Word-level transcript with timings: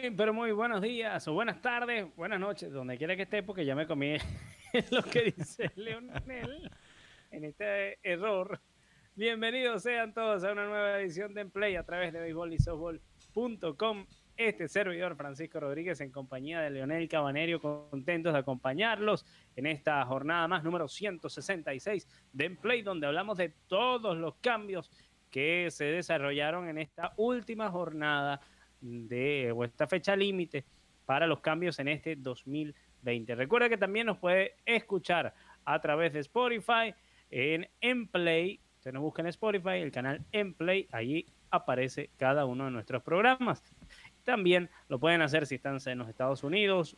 Pero 0.00 0.32
muy 0.32 0.52
buenos 0.52 0.80
días 0.80 1.28
o 1.28 1.34
buenas 1.34 1.60
tardes, 1.60 2.06
buenas 2.16 2.40
noches, 2.40 2.72
donde 2.72 2.96
quiera 2.96 3.14
que 3.14 3.22
esté, 3.22 3.42
porque 3.42 3.66
ya 3.66 3.74
me 3.74 3.86
comí 3.86 4.16
lo 4.90 5.02
que 5.02 5.34
dice 5.36 5.70
Leonel 5.76 6.70
en 7.30 7.44
este 7.44 7.98
error. 8.02 8.58
Bienvenidos 9.14 9.82
sean 9.82 10.14
todos 10.14 10.44
a 10.44 10.52
una 10.52 10.66
nueva 10.66 10.98
edición 10.98 11.34
de 11.34 11.44
Play 11.44 11.76
a 11.76 11.84
través 11.84 12.14
de 12.14 12.20
béisbol 12.20 12.58
Este 14.34 14.68
servidor 14.68 15.14
Francisco 15.14 15.60
Rodríguez 15.60 16.00
en 16.00 16.10
compañía 16.10 16.62
de 16.62 16.70
Leonel 16.70 17.06
Cabanerio, 17.06 17.60
contentos 17.60 18.32
de 18.32 18.38
acompañarlos 18.38 19.26
en 19.56 19.66
esta 19.66 20.02
jornada 20.06 20.48
más 20.48 20.64
número 20.64 20.88
166 20.88 22.08
de 22.32 22.50
Play, 22.50 22.80
donde 22.80 23.08
hablamos 23.08 23.36
de 23.36 23.50
todos 23.66 24.16
los 24.16 24.36
cambios 24.36 24.90
que 25.30 25.70
se 25.70 25.84
desarrollaron 25.84 26.68
en 26.70 26.78
esta 26.78 27.12
última 27.18 27.70
jornada 27.70 28.40
de 28.82 29.54
esta 29.64 29.86
fecha 29.86 30.14
límite 30.14 30.64
para 31.06 31.26
los 31.26 31.40
cambios 31.40 31.78
en 31.78 31.88
este 31.88 32.16
2020. 32.16 33.34
Recuerda 33.34 33.68
que 33.68 33.78
también 33.78 34.06
nos 34.06 34.18
puede 34.18 34.56
escuchar 34.66 35.34
a 35.64 35.80
través 35.80 36.12
de 36.12 36.20
Spotify 36.20 36.94
en 37.30 37.68
Emplay. 37.80 38.60
Usted 38.76 38.92
nos 38.92 39.02
busca 39.02 39.22
en 39.22 39.28
Spotify, 39.28 39.78
el 39.80 39.92
canal 39.92 40.24
Emplay, 40.32 40.88
allí 40.92 41.26
aparece 41.50 42.10
cada 42.16 42.44
uno 42.44 42.64
de 42.64 42.70
nuestros 42.72 43.02
programas. 43.02 43.62
También 44.24 44.70
lo 44.88 44.98
pueden 44.98 45.22
hacer 45.22 45.46
si 45.46 45.56
están 45.56 45.78
en 45.86 45.98
los 45.98 46.08
Estados 46.08 46.42
Unidos 46.44 46.96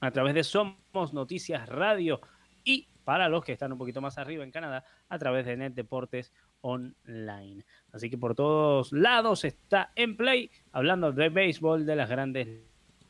a 0.00 0.10
través 0.10 0.34
de 0.34 0.44
Somos 0.44 1.12
Noticias 1.12 1.68
Radio 1.68 2.20
y 2.64 2.88
para 3.04 3.28
los 3.28 3.44
que 3.44 3.52
están 3.52 3.72
un 3.72 3.78
poquito 3.78 4.00
más 4.00 4.18
arriba 4.18 4.44
en 4.44 4.50
Canadá 4.50 4.84
a 5.08 5.18
través 5.18 5.46
de 5.46 5.56
Net 5.56 5.72
Deportes 5.74 6.32
Online. 6.62 7.64
Así 7.92 8.10
que 8.10 8.18
por 8.18 8.34
todos 8.34 8.92
lados 8.92 9.44
está 9.44 9.92
en 9.96 10.16
play 10.16 10.50
hablando 10.72 11.12
de 11.12 11.28
béisbol 11.28 11.86
de 11.86 11.96
las 11.96 12.08
grandes 12.08 12.48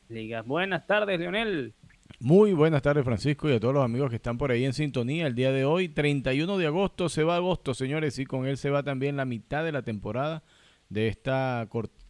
ligas. 0.09 0.45
Buenas 0.45 0.87
tardes, 0.87 1.19
Leonel. 1.19 1.73
Muy 2.19 2.53
buenas 2.53 2.81
tardes, 2.81 3.03
Francisco, 3.03 3.49
y 3.49 3.53
a 3.53 3.59
todos 3.59 3.73
los 3.73 3.83
amigos 3.83 4.09
que 4.09 4.17
están 4.17 4.37
por 4.37 4.51
ahí 4.51 4.65
en 4.65 4.73
sintonía. 4.73 5.27
El 5.27 5.35
día 5.35 5.51
de 5.51 5.65
hoy, 5.65 5.89
31 5.89 6.57
de 6.57 6.67
agosto, 6.67 7.09
se 7.09 7.23
va 7.23 7.37
agosto, 7.37 7.73
señores, 7.73 8.19
y 8.19 8.25
con 8.25 8.45
él 8.45 8.57
se 8.57 8.69
va 8.69 8.83
también 8.83 9.17
la 9.17 9.25
mitad 9.25 9.63
de 9.63 9.71
la 9.71 9.81
temporada 9.81 10.43
de 10.89 11.07
esta 11.07 11.67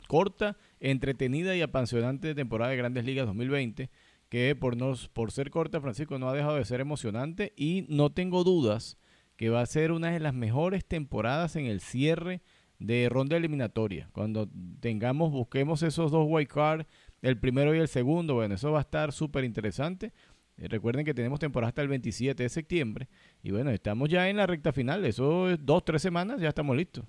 corta, 0.08 0.58
entretenida 0.80 1.56
y 1.56 1.62
apasionante 1.62 2.36
temporada 2.36 2.72
de 2.72 2.78
Grandes 2.78 3.06
Ligas 3.06 3.28
2020 3.28 3.90
que 4.32 4.56
por, 4.56 4.78
nos, 4.78 5.10
por 5.10 5.34
ser 5.34 5.52
corta, 5.52 5.82
Francisco, 5.82 6.18
no 6.18 6.30
ha 6.30 6.34
dejado 6.34 6.56
de 6.56 6.64
ser 6.64 6.80
emocionante 6.80 7.52
y 7.58 7.86
no 7.90 8.14
tengo 8.14 8.46
dudas 8.46 8.98
que 9.42 9.50
va 9.50 9.62
a 9.62 9.66
ser 9.66 9.92
una 9.92 10.12
de 10.12 10.20
las 10.20 10.36
mejores 10.36 10.86
temporadas 10.86 11.56
en 11.56 11.66
el 11.66 11.80
cierre 11.80 12.44
de 12.78 13.10
ronda 13.10 13.38
eliminatoria. 13.38 14.08
Cuando 14.12 14.48
tengamos, 14.80 15.32
busquemos 15.32 15.82
esos 15.82 16.12
dos 16.12 16.28
white 16.30 16.54
cards, 16.54 16.86
el 17.24 17.40
primero 17.40 17.74
y 17.74 17.80
el 17.80 17.88
segundo, 17.88 18.36
bueno, 18.36 18.54
eso 18.54 18.72
va 18.72 18.78
a 18.78 18.82
estar 18.82 19.12
súper 19.12 19.44
interesante. 19.44 20.14
Eh, 20.58 20.68
recuerden 20.68 21.04
que 21.04 21.16
tenemos 21.16 21.40
temporada 21.40 21.70
hasta 21.70 21.82
el 21.82 21.88
27 21.88 22.44
de 22.44 22.50
septiembre 22.50 23.08
y 23.42 23.50
bueno, 23.50 23.72
estamos 23.72 24.10
ya 24.10 24.30
en 24.30 24.38
la 24.38 24.46
recta 24.46 24.72
final, 24.74 25.04
eso 25.06 25.50
es 25.50 25.58
dos, 25.66 25.86
tres 25.86 26.04
semanas, 26.04 26.40
ya 26.40 26.50
estamos 26.50 26.78
listos. 26.78 27.04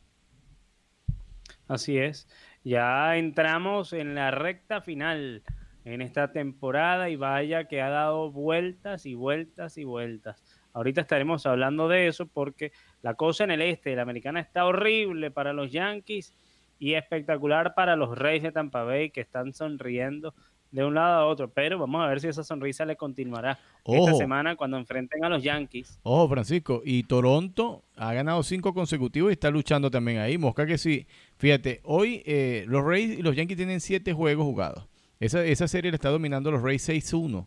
Así 1.69 1.99
es, 1.99 2.27
ya 2.65 3.15
entramos 3.19 3.93
en 3.93 4.15
la 4.15 4.31
recta 4.31 4.81
final 4.81 5.43
en 5.85 6.01
esta 6.01 6.33
temporada 6.33 7.11
y 7.11 7.17
vaya 7.17 7.69
que 7.69 7.83
ha 7.83 7.91
dado 7.91 8.33
vueltas 8.33 9.05
y 9.05 9.13
vueltas 9.13 9.77
y 9.77 9.85
vueltas. 9.85 10.43
Ahorita 10.73 11.01
estaremos 11.01 11.47
hablando 11.47 11.89
de 11.89 12.07
eso 12.07 12.27
porque 12.27 12.73
la 13.03 13.15
cosa 13.15 13.45
en 13.45 13.51
el 13.51 13.63
este 13.63 13.91
de 13.91 13.97
la 13.97 14.03
americana 14.03 14.41
está 14.41 14.65
horrible 14.65 15.31
para 15.31 15.53
los 15.53 15.71
Yankees 15.71 16.35
y 16.79 16.95
espectacular 16.95 17.75
para 17.75 17.97
los 17.97 18.19
Reyes 18.19 18.43
de 18.43 18.53
Tampa 18.53 18.83
Bay 18.83 19.11
que 19.11 19.21
están 19.21 19.53
sonriendo 19.53 20.35
de 20.73 20.85
un 20.85 20.95
lado 20.95 21.21
a 21.21 21.27
otro, 21.27 21.51
pero 21.51 21.79
vamos 21.79 22.03
a 22.03 22.09
ver 22.09 22.21
si 22.21 22.29
esa 22.29 22.43
sonrisa 22.43 22.87
le 22.87 22.97
continuará 22.97 23.59
esta 23.85 24.15
semana 24.15 24.57
cuando 24.57 24.79
enfrenten 24.79 25.23
a 25.23 25.29
los 25.29 25.43
Yankees. 25.43 25.99
Ojo, 26.03 26.31
Francisco, 26.31 26.83
y 26.83 27.03
Toronto 27.03 27.85
ha 27.95 28.15
ganado 28.15 28.43
cinco 28.43 28.73
consecutivos 28.73 29.31
y 29.31 29.35
está 29.35 29.51
luchando 29.51 29.91
también 29.91 30.19
ahí. 30.19 30.39
Mosca 30.39 30.67
que 30.67 30.79
sí. 30.79 31.07
Fíjate, 31.37 31.81
hoy 31.85 32.23
eh, 32.25 32.65
los 32.69 32.85
Reyes 32.85 33.19
y 33.19 33.23
los 33.23 33.37
Yankees 33.37 33.59
tienen 33.59 33.81
siete 33.81 34.15
juegos 34.15 34.47
jugados. 34.47 34.89
Esa, 35.21 35.45
esa 35.45 35.69
serie 35.69 35.91
le 35.91 35.97
está 35.97 36.09
dominando 36.09 36.51
los 36.51 36.63
Rays 36.63 36.89
6-1. 36.89 37.47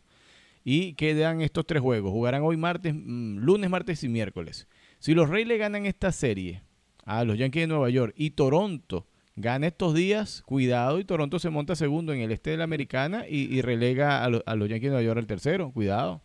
Y 0.66 0.96
quedan 0.96 1.42
estos 1.42 1.66
tres 1.66 1.82
juegos. 1.82 2.12
Jugarán 2.12 2.42
hoy 2.44 2.58
martes, 2.58 2.94
mm, 2.94 3.38
lunes, 3.38 3.70
martes 3.70 4.04
y 4.04 4.10
miércoles. 4.10 4.68
Si 5.00 5.14
los 5.14 5.30
Rays 5.30 5.48
le 5.48 5.58
ganan 5.58 5.86
esta 5.86 6.12
serie 6.12 6.64
a 7.06 7.24
los 7.24 7.38
Yankees 7.38 7.64
de 7.64 7.68
Nueva 7.68 7.90
York 7.92 8.14
y 8.18 8.32
Toronto 8.32 9.06
gana 9.36 9.68
estos 9.68 9.94
días, 9.94 10.42
cuidado, 10.46 11.00
y 11.00 11.06
Toronto 11.06 11.40
se 11.40 11.52
monta 11.52 11.76
segundo 11.76 12.14
en 12.14 12.22
el 12.22 12.32
este 12.32 12.50
de 12.50 12.58
la 12.58 12.64
americana 12.64 13.26
y, 13.30 13.62
relega 13.62 14.24
a, 14.24 14.26
a, 14.26 14.56
los 14.56 14.68
Yankees 14.68 14.90
de 14.90 14.96
Nueva 14.96 15.04
York 15.04 15.20
al 15.20 15.28
tercero. 15.28 15.72
Cuidado. 15.72 16.22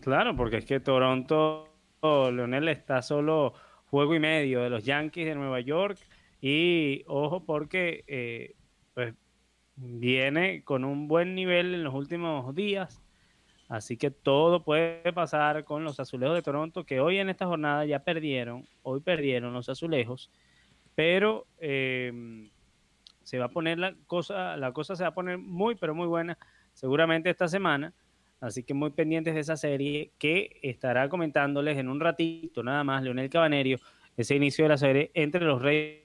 Claro, 0.00 0.36
porque 0.36 0.58
es 0.58 0.64
que 0.64 0.78
Toronto, 0.78 1.68
Leonel, 2.02 2.68
está 2.68 3.02
solo 3.02 3.54
juego 3.86 4.14
y 4.14 4.20
medio 4.20 4.60
de 4.60 4.70
los 4.70 4.84
Yankees 4.84 5.26
de 5.26 5.34
Nueva 5.34 5.60
York. 5.60 5.98
Y 6.40 7.02
ojo, 7.06 7.44
porque 7.44 8.04
eh, 8.06 8.54
pues 8.94 9.14
viene 9.76 10.62
con 10.62 10.84
un 10.84 11.08
buen 11.08 11.34
nivel 11.34 11.74
en 11.74 11.84
los 11.84 11.94
últimos 11.94 12.54
días. 12.54 13.01
Así 13.72 13.96
que 13.96 14.10
todo 14.10 14.62
puede 14.62 15.14
pasar 15.14 15.64
con 15.64 15.82
los 15.82 15.98
azulejos 15.98 16.34
de 16.34 16.42
Toronto, 16.42 16.84
que 16.84 17.00
hoy 17.00 17.16
en 17.16 17.30
esta 17.30 17.46
jornada 17.46 17.86
ya 17.86 18.00
perdieron, 18.00 18.68
hoy 18.82 19.00
perdieron 19.00 19.54
los 19.54 19.70
azulejos, 19.70 20.30
pero 20.94 21.46
em, 21.58 22.50
se 23.22 23.38
va 23.38 23.46
a 23.46 23.48
poner 23.48 23.78
la 23.78 23.94
cosa, 24.06 24.58
la 24.58 24.72
cosa 24.72 24.94
se 24.94 25.04
va 25.04 25.08
a 25.08 25.14
poner 25.14 25.38
muy, 25.38 25.74
pero 25.74 25.94
muy 25.94 26.06
buena 26.06 26.36
seguramente 26.74 27.30
esta 27.30 27.48
semana. 27.48 27.94
Así 28.42 28.62
que 28.62 28.74
muy 28.74 28.90
pendientes 28.90 29.32
de 29.32 29.40
esa 29.40 29.56
serie 29.56 30.12
que 30.18 30.60
estará 30.62 31.08
comentándoles 31.08 31.78
en 31.78 31.88
un 31.88 31.98
ratito 31.98 32.62
nada 32.62 32.84
más 32.84 33.02
Leonel 33.02 33.30
Cabanerio, 33.30 33.78
ese 34.18 34.36
inicio 34.36 34.66
de 34.66 34.68
la 34.68 34.76
serie 34.76 35.10
entre 35.14 35.46
los 35.46 35.62
Reyes 35.62 36.02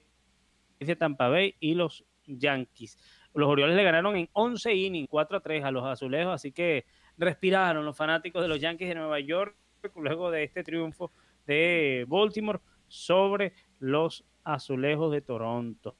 de 0.80 0.96
Tampa 0.96 1.28
Bay 1.28 1.54
y 1.60 1.74
los 1.74 2.06
Yankees. 2.24 2.96
Los 3.34 3.50
Orioles 3.50 3.76
le 3.76 3.84
ganaron 3.84 4.16
en 4.16 4.30
11 4.32 4.74
innings, 4.74 5.08
4 5.10 5.36
a 5.36 5.40
3 5.40 5.64
a 5.64 5.70
los 5.70 5.84
azulejos, 5.84 6.32
así 6.32 6.50
que 6.50 6.86
respiraron 7.18 7.84
los 7.84 7.96
fanáticos 7.96 8.42
de 8.42 8.48
los 8.48 8.60
Yankees 8.60 8.88
de 8.88 8.94
Nueva 8.94 9.20
York 9.20 9.56
luego 9.96 10.30
de 10.30 10.44
este 10.44 10.64
triunfo 10.64 11.12
de 11.46 12.04
Baltimore 12.08 12.60
sobre 12.86 13.52
los 13.80 14.24
azulejos 14.44 15.12
de 15.12 15.20
Toronto. 15.20 15.96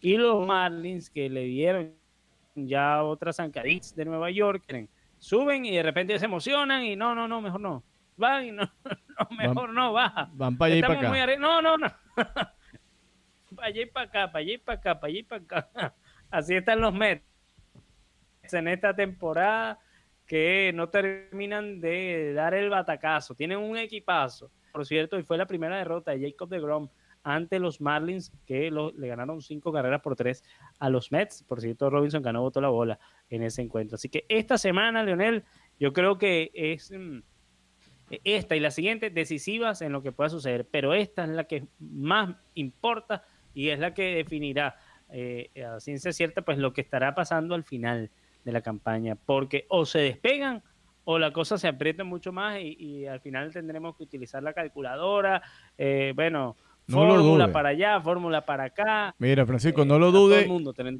Y 0.00 0.16
los 0.16 0.46
Marlins 0.46 1.10
que 1.10 1.28
le 1.28 1.44
dieron 1.44 1.94
ya 2.54 3.02
otras 3.02 3.36
zancaditas 3.36 3.94
de 3.94 4.04
Nueva 4.04 4.30
York, 4.30 4.64
suben 5.18 5.64
y 5.64 5.76
de 5.76 5.82
repente 5.82 6.18
se 6.18 6.24
emocionan 6.24 6.82
y 6.84 6.96
no, 6.96 7.14
no, 7.14 7.28
no, 7.28 7.40
mejor 7.40 7.60
no. 7.60 7.84
Van 8.16 8.44
y 8.44 8.52
no, 8.52 8.70
mejor 9.38 9.70
no, 9.70 9.92
baja. 9.92 10.28
Van 10.34 10.56
para 10.56 10.74
allá 10.74 10.78
y 10.78 10.82
para 10.82 11.10
acá. 11.10 11.36
no, 11.38 11.62
no, 11.62 11.78
no. 11.78 11.88
para 13.56 13.68
allá 13.68 13.82
y 13.82 13.86
para 13.86 14.06
acá, 14.06 14.32
para 14.32 14.38
allá 14.40 14.52
y 14.52 14.58
para 14.58 14.78
acá, 14.78 15.00
para 15.00 15.10
allá 15.10 15.18
y 15.18 15.22
para 15.22 15.42
acá. 15.42 15.94
Así 16.30 16.54
están 16.54 16.80
los 16.80 16.92
Mets 16.92 17.31
en 18.50 18.68
esta 18.68 18.94
temporada 18.94 19.78
que 20.26 20.72
no 20.74 20.88
terminan 20.88 21.80
de 21.80 22.32
dar 22.34 22.54
el 22.54 22.70
batacazo. 22.70 23.34
Tienen 23.34 23.58
un 23.58 23.76
equipazo, 23.76 24.50
por 24.72 24.86
cierto, 24.86 25.18
y 25.18 25.22
fue 25.22 25.38
la 25.38 25.46
primera 25.46 25.76
derrota 25.76 26.12
de 26.12 26.28
Jacob 26.28 26.48
de 26.48 26.60
Grom 26.60 26.88
ante 27.24 27.60
los 27.60 27.80
Marlins, 27.80 28.32
que 28.46 28.70
le 28.70 29.06
ganaron 29.06 29.40
cinco 29.42 29.72
carreras 29.72 30.00
por 30.00 30.16
tres 30.16 30.42
a 30.80 30.90
los 30.90 31.12
Mets. 31.12 31.44
Por 31.44 31.60
cierto, 31.60 31.88
Robinson 31.88 32.22
ganó, 32.22 32.42
botó 32.42 32.60
la 32.60 32.68
bola 32.68 32.98
en 33.30 33.44
ese 33.44 33.62
encuentro. 33.62 33.94
Así 33.94 34.08
que 34.08 34.24
esta 34.28 34.58
semana, 34.58 35.04
Leonel, 35.04 35.44
yo 35.78 35.92
creo 35.92 36.18
que 36.18 36.50
es 36.52 36.90
mm, 36.90 37.20
esta 38.24 38.56
y 38.56 38.60
la 38.60 38.72
siguiente 38.72 39.10
decisivas 39.10 39.82
en 39.82 39.92
lo 39.92 40.02
que 40.02 40.10
pueda 40.10 40.30
suceder, 40.30 40.66
pero 40.68 40.94
esta 40.94 41.24
es 41.24 41.30
la 41.30 41.44
que 41.44 41.66
más 41.78 42.34
importa 42.54 43.22
y 43.54 43.68
es 43.68 43.78
la 43.78 43.94
que 43.94 44.16
definirá 44.16 44.76
eh, 45.10 45.50
a 45.64 45.78
ciencia 45.78 46.12
cierta 46.12 46.42
pues 46.42 46.58
lo 46.58 46.72
que 46.72 46.80
estará 46.80 47.14
pasando 47.14 47.54
al 47.54 47.64
final 47.64 48.10
de 48.44 48.52
la 48.52 48.60
campaña, 48.60 49.16
porque 49.16 49.66
o 49.68 49.84
se 49.84 50.00
despegan 50.00 50.62
o 51.04 51.18
la 51.18 51.32
cosa 51.32 51.58
se 51.58 51.68
aprieta 51.68 52.04
mucho 52.04 52.32
más 52.32 52.58
y, 52.60 53.06
al 53.06 53.20
final 53.20 53.52
tendremos 53.52 53.96
que 53.96 54.04
utilizar 54.04 54.42
la 54.42 54.52
calculadora, 54.52 55.42
eh, 55.76 56.12
bueno, 56.14 56.56
fórmula 56.88 57.50
para 57.50 57.70
allá, 57.70 58.00
fórmula 58.00 58.44
para 58.44 58.64
acá. 58.64 59.14
Mira, 59.18 59.44
Francisco, 59.46 59.84
no 59.84 59.98
lo 59.98 60.08
eh, 60.08 60.12
dude. 60.12 60.48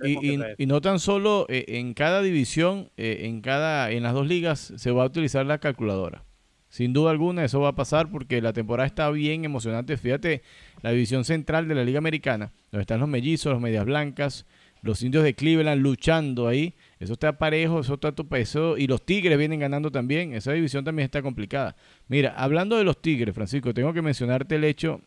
Y, 0.05 0.63
y, 0.63 0.67
no 0.67 0.81
tan 0.81 0.99
solo 0.99 1.47
en 1.49 1.95
cada 1.95 2.23
división, 2.23 2.91
en 2.97 3.41
cada, 3.43 3.91
en 3.91 4.03
las 4.03 4.15
dos 4.15 4.27
ligas 4.27 4.73
se 4.77 4.91
va 4.91 5.05
a 5.05 5.07
utilizar 5.07 5.47
la 5.47 5.59
calculadora. 5.59 6.25
Sin 6.73 6.95
duda 6.95 7.11
alguna, 7.11 7.45
eso 7.45 7.61
va 7.61 7.69
a 7.69 7.75
pasar 7.75 8.11
porque 8.11 8.41
la 8.41 8.55
temporada 8.55 8.87
está 8.87 9.11
bien 9.11 9.45
emocionante. 9.45 9.99
Fíjate, 9.99 10.41
la 10.81 10.91
división 10.91 11.23
central 11.23 11.69
de 11.69 11.75
la 11.75 11.85
Liga 11.85 11.99
Americana, 11.99 12.51
donde 12.71 12.81
están 12.81 12.99
los 12.99 13.11
mellizos, 13.11 13.53
los 13.53 13.61
medias 13.61 13.85
blancas, 13.85 14.47
los 14.81 15.03
indios 15.03 15.23
de 15.23 15.35
Cleveland 15.35 15.83
luchando 15.83 16.49
ahí. 16.49 16.75
Eso 17.03 17.15
está 17.15 17.37
parejo, 17.37 17.81
eso 17.81 17.95
está 17.95 18.13
tu 18.13 18.29
peso. 18.29 18.79
Y 18.79 18.87
los 18.87 19.05
Tigres 19.05 19.37
vienen 19.37 19.59
ganando 19.59 19.91
también. 19.91 20.35
Esa 20.35 20.53
división 20.53 20.85
también 20.85 21.07
está 21.07 21.21
complicada. 21.21 21.75
Mira, 22.07 22.33
hablando 22.37 22.77
de 22.77 22.85
los 22.85 23.03
Tigres, 23.03 23.35
Francisco, 23.35 23.75
tengo 23.75 23.93
que 23.93 24.03
mencionarte 24.03 24.55
el 24.55 24.63
hecho 24.63 25.01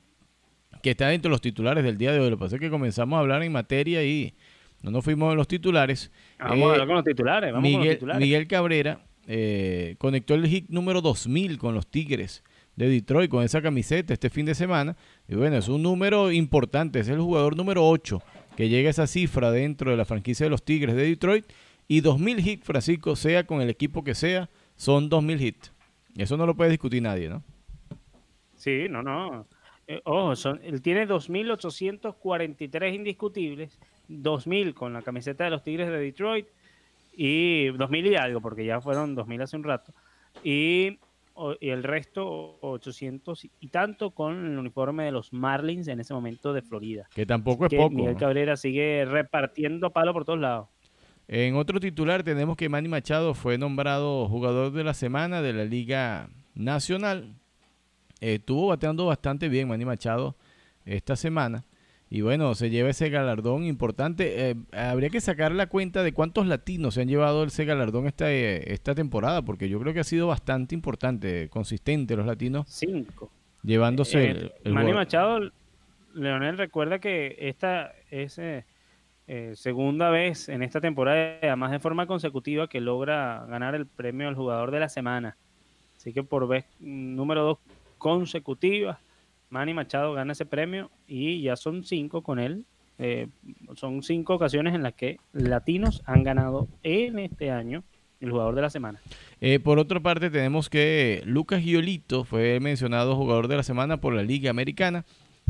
que 0.83 0.91
está 0.91 1.07
dentro 1.07 1.29
de 1.29 1.31
los 1.31 1.41
titulares 1.41 1.85
del 1.85 1.97
día 1.97 2.11
de 2.11 2.19
hoy. 2.19 2.29
Lo 2.29 2.35
que 2.35 2.41
pasa 2.41 2.55
es 2.57 2.61
que 2.61 2.69
comenzamos 2.69 3.15
a 3.15 3.21
hablar 3.21 3.43
en 3.43 3.53
materia 3.53 4.03
y 4.03 4.33
no 4.81 4.91
nos 4.91 5.05
fuimos 5.05 5.31
en 5.31 5.37
los 5.37 5.47
titulares. 5.47 6.11
Vamos 6.37 6.67
a 6.67 6.71
hablar 6.73 6.87
con 6.87 6.95
los 6.97 7.05
titulares. 7.05 7.53
Vamos 7.53 7.63
Miguel, 7.63 7.79
con 7.79 7.85
los 7.85 7.95
titulares. 7.95 8.21
Miguel 8.21 8.47
Cabrera 8.49 8.99
eh, 9.25 9.95
conectó 9.97 10.33
el 10.33 10.45
hit 10.47 10.67
número 10.67 10.99
2000 10.99 11.57
con 11.57 11.75
los 11.75 11.87
Tigres 11.87 12.43
de 12.75 12.89
Detroit 12.89 13.31
con 13.31 13.41
esa 13.41 13.61
camiseta 13.61 14.11
este 14.11 14.29
fin 14.29 14.45
de 14.45 14.53
semana. 14.53 14.97
Y 15.29 15.35
bueno, 15.35 15.55
es 15.55 15.69
un 15.69 15.81
número 15.81 16.29
importante, 16.29 16.99
es 16.99 17.07
el 17.07 17.21
jugador 17.21 17.55
número 17.55 17.87
8 17.87 18.21
que 18.57 18.69
llega 18.69 18.89
a 18.89 18.91
esa 18.91 19.07
cifra 19.07 19.49
dentro 19.51 19.91
de 19.91 19.97
la 19.97 20.03
franquicia 20.03 20.45
de 20.45 20.49
los 20.49 20.63
Tigres 20.63 20.95
de 20.95 21.03
Detroit. 21.03 21.45
Y 21.87 22.01
2000 22.01 22.39
hits, 22.47 22.65
Francisco, 22.65 23.15
sea 23.15 23.45
con 23.45 23.61
el 23.61 23.69
equipo 23.69 24.03
que 24.03 24.15
sea, 24.15 24.49
son 24.75 25.07
2000 25.09 25.41
hits. 25.41 25.73
Eso 26.17 26.35
no 26.37 26.45
lo 26.45 26.55
puede 26.55 26.71
discutir 26.71 27.01
nadie, 27.01 27.29
¿no? 27.29 27.43
Sí, 28.55 28.87
no, 28.89 29.03
no. 29.03 29.45
Eh, 29.87 30.01
ojo, 30.05 30.35
son, 30.35 30.59
él 30.63 30.81
tiene 30.81 31.05
2.843 31.07 32.95
indiscutibles, 32.95 33.79
2.000 34.09 34.73
con 34.73 34.93
la 34.93 35.01
camiseta 35.01 35.43
de 35.43 35.49
los 35.51 35.63
Tigres 35.63 35.87
de 35.89 35.97
Detroit 35.99 36.47
y 37.15 37.67
2.000 37.69 38.11
y 38.11 38.15
algo, 38.15 38.41
porque 38.41 38.65
ya 38.65 38.81
fueron 38.81 39.15
2.000 39.15 39.43
hace 39.43 39.55
un 39.57 39.63
rato. 39.63 39.93
Y, 40.43 40.97
o- 41.33 41.55
y 41.59 41.69
el 41.69 41.83
resto, 41.83 42.57
800 42.61 43.47
y 43.59 43.67
tanto 43.67 44.11
con 44.11 44.45
el 44.53 44.57
uniforme 44.57 45.05
de 45.05 45.11
los 45.11 45.31
Marlins 45.33 45.87
en 45.87 45.99
ese 45.99 46.13
momento 46.13 46.51
de 46.53 46.61
Florida. 46.61 47.07
Que 47.13 47.25
tampoco 47.25 47.65
es 47.65 47.69
Que 47.69 47.77
poco. 47.77 47.91
Miguel 47.91 48.13
¿no? 48.13 48.19
Cabrera 48.19 48.57
sigue 48.57 49.05
repartiendo 49.05 49.91
palo 49.91 50.13
por 50.13 50.25
todos 50.25 50.39
lados. 50.39 50.69
En 51.27 51.55
otro 51.55 51.79
titular 51.79 52.23
tenemos 52.23 52.55
que 52.55 52.69
Manny 52.69 52.87
Machado 52.87 53.33
fue 53.33 53.57
nombrado 53.57 54.27
jugador 54.27 54.71
de 54.71 54.83
la 54.83 54.93
semana 54.93 55.41
de 55.41 55.53
la 55.53 55.65
Liga 55.65 56.29
Nacional. 56.53 57.35
Eh, 58.21 58.35
estuvo 58.35 58.67
bateando 58.67 59.05
bastante 59.07 59.49
bien 59.49 59.67
Manny 59.67 59.85
Machado 59.85 60.35
esta 60.85 61.15
semana. 61.15 61.63
Y 62.07 62.21
bueno, 62.21 62.53
se 62.53 62.69
lleva 62.69 62.91
ese 62.91 63.09
galardón 63.09 63.63
importante. 63.65 64.51
Eh, 64.51 64.55
habría 64.71 65.09
que 65.09 65.19
sacar 65.19 65.51
la 65.51 65.65
cuenta 65.65 66.03
de 66.03 66.13
cuántos 66.13 66.45
latinos 66.45 66.93
se 66.93 67.01
han 67.01 67.07
llevado 67.07 67.43
ese 67.43 67.65
galardón 67.65 68.05
esta, 68.05 68.31
eh, 68.31 68.71
esta 68.71 68.93
temporada, 68.93 69.41
porque 69.41 69.67
yo 69.67 69.79
creo 69.79 69.93
que 69.93 70.01
ha 70.01 70.05
sido 70.05 70.27
bastante 70.27 70.75
importante, 70.75 71.49
consistente 71.49 72.15
los 72.15 72.27
latinos 72.27 72.67
Cinco. 72.69 73.31
llevándose 73.63 74.23
Eh, 74.23 74.29
el, 74.29 74.51
el 74.63 74.73
Manny. 74.73 74.93
Machado, 74.93 75.39
Leonel 76.13 76.59
recuerda 76.59 76.99
que 76.99 77.35
esta 77.39 77.93
es 78.11 78.39
eh, 79.27 79.53
segunda 79.55 80.09
vez 80.09 80.49
en 80.49 80.61
esta 80.61 80.81
temporada, 80.81 81.37
además 81.41 81.71
de 81.71 81.79
forma 81.79 82.07
consecutiva, 82.07 82.67
que 82.67 82.81
logra 82.81 83.45
ganar 83.47 83.75
el 83.75 83.85
premio 83.85 84.27
al 84.27 84.35
jugador 84.35 84.71
de 84.71 84.79
la 84.79 84.89
semana. 84.89 85.37
Así 85.97 86.13
que 86.13 86.23
por 86.23 86.47
vez 86.47 86.65
número 86.79 87.43
dos 87.43 87.57
consecutiva, 87.97 88.99
Manny 89.49 89.73
Machado 89.73 90.13
gana 90.13 90.33
ese 90.33 90.45
premio 90.45 90.91
y 91.07 91.41
ya 91.41 91.55
son 91.55 91.83
cinco 91.83 92.21
con 92.21 92.39
él. 92.39 92.65
Eh, 92.97 93.27
son 93.75 94.03
cinco 94.03 94.35
ocasiones 94.35 94.73
en 94.73 94.83
las 94.83 94.93
que 94.93 95.17
latinos 95.33 96.01
han 96.05 96.23
ganado 96.23 96.67
en 96.83 97.19
este 97.19 97.51
año 97.51 97.83
el 98.21 98.31
jugador 98.31 98.55
de 98.55 98.61
la 98.61 98.69
semana. 98.69 99.01
Eh, 99.41 99.59
por 99.59 99.79
otra 99.79 99.99
parte, 99.99 100.29
tenemos 100.29 100.69
que 100.69 101.21
Lucas 101.25 101.61
Giolito 101.61 102.23
fue 102.23 102.59
mencionado 102.59 103.15
jugador 103.15 103.47
de 103.47 103.57
la 103.57 103.63
semana 103.63 103.97
por 103.97 104.13
la 104.13 104.23
Liga 104.23 104.49
Americana. 104.49 105.05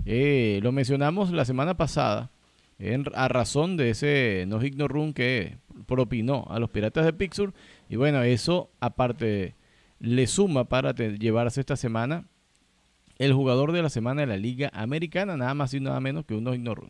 Eh, 0.06 0.60
lo 0.64 0.72
mencionamos 0.72 1.32
la 1.32 1.46
semana 1.46 1.78
pasada 1.78 2.32
en- 2.80 3.06
a 3.14 3.28
razón 3.28 3.78
de 3.78 3.90
ese 3.92 4.46
no 4.48 4.60
hit 4.60 4.76
no 4.76 4.88
run 4.88 5.14
que 5.14 5.58
propinó 5.86 6.46
a 6.50 6.60
los 6.60 6.70
Piratas 6.70 7.06
de 7.06 7.14
Pittsburgh. 7.14 7.54
Y 7.90 7.96
bueno, 7.96 8.22
eso 8.24 8.72
aparte 8.80 9.56
le 10.00 10.28
suma 10.28 10.66
para 10.66 10.94
te- 10.94 11.18
llevarse 11.18 11.60
esta 11.62 11.76
semana 11.76 12.26
el 13.18 13.34
jugador 13.34 13.72
de 13.72 13.82
la 13.82 13.90
semana 13.90 14.22
de 14.22 14.28
la 14.28 14.38
Liga 14.38 14.70
Americana, 14.74 15.38
nada 15.38 15.54
más 15.54 15.74
y 15.74 15.80
nada 15.80 16.00
menos 16.02 16.26
que 16.26 16.34
un 16.36 16.44
no 16.44 16.52
hit 16.54 16.62
no 16.62 16.76
run. 16.76 16.90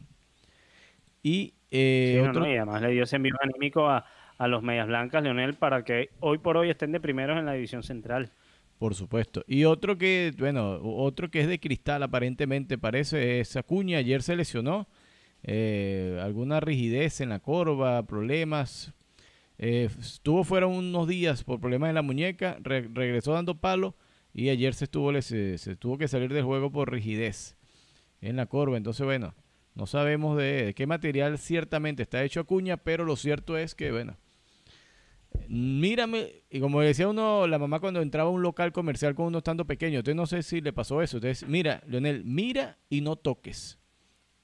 Y 1.24 1.54
eh, 1.72 2.16
Sí, 2.18 2.24
no, 2.24 2.30
otro, 2.30 2.42
no, 2.42 2.48
y 2.52 2.56
además 2.56 2.82
le 2.82 2.92
dio 2.92 3.04
ese 3.04 3.16
envío 3.16 3.36
anímico 3.42 3.88
a, 3.88 4.06
a 4.38 4.48
los 4.48 4.64
Medias 4.64 4.88
Blancas, 4.88 5.24
Leonel, 5.24 5.56
para 5.56 5.84
que 5.84 6.10
hoy 6.20 6.38
por 6.38 6.58
hoy 6.58 6.70
estén 6.70 6.92
de 6.92 7.00
primeros 7.00 7.38
en 7.38 7.46
la 7.46 7.54
división 7.54 7.84
central. 7.84 8.32
Por 8.78 8.94
supuesto. 8.94 9.44
Y 9.48 9.64
otro 9.64 9.98
que, 9.98 10.34
bueno, 10.38 10.80
otro 10.82 11.30
que 11.32 11.42
es 11.42 11.48
de 11.48 11.60
cristal 11.60 12.04
aparentemente 12.04 12.78
parece 12.78 13.40
es 13.40 13.56
Acuña. 13.56 14.00
Ayer 14.00 14.22
se 14.22 14.36
lesionó. 14.36 14.88
Eh, 15.48 16.20
alguna 16.22 16.60
rigidez 16.60 17.22
en 17.22 17.30
la 17.30 17.40
corva, 17.40 18.04
problemas. 18.06 18.94
Eh, 19.58 19.88
estuvo 20.00 20.44
fuera 20.44 20.68
unos 20.68 21.08
días 21.08 21.44
por 21.44 21.60
problemas 21.62 21.90
en 21.90 21.96
la 21.96 22.02
muñeca. 22.02 22.58
re- 22.62 22.90
regresó 22.94 23.34
dando 23.34 23.56
palo. 23.56 23.96
Y 24.34 24.50
ayer 24.50 24.74
se, 24.74 24.84
estuvo, 24.84 25.14
se, 25.22 25.76
tuvo 25.78 25.98
que 25.98 26.10
salir 26.10 26.34
del 26.34 26.44
juego 26.44 26.70
por 26.70 26.92
rigidez 26.92 27.56
en 28.20 28.36
la 28.36 28.48
corva. 28.48 28.76
Entonces, 28.76 29.06
bueno, 29.06 29.34
no 29.76 29.86
sabemos 29.86 30.36
de, 30.38 30.74
qué 30.76 30.88
material 30.88 31.38
ciertamente 31.38 32.04
está 32.04 32.22
hecho 32.24 32.42
Acuña. 32.42 32.76
Pero 32.76 33.06
lo 33.06 33.16
cierto 33.16 33.58
es 33.58 33.76
que, 33.76 33.92
bueno, 33.92 34.18
mírame, 35.48 36.44
y 36.50 36.60
como 36.60 36.82
decía 36.82 37.08
uno, 37.08 37.48
la 37.48 37.60
mamá 37.60 37.80
cuando 37.80 38.02
entraba 38.02 38.30
a 38.30 38.34
un 38.34 38.42
local 38.42 38.72
comercial 38.72 39.16
con 39.16 39.28
uno 39.28 39.38
estando 39.40 39.66
pequeño, 39.66 40.00
usted 40.00 40.16
no 40.16 40.26
sé 40.26 40.44
si 40.44 40.62
le 40.62 40.74
pasó 40.74 41.02
eso, 41.02 41.18
entonces, 41.18 41.48
mira, 41.48 41.82
Leonel, 41.88 42.24
mira 42.26 42.78
y 42.90 43.02
no 43.02 43.16
toques. 43.16 43.80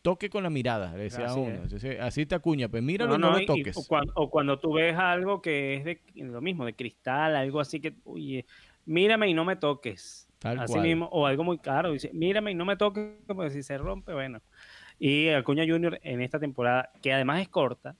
Toque 0.01 0.30
con 0.30 0.42
la 0.44 0.50
mirada, 0.50 0.95
le 0.98 1.03
decía 1.03 1.25
Así 1.25 1.39
uno. 1.39 1.51
Entonces, 1.63 2.00
así 2.00 2.25
te 2.25 2.33
acuña, 2.36 2.68
pues 2.69 2.81
míralo 2.81 3.12
No, 3.12 3.15
y 3.18 3.19
no, 3.21 3.27
no, 3.31 3.38
lo 3.38 3.44
y- 3.44 3.45
toques. 3.45 3.77
o, 3.77 3.86
cuando, 3.88 4.13
o 4.15 4.30
cuando 4.31 4.57
tú 4.59 4.74
ves 4.74 4.95
algo 4.98 5.42
que 5.42 5.75
es 5.75 5.83
de 5.86 6.01
lo 6.15 6.42
mismo, 6.42 6.65
de 6.65 6.74
cristal, 6.74 7.36
algo 7.36 7.59
así 7.59 7.80
que, 7.80 7.94
oye, 8.06 8.45
mírame 8.86 9.27
y 9.30 9.33
no 9.36 9.45
me 9.45 9.56
toques. 9.57 10.27
Tal 10.39 10.59
así 10.59 10.74
cual. 10.74 10.83
mismo, 10.88 11.06
o 11.12 11.27
algo 11.27 11.44
muy 11.44 11.59
caro, 11.59 11.92
dice, 11.92 12.09
mírame 12.13 12.50
y 12.51 12.56
no 12.56 12.65
me 12.65 12.75
toques, 12.77 13.12
porque 13.27 13.51
si 13.51 13.62
se 13.62 13.77
rompe, 13.77 14.12
bueno. 14.13 14.39
Y 14.98 15.30
Acuña 15.30 15.65
Junior 15.68 16.00
en 16.01 16.21
esta 16.21 16.39
temporada, 16.39 16.89
que 17.04 17.13
además 17.13 17.42
es 17.42 17.50
corta, 17.50 17.95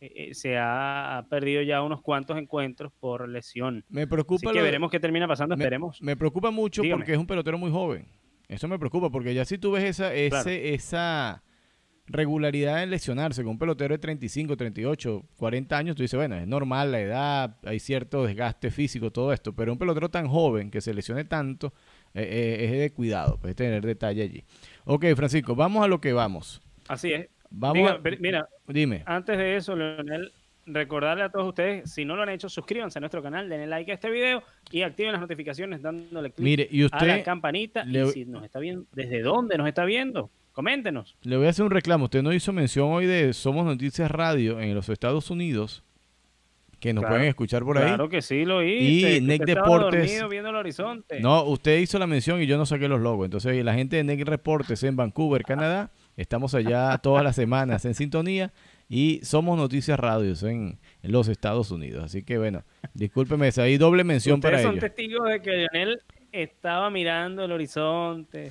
eh, 0.00 0.12
eh, 0.30 0.34
se 0.34 0.56
ha 0.58 1.26
perdido 1.28 1.60
ya 1.60 1.82
unos 1.82 2.00
cuantos 2.00 2.38
encuentros 2.38 2.90
por 3.00 3.28
lesión. 3.28 3.84
Me 3.90 4.02
Así 4.02 4.10
preocupa, 4.10 4.50
que 4.50 4.58
lo 4.58 4.62
de- 4.62 4.68
veremos 4.68 4.90
qué 4.90 4.98
termina 5.00 5.28
pasando, 5.28 5.56
me- 5.58 5.64
esperemos. 5.64 6.00
me 6.00 6.16
preocupa 6.16 6.50
mucho 6.50 6.80
Dígame. 6.80 7.00
porque 7.00 7.12
es 7.12 7.18
un 7.18 7.26
pelotero 7.26 7.58
muy 7.58 7.70
joven. 7.70 8.06
Eso 8.48 8.66
me 8.68 8.78
preocupa 8.78 9.10
porque 9.10 9.34
ya 9.34 9.44
si 9.44 9.58
tú 9.58 9.72
ves 9.72 9.84
esa, 9.84 10.12
ese, 10.14 10.28
Claro. 10.30 10.50
esa 10.50 11.42
regularidad 12.06 12.82
en 12.82 12.88
lesionarse 12.90 13.42
con 13.42 13.50
un 13.52 13.58
pelotero 13.58 13.94
de 13.94 13.98
35, 13.98 14.56
38, 14.56 15.24
40 15.36 15.76
años, 15.76 15.94
tú 15.96 16.02
dices, 16.02 16.16
bueno, 16.16 16.36
es 16.36 16.46
normal 16.46 16.90
la 16.92 17.00
edad, 17.00 17.56
hay 17.64 17.78
cierto 17.78 18.24
desgaste 18.24 18.70
físico, 18.70 19.10
todo 19.12 19.32
esto, 19.32 19.54
pero 19.54 19.72
un 19.72 19.78
pelotero 19.78 20.08
tan 20.08 20.26
joven 20.26 20.70
que 20.70 20.80
se 20.80 20.94
lesione 20.94 21.24
tanto 21.26 21.74
eh, 22.14 22.22
eh, 22.22 22.64
es 22.64 22.70
de 22.80 22.90
cuidado, 22.94 23.38
pues 23.40 23.54
tener 23.54 23.84
detalle 23.84 24.22
allí. 24.22 24.44
Ok, 24.86 25.04
Francisco, 25.14 25.54
vamos 25.54 25.84
a 25.84 25.88
lo 25.88 26.00
que 26.00 26.14
vamos. 26.14 26.62
Así 26.88 27.12
es. 27.12 27.28
Vamos 27.50 27.74
Diga, 27.76 27.90
a- 27.92 28.02
pero 28.02 28.16
mira, 28.20 28.48
Dime. 28.66 29.02
Antes 29.06 29.36
de 29.36 29.56
eso, 29.56 29.76
Leonel, 29.76 30.32
recordarle 30.68 31.24
a 31.24 31.28
todos 31.30 31.48
ustedes, 31.48 31.90
si 31.90 32.04
no 32.04 32.14
lo 32.16 32.22
han 32.22 32.28
hecho, 32.28 32.48
suscríbanse 32.48 32.98
a 32.98 33.00
nuestro 33.00 33.22
canal, 33.22 33.48
denle 33.48 33.66
like 33.66 33.90
a 33.90 33.94
este 33.94 34.10
video 34.10 34.42
y 34.70 34.82
activen 34.82 35.12
las 35.12 35.20
notificaciones 35.20 35.82
dándole 35.82 36.30
clic 36.30 36.44
Mire, 36.44 36.68
y 36.70 36.84
a 36.90 37.04
la 37.04 37.22
campanita. 37.22 37.84
le- 37.84 38.02
Y 38.04 38.10
si 38.10 38.24
nos 38.24 38.44
está 38.44 38.58
viendo, 38.58 38.84
¿desde 38.92 39.22
dónde 39.22 39.56
nos 39.58 39.66
está 39.68 39.84
viendo? 39.84 40.30
Coméntenos. 40.52 41.16
le 41.22 41.36
voy 41.36 41.46
a 41.46 41.50
hacer 41.50 41.64
un 41.64 41.70
reclamo. 41.70 42.06
Usted 42.06 42.22
no 42.22 42.32
hizo 42.32 42.52
mención 42.52 42.90
hoy 42.90 43.06
de 43.06 43.32
Somos 43.32 43.64
Noticias 43.64 44.10
Radio 44.10 44.60
en 44.60 44.74
los 44.74 44.88
Estados 44.88 45.30
Unidos, 45.30 45.84
que 46.80 46.92
nos 46.92 47.02
Claro, 47.02 47.14
pueden 47.14 47.28
escuchar 47.28 47.62
por 47.64 47.78
ahí. 47.78 47.84
Claro 47.86 48.08
que 48.08 48.22
sí, 48.22 48.44
lo 48.44 48.62
hice. 48.62 49.16
Y 49.16 49.20
Nec 49.20 49.42
Deportes- 49.44 50.00
dormido 50.00 50.28
viendo 50.28 50.50
el 50.50 50.56
horizonte. 50.56 51.20
No, 51.20 51.42
usted 51.44 51.78
hizo 51.78 51.98
la 51.98 52.06
mención 52.06 52.40
y 52.42 52.46
yo 52.46 52.56
no 52.58 52.66
saqué 52.66 52.88
los 52.88 53.00
logos. 53.00 53.24
Entonces, 53.26 53.64
la 53.64 53.74
gente 53.74 53.96
de 53.96 54.04
Neck 54.04 54.26
Reportes 54.26 54.82
en 54.84 54.94
Vancouver, 54.96 55.42
Canadá, 55.44 55.90
estamos 56.16 56.54
allá 56.54 56.96
todas 56.98 57.22
las 57.24 57.34
semanas 57.36 57.84
en 57.84 57.94
sintonía 57.94 58.52
y 58.88 59.20
somos 59.22 59.58
Noticias 59.58 59.98
Radios 60.00 60.42
en, 60.42 60.78
en 61.02 61.12
los 61.12 61.28
Estados 61.28 61.70
Unidos. 61.70 62.04
Así 62.04 62.22
que, 62.22 62.38
bueno, 62.38 62.64
discúlpeme, 62.94 63.50
hay 63.56 63.76
doble 63.76 64.04
mención 64.04 64.40
para 64.40 64.62
son 64.62 64.72
ellos. 64.72 64.80
testigos 64.84 65.28
de 65.28 65.42
que 65.42 65.50
Leonel 65.50 66.00
estaba 66.32 66.90
mirando 66.90 67.44
el 67.44 67.52
horizonte. 67.52 68.50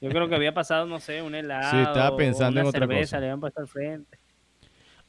Yo 0.00 0.10
creo 0.10 0.28
que 0.28 0.34
había 0.34 0.54
pasado, 0.54 0.86
no 0.86 0.98
sé, 0.98 1.22
un 1.22 1.34
helado. 1.34 1.82
estaba 1.82 2.16
pensando 2.16 2.58
o 2.58 2.62
en 2.62 2.66
una 2.66 2.68
otra 2.70 2.80
cerveza, 2.80 3.00
cosa. 3.02 3.20
le 3.20 3.26
habían 3.26 3.40
puesto 3.40 3.60
al 3.60 3.68
frente. 3.68 4.18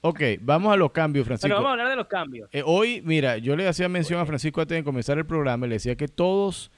Ok, 0.01 0.21
vamos 0.41 0.71
a 0.71 0.77
los 0.77 0.91
cambios, 0.91 1.25
Francisco. 1.25 1.47
Bueno, 1.47 1.63
vamos 1.63 1.69
a 1.69 1.73
hablar 1.73 1.89
de 1.89 1.95
los 1.95 2.07
cambios. 2.07 2.49
Eh, 2.51 2.61
hoy, 2.63 3.01
mira, 3.03 3.37
yo 3.39 3.55
le 3.55 3.67
hacía 3.67 3.89
mención 3.89 4.19
a 4.19 4.25
Francisco 4.27 4.61
antes 4.61 4.77
de 4.77 4.83
comenzar 4.83 5.17
el 5.17 5.25
programa, 5.25 5.65
le 5.65 5.75
decía 5.75 5.95
que 5.95 6.07
todos 6.07 6.71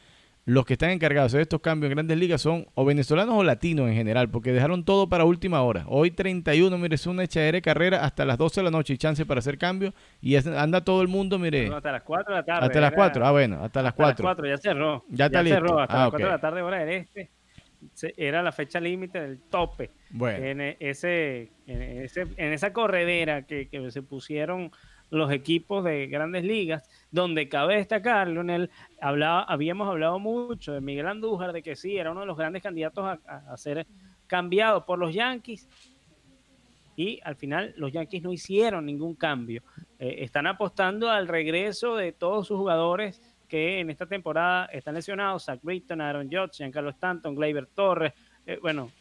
los 0.50 0.66
que 0.66 0.74
están 0.74 0.90
encargados 0.90 1.32
de 1.34 1.42
estos 1.42 1.62
cambios 1.62 1.92
en 1.92 1.96
grandes 1.96 2.18
ligas 2.18 2.42
son 2.42 2.66
o 2.74 2.84
venezolanos 2.84 3.36
o 3.36 3.44
latinos 3.44 3.88
en 3.88 3.94
general, 3.94 4.30
porque 4.32 4.52
dejaron 4.52 4.84
todo 4.84 5.08
para 5.08 5.24
última 5.26 5.62
hora. 5.62 5.86
Hoy 5.88 6.12
31, 6.12 6.76
mire, 6.78 6.96
es 6.96 7.06
una 7.06 7.24
echadera 7.24 7.58
de 7.58 7.62
carrera 7.62 8.04
hasta 8.04 8.26
las 8.26 8.38
12 8.38 8.62
de 8.62 8.64
la 8.66 8.72
noche 8.72 8.94
y 8.94 8.98
chance 8.98 9.26
para 9.26 9.40
hacer 9.40 9.58
cambios. 9.58 9.94
Y 10.22 10.36
es- 10.36 10.48
anda 10.48 10.84
todo 10.84 11.02
el 11.04 11.08
mundo, 11.08 11.38
mire, 11.38 11.70
No, 11.70 11.78
hasta 11.78 11.92
las 11.92 12.02
4 12.04 12.34
de 12.34 12.40
la 12.42 12.46
tarde. 12.46 12.66
hasta 12.66 12.80
las 12.80 12.88
era- 12.92 12.96
4. 12.96 13.26
Ah, 13.28 13.32
bueno, 13.32 13.56
hasta 13.64 13.82
las 13.84 13.90
hasta 13.92 14.04
las 14.04 14.16
4. 14.16 14.24
4, 14.24 14.48
ya 14.48 14.58
cerró. 14.58 15.06
Ya 15.10 15.26
está 15.28 15.44
listo. 15.44 15.56
cerró, 15.60 15.80
hasta 15.80 15.94
Ah, 15.94 16.00
las 16.02 16.10
4 16.10 16.26
de 16.28 16.32
la 16.34 16.42
tarde, 16.42 16.62
hora 16.64 16.80
del 16.80 16.90
este. 16.90 17.30
Era 18.18 18.42
la 18.44 18.52
fecha 18.52 18.80
límite 18.80 19.22
del 19.22 19.40
tope. 19.40 19.92
Bueno, 20.10 20.44
En, 20.46 20.62
e- 20.62 20.78
ese, 20.80 21.52
en, 21.68 21.82
ese, 21.82 22.22
en 22.38 22.54
esa 22.54 22.74
corredera 22.74 23.44
que, 23.44 23.70
que 23.70 23.90
se 23.92 24.02
pusieron 24.02 24.72
los 25.12 25.32
equipos 25.32 25.84
de 25.86 26.08
grandes 26.08 26.44
ligas, 26.44 26.84
donde 27.12 27.50
cabe 27.50 27.78
destacar, 27.78 28.28
Leonel, 28.28 28.70
hablaba, 29.02 29.44
habíamos 29.44 29.88
hablado 29.88 30.20
mucho 30.20 30.74
de 30.74 30.82
Miguel 30.82 31.08
Andújar, 31.08 31.54
de 31.54 31.64
que 31.64 31.76
sí, 31.76 31.98
era 31.98 32.12
uno 32.12 32.22
de 32.22 32.28
los 32.28 32.38
grandes 32.38 32.62
candidatos 32.62 33.20
a, 33.26 33.58
ser 33.58 33.88
cambiado 34.28 34.86
por 34.86 35.00
los 35.00 35.14
Yankees. 35.14 35.68
y 36.96 37.20
al 37.24 37.36
final 37.36 37.74
los 37.78 37.92
Yankees 37.92 38.22
no 38.22 38.32
hicieron 38.32 38.86
ningún 38.86 39.16
cambio. 39.16 39.64
Eh, 39.98 40.18
están 40.20 40.48
apostando 40.48 41.10
al 41.10 41.28
regreso 41.28 41.96
de 41.96 42.12
todos 42.12 42.48
sus 42.48 42.58
jugadores 42.58 43.22
que 43.48 43.80
en 43.80 43.90
esta 43.90 44.06
temporada 44.06 44.66
están 44.66 44.94
lesionados, 44.94 45.46
Zach 45.46 45.60
Britton, 45.64 46.02
Aaron 46.02 46.28
Judge, 46.28 46.58
Giancarlo 46.58 46.92
Stanton, 46.92 47.36
Gleyber 47.36 47.66
Torres, 47.66 48.14
eh, 48.46 48.60
bueno, 48.62 48.92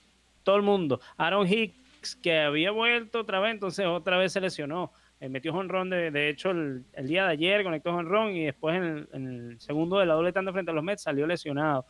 todo 0.42 0.56
el 0.56 0.62
mundo. 0.62 1.00
Aaron 1.18 1.46
Hicks, 1.46 2.16
que 2.16 2.40
había 2.40 2.70
vuelto 2.70 3.20
otra 3.20 3.38
vez, 3.38 3.52
entonces 3.52 3.86
otra 3.86 4.16
vez 4.16 4.32
se 4.32 4.40
lesionó. 4.40 4.92
Eh, 5.20 5.28
metió 5.28 5.52
honrón, 5.52 5.90
de, 5.90 6.10
de 6.10 6.28
hecho, 6.28 6.50
el, 6.50 6.84
día 7.02 7.24
de 7.24 7.32
ayer 7.32 7.64
conectó 7.64 7.90
honrón 7.90 8.36
y 8.36 8.44
después 8.44 8.76
en 8.76 9.26
el, 9.26 9.60
segundo 9.60 9.98
de 9.98 10.06
la 10.06 10.14
doble 10.14 10.32
tanda 10.32 10.52
frente 10.52 10.70
a 10.70 10.74
los 10.74 10.84
Mets 10.84 11.02
salió 11.02 11.26
lesionado. 11.26 11.86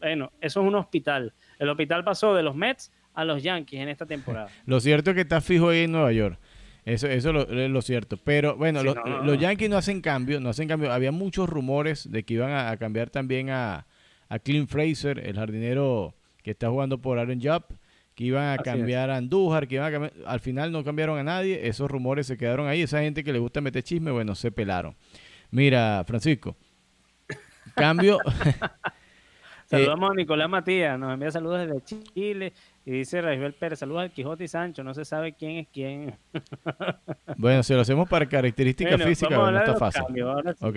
Bueno, 0.00 0.32
eso 0.40 0.60
es 0.60 0.66
un 0.66 0.74
hospital. 0.74 1.32
El 1.58 1.68
hospital 1.68 2.02
pasó 2.02 2.34
de 2.34 2.42
los 2.42 2.56
Mets 2.56 2.92
a 3.14 3.24
los 3.24 3.42
Yankees 3.42 3.80
en 3.80 3.88
esta 3.88 4.06
temporada. 4.06 4.48
lo 4.66 4.80
cierto 4.80 5.10
es 5.10 5.14
que 5.14 5.22
está 5.22 5.40
fijo 5.40 5.68
ahí 5.68 5.84
en 5.84 5.92
Nueva 5.92 6.12
York. 6.12 6.38
Eso, 6.84 7.06
eso 7.06 7.30
es 7.30 7.70
lo, 7.70 7.80
cierto. 7.80 8.18
Pero 8.18 8.56
bueno, 8.56 8.82
los 8.82 9.38
Yankees 9.38 9.70
no 9.70 9.78
hacen 9.78 10.02
cambio, 10.02 10.38
no 10.40 10.50
hacen 10.50 10.68
cambio. 10.68 10.92
Había 10.92 11.12
muchos 11.12 11.48
rumores 11.48 12.10
de 12.10 12.24
que 12.24 12.34
iban 12.34 12.52
a, 12.52 12.76
cambiar 12.76 13.08
también 13.08 13.48
a, 13.48 13.86
a 14.28 14.38
Clint 14.38 14.68
Fraser, 14.68 15.18
el 15.18 15.36
jardinero 15.36 16.14
que 16.42 16.50
está 16.50 16.68
jugando 16.68 16.98
por 16.98 17.18
Aaron 17.18 17.40
Jupp, 17.40 17.72
que 18.14 18.24
iban 18.24 18.58
a 18.58 18.62
cambiar 18.62 19.10
a 19.10 19.16
Andújar, 19.16 19.66
que 19.66 19.76
iban 19.76 20.04
a 20.04 20.10
Al 20.26 20.40
final 20.40 20.70
no 20.72 20.84
cambiaron 20.84 21.18
a 21.18 21.24
nadie, 21.24 21.66
esos 21.66 21.90
rumores 21.90 22.26
se 22.26 22.36
quedaron 22.36 22.68
ahí. 22.68 22.82
Esa 22.82 23.00
gente 23.00 23.24
que 23.24 23.32
le 23.32 23.38
gusta 23.38 23.60
meter 23.60 23.82
chisme, 23.82 24.10
bueno, 24.10 24.34
se 24.34 24.52
pelaron. 24.52 24.94
Mira, 25.50 26.04
Francisco, 26.06 26.56
cambio. 27.74 28.18
Saludamos 29.66 30.10
a 30.10 30.14
Nicolás 30.14 30.48
Matías, 30.48 30.98
nos 30.98 31.12
envía 31.12 31.30
saludos 31.30 31.66
desde 31.66 32.04
Chile. 32.12 32.52
Y 32.86 32.90
dice 32.90 33.22
Rafael 33.22 33.54
Pérez, 33.54 33.78
saludos 33.78 34.02
al 34.02 34.10
Quijote 34.10 34.44
y 34.44 34.48
Sancho, 34.48 34.84
no 34.84 34.92
se 34.92 35.04
sabe 35.04 35.32
quién 35.32 35.56
es 35.56 35.68
quién. 35.72 36.14
bueno, 37.38 37.62
si 37.62 37.72
lo 37.72 37.80
hacemos 37.80 38.08
para 38.08 38.26
características 38.26 39.02
físicas, 39.02 39.38
no 39.38 39.58
está 39.58 39.76
fácil. 39.76 40.04
Ok. 40.60 40.76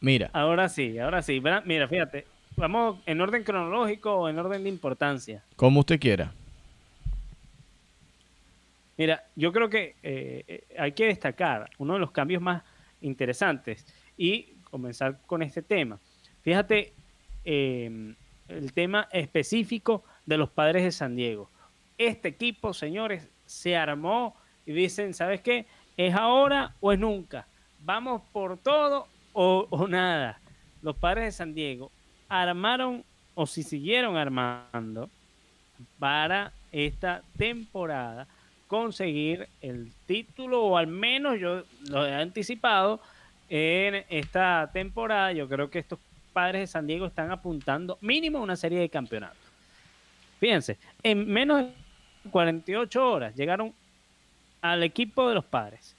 Mira. 0.00 0.30
Ahora 0.32 0.68
sí, 0.68 0.98
ahora 0.98 1.22
sí. 1.22 1.42
Mira, 1.64 1.88
fíjate, 1.88 2.26
vamos 2.56 2.98
en 3.06 3.20
orden 3.20 3.44
cronológico 3.44 4.14
o 4.14 4.28
en 4.28 4.38
orden 4.38 4.62
de 4.62 4.68
importancia. 4.68 5.42
Como 5.56 5.80
usted 5.80 5.98
quiera. 5.98 6.32
Mira, 8.96 9.24
yo 9.34 9.52
creo 9.52 9.70
que 9.70 9.96
eh, 10.02 10.44
eh, 10.46 10.64
hay 10.78 10.92
que 10.92 11.06
destacar 11.06 11.70
uno 11.78 11.94
de 11.94 12.00
los 12.00 12.10
cambios 12.10 12.42
más 12.42 12.62
interesantes 13.00 13.86
y 14.16 14.54
comenzar 14.70 15.20
con 15.26 15.42
este 15.42 15.62
tema. 15.62 15.98
Fíjate, 16.42 16.92
eh, 17.44 18.14
el 18.48 18.72
tema 18.72 19.08
específico 19.12 20.04
de 20.26 20.36
los 20.36 20.50
padres 20.50 20.84
de 20.84 20.92
San 20.92 21.16
Diego. 21.16 21.50
Este 21.96 22.28
equipo, 22.28 22.74
señores, 22.74 23.28
se 23.46 23.76
armó 23.76 24.36
y 24.66 24.72
dicen, 24.72 25.14
¿sabes 25.14 25.40
qué? 25.40 25.66
¿Es 25.96 26.14
ahora 26.14 26.74
o 26.80 26.92
es 26.92 26.98
nunca? 26.98 27.46
¿Vamos 27.80 28.22
por 28.32 28.58
todo 28.58 29.06
o, 29.32 29.86
nada? 29.88 30.40
Los 30.82 30.96
padres 30.96 31.24
de 31.24 31.32
San 31.32 31.54
Diego 31.54 31.90
armaron 32.30 33.04
o 33.34 33.46
si 33.46 33.62
siguieron 33.62 34.16
armando 34.16 35.10
para 35.98 36.52
esta 36.72 37.22
temporada 37.36 38.26
conseguir 38.66 39.48
el 39.60 39.92
título 40.06 40.62
o 40.62 40.76
al 40.78 40.86
menos 40.86 41.38
yo 41.38 41.64
lo 41.90 42.06
he 42.06 42.14
anticipado 42.14 43.00
en 43.50 44.04
esta 44.08 44.70
temporada 44.72 45.32
yo 45.32 45.46
creo 45.48 45.68
que 45.68 45.80
estos 45.80 45.98
padres 46.32 46.62
de 46.62 46.66
San 46.68 46.86
Diego 46.86 47.04
están 47.04 47.30
apuntando 47.30 47.98
mínimo 48.00 48.40
una 48.40 48.56
serie 48.56 48.78
de 48.78 48.88
campeonatos 48.88 49.50
Fíjense, 50.40 50.78
en 51.02 51.28
menos 51.28 51.66
de 51.66 51.70
48 52.30 53.10
horas 53.10 53.36
llegaron 53.36 53.74
al 54.62 54.82
equipo 54.82 55.28
de 55.28 55.34
los 55.34 55.44
padres. 55.44 55.94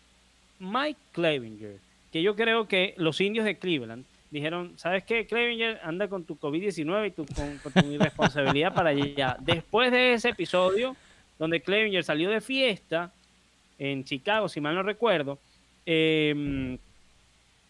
Mike 0.60 1.00
Clevinger, 1.12 1.78
que 2.12 2.24
yo 2.24 2.36
creo 2.36 2.68
que 2.68 2.96
los 2.98 3.22
indios 3.22 3.46
de 3.46 3.58
Cleveland 3.58 4.04
dijeron, 4.32 4.74
¿sabes 4.78 5.04
qué? 5.04 5.28
Clevinger 5.28 5.80
anda 5.84 6.08
con 6.08 6.24
tu 6.24 6.38
COVID-19 6.38 7.08
y 7.08 7.12
tu, 7.12 7.26
con, 7.26 7.74
tu 7.74 7.92
irresponsabilidad 7.92 8.74
para 8.74 8.90
allá. 8.90 9.38
Después 9.40 9.92
de 9.92 10.14
ese 10.14 10.30
episodio, 10.30 10.96
donde 11.38 11.62
Clevinger 11.62 12.04
salió 12.04 12.30
de 12.30 12.42
fiesta 12.42 13.12
en 13.78 14.04
Chicago, 14.04 14.50
si 14.50 14.62
mal 14.62 14.74
no 14.74 14.84
recuerdo, 14.84 15.38
em, 15.86 16.78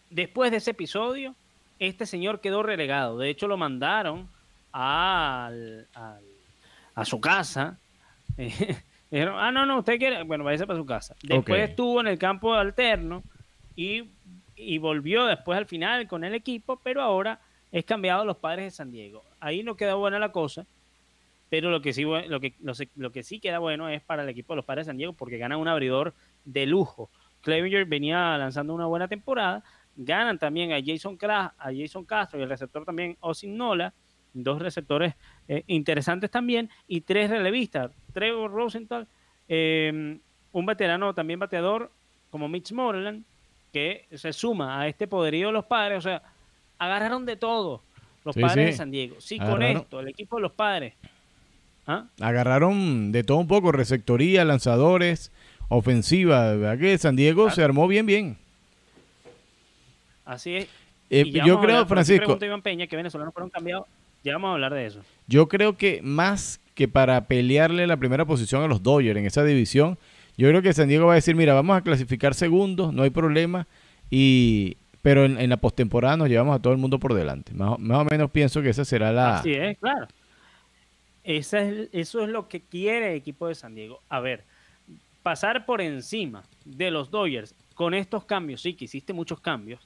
después 0.08 0.50
de 0.50 0.58
ese 0.58 0.70
episodio, 0.70 1.34
este 1.78 2.06
señor 2.06 2.40
quedó 2.40 2.62
relegado. 2.62 3.18
De 3.18 3.28
hecho, 3.28 3.48
lo 3.48 3.56
mandaron 3.56 4.28
al 4.72 5.88
a 6.94 7.04
su 7.04 7.20
casa. 7.20 7.78
dijeron, 9.10 9.34
ah, 9.38 9.50
no, 9.50 9.66
no, 9.66 9.78
usted 9.78 9.98
quiere, 9.98 10.22
bueno, 10.22 10.44
váyase 10.44 10.66
para 10.66 10.78
su 10.78 10.86
casa. 10.86 11.14
Después 11.22 11.70
estuvo 11.70 12.00
en 12.00 12.06
el 12.06 12.18
campo 12.18 12.54
alterno 12.54 13.22
y, 13.76 14.04
volvió 14.78 15.26
después 15.26 15.58
al 15.58 15.66
final 15.66 16.06
con 16.06 16.24
el 16.24 16.34
equipo, 16.34 16.80
pero 16.82 17.02
ahora 17.02 17.40
es 17.70 17.84
cambiado 17.84 18.22
a 18.22 18.24
los 18.24 18.36
padres 18.36 18.66
de 18.66 18.70
San 18.70 18.90
Diego. 18.90 19.24
Ahí 19.40 19.62
no 19.62 19.76
queda 19.76 19.94
buena 19.94 20.18
la 20.18 20.32
cosa, 20.32 20.66
pero 21.48 21.70
lo 21.70 21.80
que 21.80 21.92
sí, 21.92 22.04
lo 22.04 22.40
que, 22.40 22.54
lo, 22.94 23.12
que 23.12 23.22
sí 23.22 23.40
queda 23.40 23.58
bueno 23.58 23.88
es 23.88 24.02
para 24.02 24.22
el 24.22 24.28
equipo 24.28 24.52
de 24.52 24.56
los 24.56 24.64
padres 24.64 24.86
de 24.86 24.90
San 24.90 24.96
Diego 24.98 25.12
porque 25.12 25.38
ganan 25.38 25.58
un 25.58 25.68
abridor 25.68 26.14
de 26.44 26.66
lujo. 26.66 27.10
Clevinger 27.40 27.86
venía 27.86 28.36
lanzando 28.38 28.74
una 28.74 28.86
buena 28.86 29.08
temporada, 29.08 29.64
ganan 29.96 30.38
también 30.38 30.72
a 30.72 30.80
Jason, 30.84 31.18
a 31.22 31.70
Jason 31.76 32.04
Castro 32.04 32.38
y 32.38 32.42
el 32.42 32.48
receptor 32.48 32.84
también 32.84 33.16
Osin 33.20 33.56
Nola 33.56 33.92
dos 34.34 34.60
receptores 34.60 35.14
eh, 35.48 35.64
interesantes 35.66 36.30
también 36.30 36.70
y 36.86 37.02
tres 37.02 37.30
relevistas. 37.30 37.90
Trevor 38.12 38.50
Rosenthal, 38.50 39.06
em, 39.48 40.20
un 40.52 40.66
veterano 40.66 41.14
también 41.14 41.38
bateador 41.38 41.90
como 42.30 42.48
Mitch 42.48 42.72
Moreland, 42.72 43.24
que 43.72 44.06
se 44.14 44.32
suma 44.32 44.80
a 44.80 44.88
este 44.88 45.06
poderío 45.06 45.48
de 45.48 45.52
los 45.52 45.64
padres. 45.64 45.98
O 45.98 46.00
sea, 46.00 46.22
agarraron 46.78 47.26
de 47.26 47.36
todo 47.36 47.82
los 48.24 48.36
padres 48.36 48.66
de 48.66 48.72
San 48.72 48.90
Diego. 48.90 49.16
Sí, 49.20 49.38
con 49.38 49.62
esto, 49.62 50.00
el 50.00 50.08
equipo 50.08 50.36
de 50.36 50.42
los 50.42 50.52
padres. 50.52 50.94
¿ah? 51.86 52.06
Agarraron 52.20 53.12
de 53.12 53.24
todo 53.24 53.38
un 53.38 53.48
poco, 53.48 53.72
receptoría, 53.72 54.44
lanzadores, 54.44 55.32
ofensiva. 55.68 56.54
¿Verdad 56.54 56.78
que 56.78 56.98
San 56.98 57.16
Diego 57.16 57.50
se 57.50 57.64
armó 57.64 57.88
bien, 57.88 58.06
bien? 58.06 58.36
Así 60.24 60.56
es. 60.56 60.68
Eh, 61.10 61.30
yo 61.30 61.60
creo, 61.60 61.84
Francisco. 61.86 62.38
Peña 62.62 62.86
que 62.86 62.96
venezolanos 62.96 63.34
fueron 63.34 63.50
cambiados 63.50 63.86
ya 64.24 64.34
vamos 64.34 64.50
a 64.50 64.52
hablar 64.52 64.74
de 64.74 64.86
eso. 64.86 65.00
Yo 65.26 65.48
creo 65.48 65.76
que 65.76 66.00
más 66.02 66.60
que 66.74 66.88
para 66.88 67.26
pelearle 67.26 67.86
la 67.86 67.96
primera 67.96 68.24
posición 68.24 68.62
a 68.62 68.68
los 68.68 68.82
Dodgers 68.82 69.18
en 69.18 69.26
esa 69.26 69.44
división, 69.44 69.98
yo 70.36 70.48
creo 70.48 70.62
que 70.62 70.72
San 70.72 70.88
Diego 70.88 71.06
va 71.06 71.12
a 71.12 71.16
decir, 71.16 71.34
mira, 71.34 71.54
vamos 71.54 71.76
a 71.76 71.82
clasificar 71.82 72.34
segundos, 72.34 72.92
no 72.92 73.02
hay 73.02 73.10
problema, 73.10 73.66
y 74.10 74.76
pero 75.02 75.24
en, 75.24 75.48
la 75.48 75.56
postemporada 75.56 76.16
nos 76.16 76.28
llevamos 76.28 76.54
a 76.56 76.62
todo 76.62 76.72
el 76.72 76.78
mundo 76.78 77.00
por 77.00 77.12
delante. 77.12 77.52
Más, 77.54 77.76
o 77.78 78.04
menos 78.04 78.30
pienso 78.30 78.62
que 78.62 78.70
esa 78.70 78.84
será 78.84 79.12
la... 79.12 79.38
Así 79.38 79.52
es, 79.52 79.76
claro. 79.78 80.06
Esa 81.24 81.60
es, 81.60 81.88
eso 81.92 82.22
es 82.22 82.28
lo 82.28 82.48
que 82.48 82.60
quiere 82.60 83.10
el 83.10 83.16
equipo 83.16 83.48
de 83.48 83.56
San 83.56 83.74
Diego. 83.74 84.00
A 84.08 84.20
ver, 84.20 84.44
pasar 85.22 85.66
por 85.66 85.80
encima 85.80 86.44
de 86.64 86.92
los 86.92 87.10
Dodgers 87.10 87.54
con 87.74 87.94
estos 87.94 88.24
cambios, 88.24 88.62
sí 88.62 88.74
que 88.74 88.84
hiciste 88.84 89.12
muchos 89.12 89.40
cambios, 89.40 89.80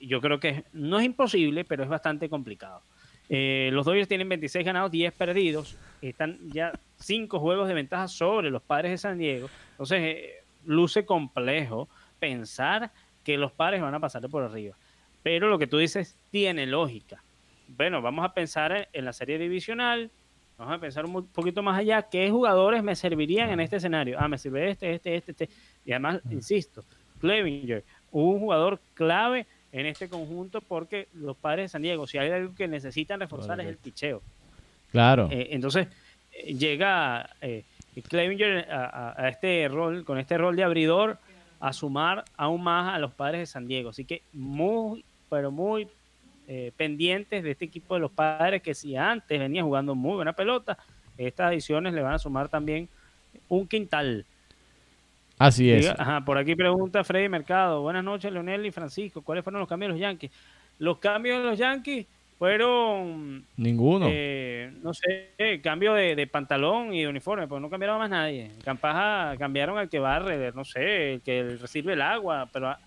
yo 0.00 0.20
creo 0.20 0.40
que 0.40 0.64
no 0.72 0.98
es 0.98 1.06
imposible, 1.06 1.64
pero 1.64 1.82
es 1.82 1.88
bastante 1.88 2.28
complicado. 2.28 2.82
Eh, 3.28 3.70
los 3.72 3.84
Dodgers 3.84 4.08
tienen 4.08 4.28
26 4.28 4.64
ganados, 4.64 4.90
10 4.90 5.12
perdidos. 5.12 5.76
Están 6.00 6.38
ya 6.50 6.72
5 6.96 7.38
juegos 7.38 7.68
de 7.68 7.74
ventaja 7.74 8.08
sobre 8.08 8.50
los 8.50 8.62
padres 8.62 8.92
de 8.92 8.98
San 8.98 9.18
Diego. 9.18 9.48
Entonces, 9.72 10.00
eh, 10.00 10.34
luce 10.64 11.04
complejo 11.04 11.88
pensar 12.18 12.90
que 13.24 13.36
los 13.36 13.52
padres 13.52 13.82
van 13.82 13.94
a 13.94 14.00
pasar 14.00 14.26
por 14.28 14.42
arriba. 14.42 14.76
Pero 15.22 15.48
lo 15.48 15.58
que 15.58 15.66
tú 15.66 15.78
dices 15.78 16.16
tiene 16.30 16.66
lógica. 16.66 17.22
Bueno, 17.68 18.00
vamos 18.00 18.24
a 18.24 18.32
pensar 18.32 18.88
en, 18.92 19.04
la 19.04 19.12
serie 19.12 19.38
divisional. 19.38 20.10
Vamos 20.56 20.74
a 20.74 20.80
pensar 20.80 21.04
un 21.04 21.26
poquito 21.26 21.62
más 21.62 21.78
allá. 21.78 22.02
¿Qué 22.02 22.30
jugadores 22.30 22.82
me 22.82 22.96
servirían 22.96 23.50
en 23.50 23.60
este 23.60 23.76
escenario? 23.76 24.16
Ah, 24.18 24.28
me 24.28 24.38
sirve 24.38 24.70
este, 24.70 24.94
este, 24.94 25.16
este, 25.16 25.32
este. 25.32 25.48
Y 25.84 25.92
además, 25.92 26.20
insisto, 26.30 26.84
Clevinger, 27.20 27.84
un 28.10 28.40
jugador 28.40 28.80
clave 28.94 29.46
en 29.72 29.86
este 29.86 30.08
conjunto 30.08 30.60
porque 30.60 31.08
los 31.14 31.36
padres 31.36 31.64
de 31.64 31.68
San 31.68 31.82
Diego, 31.82 32.06
si 32.06 32.18
hay 32.18 32.30
algo 32.30 32.54
que 32.54 32.68
necesitan 32.68 33.20
reforzar 33.20 33.60
es 33.60 33.66
el 33.66 33.76
picheo. 33.76 34.22
Claro. 34.90 35.28
Eh, 35.30 35.48
entonces, 35.50 35.88
eh, 36.32 36.54
llega 36.54 37.30
eh, 37.40 37.64
a, 38.70 39.28
este 39.28 39.68
rol, 39.68 40.04
con 40.04 40.18
este 40.18 40.38
rol 40.38 40.56
de 40.56 40.64
abridor, 40.64 41.18
a 41.60 41.72
sumar 41.72 42.24
aún 42.36 42.62
más 42.62 42.94
a 42.94 42.98
los 42.98 43.12
padres 43.12 43.40
de 43.40 43.46
San 43.46 43.66
Diego. 43.66 43.90
Así 43.90 44.04
que 44.04 44.22
muy, 44.32 45.04
pero 45.28 45.50
muy 45.50 45.88
eh, 46.46 46.72
pendientes 46.76 47.42
de 47.42 47.50
este 47.50 47.64
equipo 47.64 47.94
de 47.94 48.00
los 48.00 48.10
padres 48.10 48.62
que 48.62 48.74
si 48.74 48.96
antes 48.96 49.38
venía 49.38 49.62
jugando 49.62 49.94
muy 49.94 50.14
buena 50.14 50.32
pelota, 50.32 50.78
estas 51.16 51.48
adiciones 51.48 51.92
le 51.92 52.00
van 52.00 52.14
a 52.14 52.18
sumar 52.18 52.48
también 52.48 52.88
un 53.48 53.66
quintal. 53.66 54.24
Así 55.38 55.70
es. 55.70 55.88
Ajá, 55.88 56.24
por 56.24 56.36
aquí 56.36 56.56
pregunta 56.56 57.04
Freddy 57.04 57.28
Mercado. 57.28 57.82
Buenas 57.82 58.02
noches, 58.02 58.32
Leonel 58.32 58.66
y 58.66 58.72
Francisco. 58.72 59.22
¿Cuáles 59.22 59.44
fueron 59.44 59.60
los 59.60 59.68
cambios 59.68 59.90
de 59.90 59.92
los 59.92 60.00
Yankees? 60.00 60.30
Los 60.78 60.98
cambios 60.98 61.38
de 61.38 61.44
los 61.44 61.58
Yankees 61.58 62.06
fueron... 62.38 63.44
Ninguno. 63.56 64.06
Eh, 64.08 64.72
no 64.82 64.92
sé, 64.94 65.60
cambio 65.62 65.94
de, 65.94 66.26
pantalón 66.26 66.92
y 66.92 67.02
de 67.02 67.08
uniforme, 67.08 67.46
pues 67.46 67.60
no 67.62 67.70
cambiaron 67.70 67.98
más 67.98 68.10
nadie. 68.10 68.50
Campaja 68.64 69.36
cambiaron 69.38 69.78
al 69.78 69.88
que 69.88 69.98
barre, 69.98 70.52
no 70.52 70.64
sé, 70.64 71.14
el 71.14 71.20
que 71.20 71.56
recibe 71.60 71.92
el 71.92 72.02
agua, 72.02 72.48
pero 72.52 72.68
a, 72.68 72.78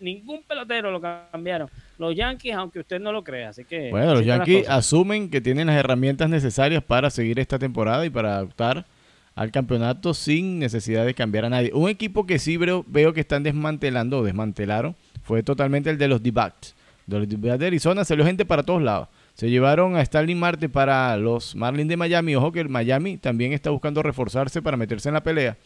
ningún 0.00 0.42
pelotero 0.42 0.90
lo 0.90 1.00
cambiaron. 1.00 1.68
Los 1.98 2.14
Yankees, 2.14 2.54
aunque 2.54 2.80
usted 2.80 3.00
no 3.00 3.12
lo 3.12 3.22
crea, 3.24 3.50
así 3.50 3.64
que... 3.64 3.90
Bueno, 3.90 4.14
los 4.14 4.24
Yankees 4.24 4.68
asumen 4.68 5.30
que 5.30 5.40
tienen 5.40 5.68
las 5.68 5.76
herramientas 5.76 6.28
necesarias 6.28 6.82
para 6.82 7.10
seguir 7.10 7.38
esta 7.38 7.58
temporada 7.58 8.04
y 8.06 8.10
para 8.10 8.42
optar 8.42 8.84
al 9.34 9.50
campeonato 9.50 10.14
sin 10.14 10.58
necesidad 10.58 11.06
de 11.06 11.14
cambiar 11.14 11.46
a 11.46 11.50
nadie. 11.50 11.72
Un 11.72 11.88
equipo 11.88 12.26
que 12.26 12.38
sí 12.38 12.56
veo, 12.56 12.84
veo 12.86 13.12
que 13.12 13.20
están 13.20 13.42
desmantelando 13.42 14.18
o 14.18 14.24
desmantelaron 14.24 14.96
fue 15.22 15.42
totalmente 15.42 15.90
el 15.90 15.98
de 15.98 16.08
los 16.08 16.22
D-Backs. 16.22 16.74
De 17.06 17.18
los 17.18 17.28
D-Backs 17.28 17.58
de 17.58 17.66
Arizona 17.66 18.04
salió 18.04 18.24
gente 18.24 18.44
para 18.44 18.62
todos 18.62 18.82
lados. 18.82 19.08
Se 19.34 19.48
llevaron 19.48 19.96
a 19.96 20.02
Stanley 20.02 20.34
Marte 20.34 20.68
para 20.68 21.16
los 21.16 21.56
Marlins 21.56 21.88
de 21.88 21.96
Miami. 21.96 22.34
Ojo 22.36 22.52
que 22.52 22.60
el 22.60 22.68
Miami 22.68 23.16
también 23.16 23.52
está 23.52 23.70
buscando 23.70 24.02
reforzarse 24.02 24.60
para 24.60 24.76
meterse 24.76 25.08
en 25.08 25.14
la 25.14 25.22
pelea. 25.22 25.56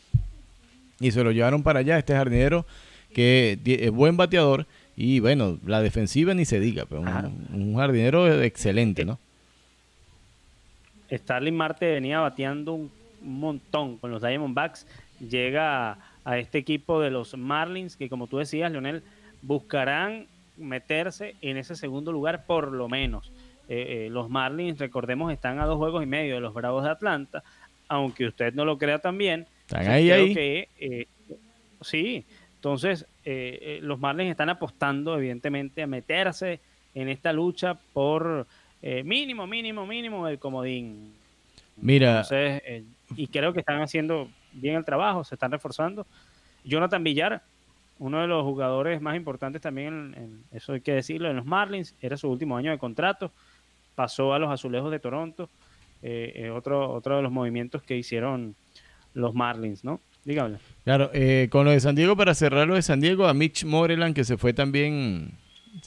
Y 1.00 1.10
se 1.10 1.24
lo 1.24 1.32
llevaron 1.32 1.62
para 1.62 1.80
allá, 1.80 1.98
este 1.98 2.14
jardinero 2.14 2.66
que 3.14 3.58
es 3.64 3.90
buen 3.90 4.16
bateador. 4.16 4.66
Y 4.96 5.20
bueno, 5.20 5.58
la 5.66 5.80
defensiva 5.80 6.34
ni 6.34 6.44
se 6.44 6.60
diga, 6.60 6.84
pero 6.88 7.00
un, 7.00 7.74
jardinero 7.74 8.42
excelente, 8.42 9.04
¿no? 9.04 9.18
Starling 11.10 11.56
Marte 11.56 11.86
venía 11.92 12.20
bateando 12.20 12.74
un 12.74 12.90
montón 13.24 13.98
con 13.98 14.10
los 14.10 14.22
Diamondbacks. 14.22 14.86
Llega 15.20 15.98
a 16.24 16.38
este 16.38 16.58
equipo 16.58 17.00
de 17.00 17.10
los 17.10 17.36
Marlins, 17.36 17.96
que 17.96 18.08
como 18.08 18.26
tú 18.26 18.38
decías, 18.38 18.70
Leonel, 18.70 19.02
buscarán 19.42 20.26
meterse 20.56 21.34
en 21.40 21.56
ese 21.56 21.76
segundo 21.76 22.12
lugar 22.12 22.46
por 22.46 22.72
lo 22.72 22.88
menos. 22.88 23.30
Eh, 23.68 24.06
eh, 24.06 24.10
los 24.10 24.28
Marlins, 24.28 24.78
recordemos, 24.78 25.32
están 25.32 25.58
a 25.58 25.66
dos 25.66 25.78
juegos 25.78 26.02
y 26.02 26.06
medio 26.06 26.34
de 26.34 26.40
los 26.40 26.54
Bravos 26.54 26.84
de 26.84 26.90
Atlanta, 26.90 27.42
aunque 27.88 28.26
usted 28.26 28.54
no 28.54 28.64
lo 28.64 28.78
crea 28.78 28.98
también. 28.98 29.46
Están 29.62 29.88
ahí, 29.88 30.10
ahí. 30.10 30.34
Que, 30.34 30.68
eh, 30.78 31.06
sí, 31.80 32.24
entonces 32.56 33.06
los 33.80 33.98
Marlins 33.98 34.30
están 34.30 34.50
apostando, 34.50 35.16
evidentemente, 35.16 35.82
a 35.82 35.86
meterse 35.86 36.60
en 36.94 37.08
esta 37.08 37.32
lucha 37.32 37.74
por 37.92 38.46
mínimo, 38.82 39.46
mínimo, 39.46 39.86
mínimo 39.86 40.28
el 40.28 40.38
comodín. 40.38 41.14
Mira. 41.76 42.24
Y 43.16 43.28
creo 43.28 43.52
que 43.52 43.60
están 43.60 43.82
haciendo 43.82 44.28
bien 44.52 44.76
el 44.76 44.84
trabajo, 44.84 45.24
se 45.24 45.34
están 45.34 45.50
reforzando. 45.52 46.06
Jonathan 46.64 47.04
Villar, 47.04 47.42
uno 47.98 48.20
de 48.20 48.26
los 48.26 48.42
jugadores 48.42 49.00
más 49.00 49.16
importantes 49.16 49.60
también, 49.60 50.14
en, 50.16 50.44
eso 50.50 50.72
hay 50.72 50.80
que 50.80 50.92
decirlo, 50.92 51.30
en 51.30 51.36
los 51.36 51.46
Marlins, 51.46 51.94
era 52.00 52.16
su 52.16 52.30
último 52.30 52.56
año 52.56 52.70
de 52.70 52.78
contrato 52.78 53.32
pasó 53.94 54.34
a 54.34 54.38
los 54.38 54.50
Azulejos 54.50 54.90
de 54.90 54.98
Toronto, 54.98 55.48
eh, 56.02 56.32
eh, 56.36 56.50
otro, 56.50 56.90
otro 56.90 57.16
de 57.16 57.22
los 57.22 57.32
movimientos 57.32 57.82
que 57.82 57.96
hicieron 57.96 58.54
los 59.14 59.34
Marlins, 59.34 59.84
¿no? 59.84 60.00
Dígame. 60.24 60.58
Claro, 60.84 61.10
eh, 61.12 61.48
con 61.50 61.64
lo 61.64 61.70
de 61.70 61.80
San 61.80 61.94
Diego, 61.94 62.16
para 62.16 62.34
cerrar 62.34 62.66
lo 62.66 62.74
de 62.74 62.82
San 62.82 63.00
Diego, 63.00 63.26
a 63.26 63.34
Mitch 63.34 63.64
Moreland, 63.64 64.14
que 64.14 64.24
se 64.24 64.36
fue 64.36 64.52
también, 64.52 65.32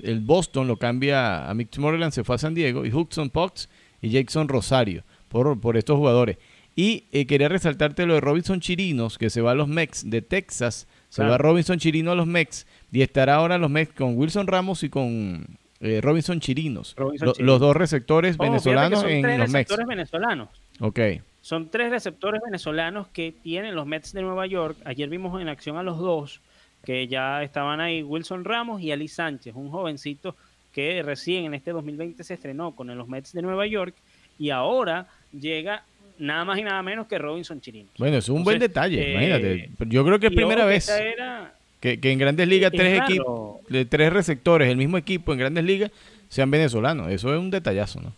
el 0.01 0.21
Boston 0.21 0.67
lo 0.67 0.77
cambia 0.77 1.49
a 1.49 1.53
Mitch 1.53 1.77
Moreland, 1.77 2.13
se 2.13 2.23
fue 2.23 2.35
a 2.35 2.39
San 2.39 2.53
Diego, 2.53 2.85
y 2.85 2.93
Hudson 2.93 3.29
Pox 3.29 3.69
y 4.01 4.09
Jackson 4.09 4.47
Rosario, 4.47 5.03
por, 5.27 5.59
por 5.59 5.75
estos 5.75 5.97
jugadores. 5.97 6.37
Y 6.79 7.25
quería 7.25 7.49
resaltarte 7.49 8.05
lo 8.05 8.13
de 8.13 8.21
Robinson 8.21 8.61
Chirinos, 8.61 9.17
que 9.17 9.31
se 9.31 9.41
va 9.41 9.51
a 9.51 9.55
los 9.55 9.67
Mex 9.67 10.07
de 10.07 10.21
Texas, 10.21 10.87
se 11.09 11.23
va 11.23 11.39
Robinson 11.39 11.79
Chirino 11.79 12.11
a 12.11 12.15
los 12.15 12.27
Mex, 12.27 12.67
y 12.91 13.01
estará 13.01 13.33
ahora 13.33 13.57
los 13.57 13.71
Mex 13.71 13.93
con 13.93 14.15
Wilson 14.15 14.45
Ramos 14.45 14.83
y 14.83 14.89
con 14.89 15.57
eh, 15.79 16.01
Robinson 16.03 16.39
Chirinos. 16.39 16.95
Los 17.39 17.59
dos 17.59 17.75
receptores 17.75 18.35
oh, 18.37 18.43
venezolanos 18.43 19.03
en 19.05 19.23
tres 19.23 19.39
los 19.39 19.51
receptores 19.51 19.87
venezolanos. 19.87 20.49
Ok. 20.79 20.99
Son 21.41 21.69
tres 21.69 21.89
receptores 21.89 22.41
venezolanos 22.45 23.07
que 23.07 23.31
tienen 23.31 23.73
los 23.73 23.87
Mets 23.87 24.13
de 24.13 24.21
Nueva 24.21 24.45
York. 24.45 24.77
Ayer 24.85 25.09
vimos 25.09 25.41
en 25.41 25.49
acción 25.49 25.77
a 25.77 25.83
los 25.83 25.97
dos 25.97 26.41
que 26.83 27.07
ya 27.07 27.41
estaban 27.41 27.81
ahí, 27.81 28.03
Wilson 28.03 28.45
Ramos 28.45 28.81
y 28.81 28.91
Ali 28.91 29.07
Sánchez, 29.07 29.55
un 29.55 29.69
jovencito 29.71 30.35
que 30.71 31.01
recién 31.01 31.45
en 31.45 31.53
este 31.53 31.71
2020 31.71 32.23
se 32.23 32.35
estrenó 32.35 32.75
con 32.75 32.95
los 32.95 33.07
Mets 33.07 33.33
de 33.33 33.41
Nueva 33.41 33.65
York 33.65 33.95
y 34.37 34.51
ahora 34.51 35.07
llega 35.31 35.83
nada 36.19 36.45
más 36.45 36.57
y 36.57 36.63
nada 36.63 36.81
menos 36.81 37.07
que 37.07 37.17
Robinson 37.17 37.61
Chirinos. 37.61 37.91
Bueno, 37.97 38.17
es 38.17 38.29
un 38.29 38.43
buen 38.43 38.59
detalle, 38.59 39.11
imagínate. 39.11 39.53
Eh, 39.53 39.69
Yo 39.87 40.05
creo 40.05 40.19
que 40.19 40.27
es 40.27 40.33
primera 40.33 40.65
vez. 40.65 40.89
Era, 40.89 41.53
que, 41.79 41.99
en 42.01 42.17
Grandes 42.17 42.47
Ligas 42.47 42.71
tres 42.71 43.01
equipos, 43.01 43.61
de 43.67 43.85
tres 43.85 44.11
receptores, 44.11 44.69
el 44.69 44.77
mismo 44.77 44.97
equipo 44.97 45.33
en 45.33 45.39
Grandes 45.39 45.63
Ligas, 45.63 45.91
sean 46.29 46.49
venezolanos. 46.51 47.11
Eso 47.11 47.33
es 47.33 47.39
un 47.39 47.51
detallazo, 47.51 48.01
¿no? 48.01 48.13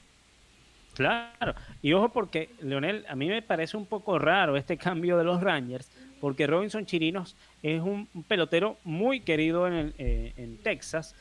Claro. 0.95 1.55
Y 1.81 1.93
ojo 1.93 2.09
porque, 2.09 2.49
Leonel, 2.61 3.05
a 3.07 3.15
mí 3.15 3.27
me 3.27 3.41
parece 3.41 3.77
un 3.77 3.85
poco 3.85 4.19
raro 4.19 4.57
este 4.57 4.77
cambio 4.77 5.17
de 5.17 5.23
los 5.23 5.41
Rangers, 5.41 5.89
porque 6.19 6.47
Robinson 6.47 6.85
Chirinos 6.85 7.35
es 7.63 7.81
un, 7.81 8.07
pelotero 8.27 8.77
muy 8.83 9.21
querido 9.21 9.67
en, 9.67 9.93
eh, 9.97 10.33
en 10.37 10.57
Texas. 10.57 11.15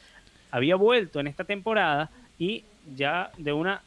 Había 0.50 0.76
vuelto 0.76 1.20
en 1.20 1.26
esta 1.26 1.44
temporada 1.44 2.10
y 2.38 2.64
ya 2.96 3.30
de 3.36 3.52
una 3.52 3.82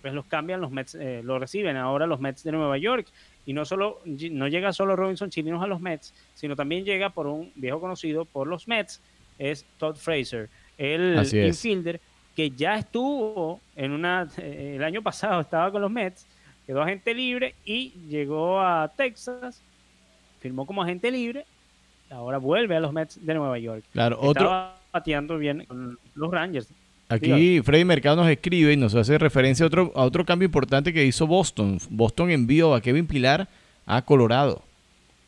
pues 0.00 0.14
los 0.14 0.26
cambian 0.26 0.60
los 0.60 0.70
Mets, 0.70 0.94
eh, 0.94 1.22
lo 1.24 1.38
reciben 1.38 1.76
ahora 1.76 2.06
los 2.06 2.20
Mets 2.20 2.42
de 2.42 2.52
Nueva 2.52 2.78
York 2.78 3.06
y 3.46 3.52
no 3.52 3.64
solo 3.64 4.00
no 4.04 4.48
llega 4.48 4.72
solo 4.72 4.96
Robinson 4.96 5.30
Chirinos 5.30 5.62
a 5.62 5.66
los 5.66 5.80
Mets, 5.80 6.14
sino 6.34 6.56
también 6.56 6.84
llega 6.84 7.10
por 7.10 7.26
un 7.26 7.52
viejo 7.54 7.80
conocido 7.80 8.24
por 8.24 8.46
los 8.46 8.68
Mets, 8.68 9.00
es 9.38 9.64
Todd 9.78 9.96
Fraser, 9.96 10.48
el 10.78 11.18
infielder 11.32 12.00
que 12.36 12.50
ya 12.50 12.76
estuvo 12.76 13.60
en 13.76 13.92
una 13.92 14.28
eh, 14.38 14.74
el 14.76 14.84
año 14.84 15.02
pasado 15.02 15.40
estaba 15.40 15.70
con 15.70 15.82
los 15.82 15.90
Mets, 15.90 16.26
quedó 16.66 16.82
agente 16.82 17.14
libre 17.14 17.54
y 17.64 17.90
llegó 18.08 18.60
a 18.60 18.90
Texas, 18.96 19.62
firmó 20.40 20.66
como 20.66 20.82
agente 20.82 21.10
libre, 21.10 21.44
ahora 22.10 22.38
vuelve 22.38 22.76
a 22.76 22.80
los 22.80 22.92
Mets 22.92 23.24
de 23.24 23.34
Nueva 23.34 23.58
York. 23.58 23.84
Claro, 23.92 24.18
otro 24.20 24.72
bateando 24.92 25.38
bien 25.38 25.64
con 25.66 25.98
los 26.14 26.30
Rangers. 26.30 26.68
Aquí 27.10 27.60
Freddy 27.62 27.84
Mercado 27.84 28.16
nos 28.16 28.28
escribe 28.28 28.72
y 28.72 28.76
nos 28.76 28.94
hace 28.94 29.18
referencia 29.18 29.64
a 29.64 29.66
otro, 29.66 29.92
a 29.96 30.04
otro 30.04 30.24
cambio 30.24 30.46
importante 30.46 30.92
que 30.92 31.04
hizo 31.04 31.26
Boston. 31.26 31.80
Boston 31.90 32.30
envió 32.30 32.72
a 32.72 32.80
Kevin 32.80 33.08
Pilar 33.08 33.48
a 33.84 34.02
Colorado. 34.02 34.62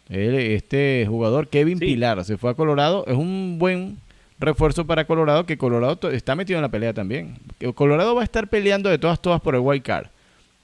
este 0.08 1.04
jugador, 1.08 1.48
Kevin 1.48 1.80
Pilar, 1.80 2.24
se 2.24 2.36
fue 2.36 2.52
a 2.52 2.54
Colorado. 2.54 3.04
Es 3.08 3.16
un 3.16 3.56
buen 3.58 3.98
refuerzo 4.38 4.86
para 4.86 5.06
Colorado, 5.06 5.44
que 5.44 5.58
Colorado 5.58 6.08
está 6.12 6.36
metido 6.36 6.58
en 6.58 6.62
la 6.62 6.68
pelea 6.68 6.94
también. 6.94 7.36
Colorado 7.74 8.14
va 8.14 8.20
a 8.20 8.24
estar 8.24 8.46
peleando 8.46 8.88
de 8.88 8.98
todas, 8.98 9.20
todas 9.20 9.40
por 9.40 9.56
el 9.56 9.60
White 9.62 9.84
Card. 9.84 10.06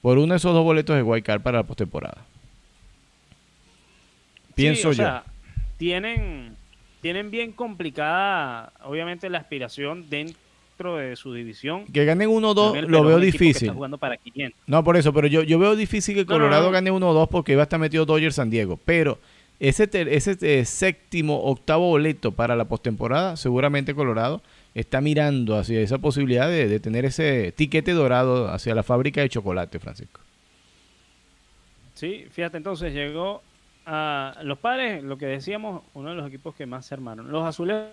Por 0.01 0.17
uno 0.17 0.33
de 0.33 0.37
esos 0.37 0.53
dos 0.53 0.63
boletos 0.63 0.95
de 0.95 1.03
White 1.03 1.25
Card 1.25 1.41
para 1.41 1.57
la 1.57 1.63
postemporada. 1.63 2.23
Pienso 4.55 4.93
yo. 4.93 5.21
tienen, 5.77 6.55
tienen 7.01 7.29
bien 7.29 7.51
complicada, 7.51 8.71
obviamente, 8.85 9.29
la 9.29 9.39
aspiración 9.39 10.09
dentro 10.09 10.48
de 10.79 11.15
su 11.15 11.33
división. 11.33 11.85
Que 11.85 12.05
ganen 12.05 12.29
1-2 12.29 12.87
lo 12.87 13.03
veo 13.03 13.19
difícil. 13.19 13.73
No, 14.67 14.83
por 14.83 14.97
eso, 14.97 15.13
pero 15.13 15.27
yo, 15.27 15.43
yo 15.43 15.59
veo 15.59 15.75
difícil 15.75 16.15
que 16.15 16.25
Colorado 16.25 16.71
gane 16.71 16.91
1-2 16.91 17.27
porque 17.29 17.55
va 17.55 17.63
a 17.63 17.63
estar 17.63 17.79
metido 17.79 18.05
Dodgers 18.05 18.35
San 18.35 18.49
Diego. 18.49 18.79
Pero 18.85 19.19
ese, 19.59 19.89
ese 19.91 20.37
eh, 20.41 20.65
séptimo, 20.65 21.43
octavo 21.43 21.87
boleto 21.87 22.31
para 22.31 22.55
la 22.55 22.65
postemporada, 22.65 23.35
seguramente 23.35 23.93
Colorado 23.93 24.41
está 24.73 25.01
mirando 25.01 25.57
hacia 25.57 25.81
esa 25.81 25.97
posibilidad 25.97 26.47
de, 26.47 26.79
tener 26.79 27.03
ese 27.03 27.51
tiquete 27.51 27.91
dorado 27.91 28.49
hacia 28.49 28.73
la 28.73 28.83
fábrica 28.83 29.21
de 29.21 29.29
chocolate, 29.29 29.79
Francisco. 29.79 30.21
Sí, 31.95 32.27
fíjate, 32.31 32.57
entonces 32.57 32.93
llegó 32.93 33.41
a 33.85 34.37
los 34.43 34.59
padres, 34.59 35.03
lo 35.03 35.17
que 35.17 35.25
decíamos, 35.25 35.81
uno 35.93 36.09
de 36.09 36.15
los 36.15 36.27
equipos 36.27 36.55
que 36.55 36.65
más 36.65 36.85
se 36.85 36.93
armaron. 36.93 37.29
Los 37.31 37.43
azules 37.45 37.87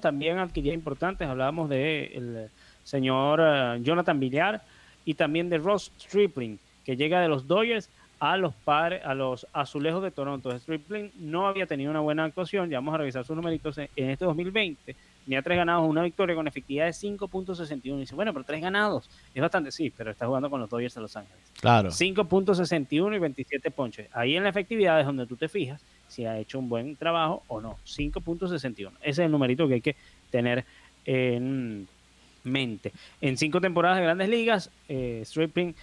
también 0.00 0.38
adquiría 0.38 0.72
importantes. 0.72 1.28
Hablábamos 1.28 1.68
de 1.68 2.48
señor 2.86 3.40
eh, 3.42 3.78
Jonathan 3.82 4.18
Villar 4.20 4.62
y 5.04 5.14
también 5.14 5.48
de 5.48 5.58
Ross 5.58 5.92
Stripling, 5.98 6.58
que 6.84 6.96
llega 6.96 7.20
de 7.20 7.28
los 7.28 7.46
Dodgers 7.46 7.90
a 8.18 8.36
los 8.36 8.54
padres, 8.54 9.02
a 9.04 9.14
los 9.14 9.46
azulejos 9.52 10.02
de 10.02 10.10
Toronto. 10.10 10.56
Stripling 10.58 11.10
no 11.16 11.46
había 11.46 11.66
tenido 11.66 11.90
una 11.90 12.00
buena 12.00 12.24
actuación, 12.24 12.70
ya 12.70 12.78
vamos 12.78 12.94
a 12.94 12.98
revisar 12.98 13.24
sus 13.24 13.36
numeritos 13.36 13.76
en, 13.78 13.88
este 13.96 14.24
2020. 14.24 14.96
Tenía 15.26 15.42
tres 15.42 15.56
ganados, 15.56 15.88
una 15.88 16.04
victoria 16.04 16.36
con 16.36 16.46
efectividad 16.46 16.84
de 16.84 16.92
5.61. 16.92 17.98
Dice, 17.98 18.14
bueno, 18.14 18.32
pero 18.32 18.44
tres 18.44 18.62
ganados 18.62 19.10
es 19.34 19.42
bastante, 19.42 19.72
sí, 19.72 19.92
pero 19.94 20.12
está 20.12 20.24
jugando 20.24 20.48
con 20.48 20.60
los 20.60 20.70
Dodgers 20.70 20.94
de 20.94 21.00
Los 21.00 21.16
Ángeles. 21.16 21.42
Claro. 21.60 21.90
5.61 21.90 23.16
y 23.16 23.18
27 23.18 23.70
ponches. 23.72 24.08
Ahí 24.12 24.36
en 24.36 24.44
la 24.44 24.50
efectividad 24.50 25.00
es 25.00 25.06
donde 25.06 25.26
tú 25.26 25.36
te 25.36 25.48
fijas 25.48 25.82
si 26.06 26.26
ha 26.26 26.38
hecho 26.38 26.60
un 26.60 26.68
buen 26.68 26.94
trabajo 26.94 27.42
o 27.48 27.60
no. 27.60 27.76
5.61. 27.84 28.92
Ese 29.00 29.10
es 29.10 29.18
el 29.18 29.32
numerito 29.32 29.66
que 29.66 29.74
hay 29.74 29.80
que 29.80 29.96
tener 30.30 30.64
en 31.04 31.88
mente. 32.44 32.92
En 33.20 33.36
cinco 33.36 33.60
temporadas 33.60 33.98
de 33.98 34.04
grandes 34.04 34.28
ligas, 34.28 34.70
eh, 34.88 35.22
Stripling 35.24 35.74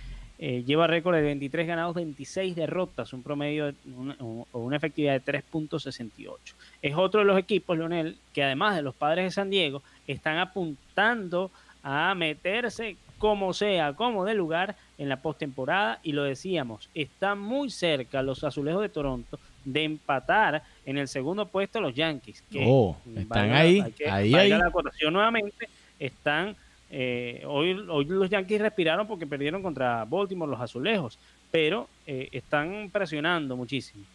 eh, 0.46 0.62
lleva 0.66 0.88
récord 0.88 1.16
de 1.16 1.22
23 1.22 1.66
ganados, 1.66 1.96
26 1.96 2.54
derrotas, 2.54 3.14
un 3.14 3.24
promedio 3.24 3.74
o 4.20 4.60
una 4.60 4.76
efectividad 4.76 5.14
de 5.14 5.24
3.68. 5.24 6.36
Es 6.82 6.96
otro 6.98 7.22
de 7.22 7.26
los 7.26 7.40
equipos, 7.40 7.78
Leonel, 7.78 8.18
que 8.34 8.44
además 8.44 8.76
de 8.76 8.82
los 8.82 8.94
padres 8.94 9.24
de 9.24 9.32
San 9.32 9.50
Diego, 9.50 9.82
están 10.06 10.40
apuntando 10.40 11.50
a 11.82 12.14
meterse 12.14 12.98
como 13.20 13.54
sea, 13.54 13.94
como 13.94 14.26
de 14.26 14.34
lugar 14.34 14.76
en 14.98 15.08
la 15.08 15.22
postemporada 15.22 16.02
y 16.04 16.12
lo 16.12 16.24
decíamos, 16.24 16.90
está 16.94 17.36
muy 17.36 17.70
cerca 17.70 18.22
los 18.22 18.44
azulejos 18.44 18.82
de 18.82 18.90
Toronto 18.90 19.40
de 19.64 19.86
empatar 19.86 20.62
en 20.86 20.98
el 20.98 21.08
segundo 21.08 21.46
puesto 21.46 21.80
los 21.80 21.96
Yankees. 21.96 22.44
Que 22.52 22.66
oh, 22.68 22.98
están 23.16 23.54
ahí, 23.54 23.80
ahí, 24.10 24.36
ahí. 24.36 24.50
la 24.50 24.70
nuevamente, 25.10 25.70
están, 25.98 26.58
eh, 26.96 27.42
hoy, 27.48 27.74
los 27.74 28.30
Yankees 28.30 28.62
respiraron 28.62 29.08
porque 29.08 29.26
perdieron 29.26 29.64
contra 29.64 30.06
Baltimore 30.06 30.52
los 30.52 30.62
azulejos, 30.62 31.18
pero 31.50 31.90
eh, 32.06 32.30
están 32.32 32.92
presionando 32.92 33.58
muchísimo. 33.58 34.06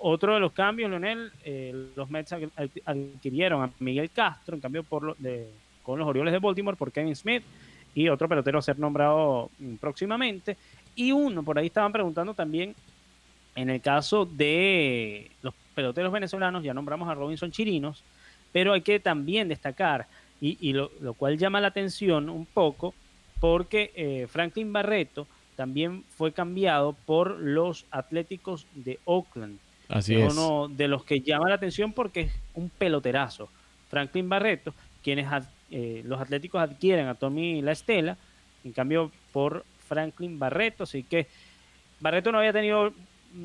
Otro 0.00 0.34
de 0.34 0.40
los 0.40 0.50
cambios, 0.50 0.90
Leonel, 0.90 1.30
eh, 1.44 1.90
los 1.94 2.10
Mets 2.10 2.34
adquirieron 2.84 3.62
a 3.62 3.70
Miguel 3.78 4.10
Castro, 4.10 4.56
en 4.56 4.60
cambio 4.60 4.82
por 4.82 5.16
de, 5.16 5.48
con 5.84 5.96
los 5.96 6.08
Orioles 6.08 6.32
de 6.32 6.40
Baltimore 6.40 6.76
por 6.76 6.90
Kevin 6.90 7.14
Smith 7.14 7.44
y 7.94 8.08
otro 8.08 8.28
pelotero 8.28 8.58
a 8.58 8.62
ser 8.62 8.80
nombrado 8.80 9.48
mm, 9.60 9.76
próximamente. 9.76 10.56
Y 10.96 11.12
uno, 11.12 11.44
por 11.44 11.56
ahí 11.56 11.66
estaban 11.66 11.92
preguntando 11.92 12.34
también, 12.34 12.74
en 13.54 13.70
el 13.70 13.80
caso 13.80 14.26
de 14.26 15.30
los 15.40 15.54
peloteros 15.76 16.10
venezolanos, 16.10 16.64
ya 16.64 16.74
nombramos 16.74 17.08
a 17.08 17.14
Robinson 17.14 17.52
Chirinos, 17.52 18.02
pero 18.52 18.72
hay 18.72 18.80
que 18.80 18.98
también 18.98 19.46
destacar, 19.46 20.08
y, 20.40 20.72
lo, 20.74 20.90
cual 21.14 21.38
llama 21.38 21.60
la 21.60 21.68
atención 21.68 22.28
un 22.28 22.44
poco, 22.44 22.94
porque 23.40 23.92
eh, 23.94 24.26
Franklin 24.28 24.72
Barreto 24.72 25.26
también 25.56 26.04
fue 26.16 26.32
cambiado 26.32 26.94
por 27.06 27.38
los 27.38 27.86
Atléticos 27.90 28.66
de 28.74 28.98
Oakland. 29.04 29.58
Así 29.88 30.16
es. 30.16 30.32
Uno 30.32 30.68
de 30.68 30.88
los 30.88 31.04
que 31.04 31.20
llama 31.20 31.48
la 31.48 31.54
atención 31.54 31.92
porque 31.92 32.22
es 32.22 32.32
un 32.54 32.68
peloterazo. 32.68 33.48
Franklin 33.88 34.28
Barreto, 34.28 34.74
quienes 35.02 35.26
eh, 35.70 36.02
los 36.04 36.20
Atléticos 36.20 36.60
adquieren 36.60 37.06
a 37.06 37.14
Tommy 37.14 37.62
La 37.62 37.72
Estela, 37.72 38.16
en 38.64 38.72
cambio 38.72 39.10
por 39.32 39.64
Franklin 39.86 40.38
Barreto, 40.38 40.84
así 40.84 41.02
que 41.02 41.26
Barreto 42.00 42.32
no 42.32 42.38
había 42.38 42.52
tenido 42.52 42.92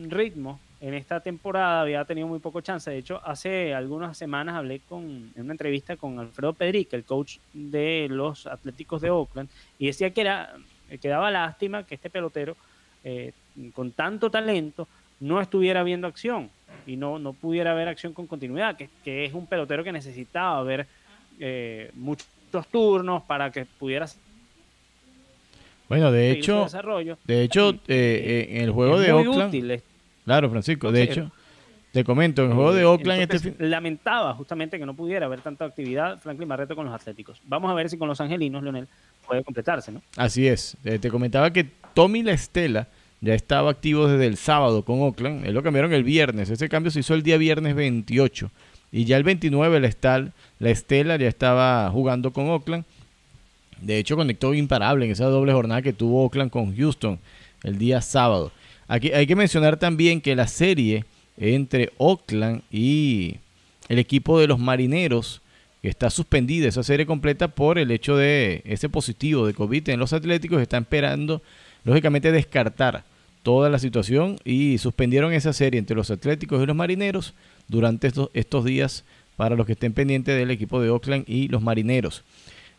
ritmo 0.08 0.60
en 0.82 0.94
esta 0.94 1.20
temporada, 1.20 1.82
había 1.82 2.06
tenido 2.06 2.28
muy 2.28 2.40
poco 2.40 2.62
chance. 2.62 2.90
De 2.90 2.98
hecho, 2.98 3.22
hace 3.26 3.74
algunas 3.74 4.18
semanas 4.18 4.56
hablé 4.56 4.80
con, 4.80 5.32
en 5.36 5.44
una 5.44 5.54
entrevista 5.54 5.98
con 5.98 6.20
Alfredo 6.20 6.54
Pedrique, 6.54 6.96
el 6.96 7.04
coach 7.04 7.38
de 7.54 8.08
los 8.10 8.48
Atléticos 8.48 9.02
de 9.02 9.10
Oakland, 9.10 9.50
y 9.78 9.88
decía 9.88 10.12
que 10.12 10.22
era 10.22 10.56
que 11.02 11.08
daba 11.08 11.30
lástima 11.30 11.84
que 11.84 11.96
este 11.96 12.10
pelotero 12.10 12.56
eh, 13.04 13.32
con 13.74 13.92
tanto 13.92 14.32
talento 14.32 14.88
no 15.20 15.40
estuviera 15.40 15.84
viendo 15.84 16.08
acción 16.08 16.50
y 16.88 16.96
no, 16.96 17.20
no 17.20 17.34
pudiera 17.34 17.74
ver 17.74 17.88
acción 17.88 18.14
con 18.14 18.26
continuidad, 18.26 18.76
que, 18.76 18.90
que 19.04 19.26
es 19.26 19.34
un 19.34 19.46
pelotero 19.46 19.84
que 19.84 19.92
necesitaba 19.92 20.64
ver 20.64 20.88
eh, 21.40 21.92
muchos 21.94 22.28
turnos 22.72 23.24
para 23.24 23.52
que 23.52 23.66
pudiera 23.66 24.08
bueno, 25.90 26.12
de 26.12 26.30
hecho, 26.30 26.68
de 27.26 27.42
hecho, 27.42 27.72
eh, 27.72 27.78
eh, 27.88 28.48
en 28.52 28.62
el 28.62 28.72
juego 28.72 29.00
de 29.00 29.12
Oakland, 29.12 29.82
claro, 30.30 30.52
Francisco, 30.52 30.92
de 30.92 31.02
hecho, 31.02 31.32
te 31.92 32.04
comento, 32.04 32.44
en 32.44 32.52
el 32.52 32.56
juego 32.56 32.72
de 32.72 32.86
Oakland 32.86 33.34
este 33.34 33.56
lamentaba 33.66 34.36
justamente 34.36 34.78
que 34.78 34.86
no 34.86 34.94
pudiera 34.94 35.26
haber 35.26 35.42
tanta 35.42 35.66
actividad 35.66 36.20
Franklin 36.20 36.48
Barreto 36.48 36.76
con 36.76 36.86
los 36.86 36.94
Atléticos. 36.94 37.42
Vamos 37.46 37.72
a 37.72 37.74
ver 37.74 37.90
si 37.90 37.98
con 37.98 38.08
los 38.08 38.22
Angelinos, 38.22 38.62
Leonel, 38.62 38.88
puede 39.26 39.44
completarse, 39.44 39.92
¿no? 39.92 40.04
Así 40.18 40.48
es. 40.48 40.78
te 40.84 41.10
comentaba 41.10 41.52
que 41.52 41.66
Tommy 41.96 42.22
La 42.22 42.34
Estela 42.34 42.88
ya 43.22 43.34
estaba 43.34 43.72
activo 43.72 44.08
desde 44.08 44.28
el 44.28 44.38
sábado 44.38 44.86
con 44.86 45.02
Oakland. 45.02 45.48
Él 45.48 45.56
lo 45.56 45.64
cambiaron 45.64 45.92
el 45.94 46.04
viernes. 46.04 46.52
Ese 46.52 46.70
cambio 46.70 46.92
se 46.92 47.00
hizo 47.00 47.16
el 47.16 47.24
día 47.24 47.38
viernes 47.38 47.74
28. 47.74 48.52
Y 48.92 49.06
ya 49.06 49.18
el 49.18 49.24
29 49.24 49.80
la, 49.80 50.32
la 50.60 50.70
Estela 50.70 51.16
ya 51.16 51.28
estaba 51.28 51.90
jugando 51.90 52.32
con 52.32 52.48
Oakland. 52.50 52.86
De 53.82 53.98
hecho, 53.98 54.16
conectó 54.16 54.54
imparable 54.54 55.06
en 55.06 55.12
esa 55.12 55.26
doble 55.26 55.54
jornada 55.54 55.82
que 55.82 55.92
tuvo 55.92 56.24
Oakland 56.24 56.52
con 56.52 56.78
Houston 56.78 57.18
el 57.64 57.80
día 57.80 58.00
sábado. 58.02 58.52
Aquí 58.90 59.12
hay 59.12 59.28
que 59.28 59.36
mencionar 59.36 59.78
también 59.78 60.20
que 60.20 60.36
la 60.36 60.48
serie 60.48 61.06
entre 61.38 61.92
Oakland 62.00 62.64
y 62.72 63.36
el 63.88 64.00
equipo 64.00 64.40
de 64.40 64.48
los 64.48 64.58
marineros 64.58 65.42
está 65.84 66.10
suspendida 66.10 66.68
esa 66.68 66.82
serie 66.82 67.06
completa 67.06 67.50
por 67.50 67.78
el 67.78 67.92
hecho 67.92 68.18
de 68.18 68.64
ese 68.66 68.90
positivo 68.90 69.46
de 69.46 69.54
COVID 69.54 69.90
en 69.90 70.00
los 70.00 70.12
Atléticos. 70.12 70.60
Están 70.60 70.84
esperando, 70.84 71.44
lógicamente, 71.84 72.32
descartar 72.32 73.04
toda 73.44 73.70
la 73.70 73.78
situación 73.78 74.40
y 74.44 74.80
suspendieron 74.80 75.34
esa 75.34 75.54
serie 75.54 75.78
entre 75.78 75.96
los 75.96 76.10
Atléticos 76.10 76.62
y 76.62 76.66
los 76.66 76.76
Marineros 76.76 77.36
durante 77.68 78.12
estos, 78.34 78.66
días 78.66 79.06
para 79.38 79.56
los 79.56 79.68
que 79.68 79.74
estén 79.74 79.94
pendientes 79.94 80.36
del 80.36 80.50
equipo 80.50 80.82
de 80.82 80.90
Oakland 80.90 81.26
y 81.28 81.48
los 81.48 81.62
Marineros. 81.62 82.24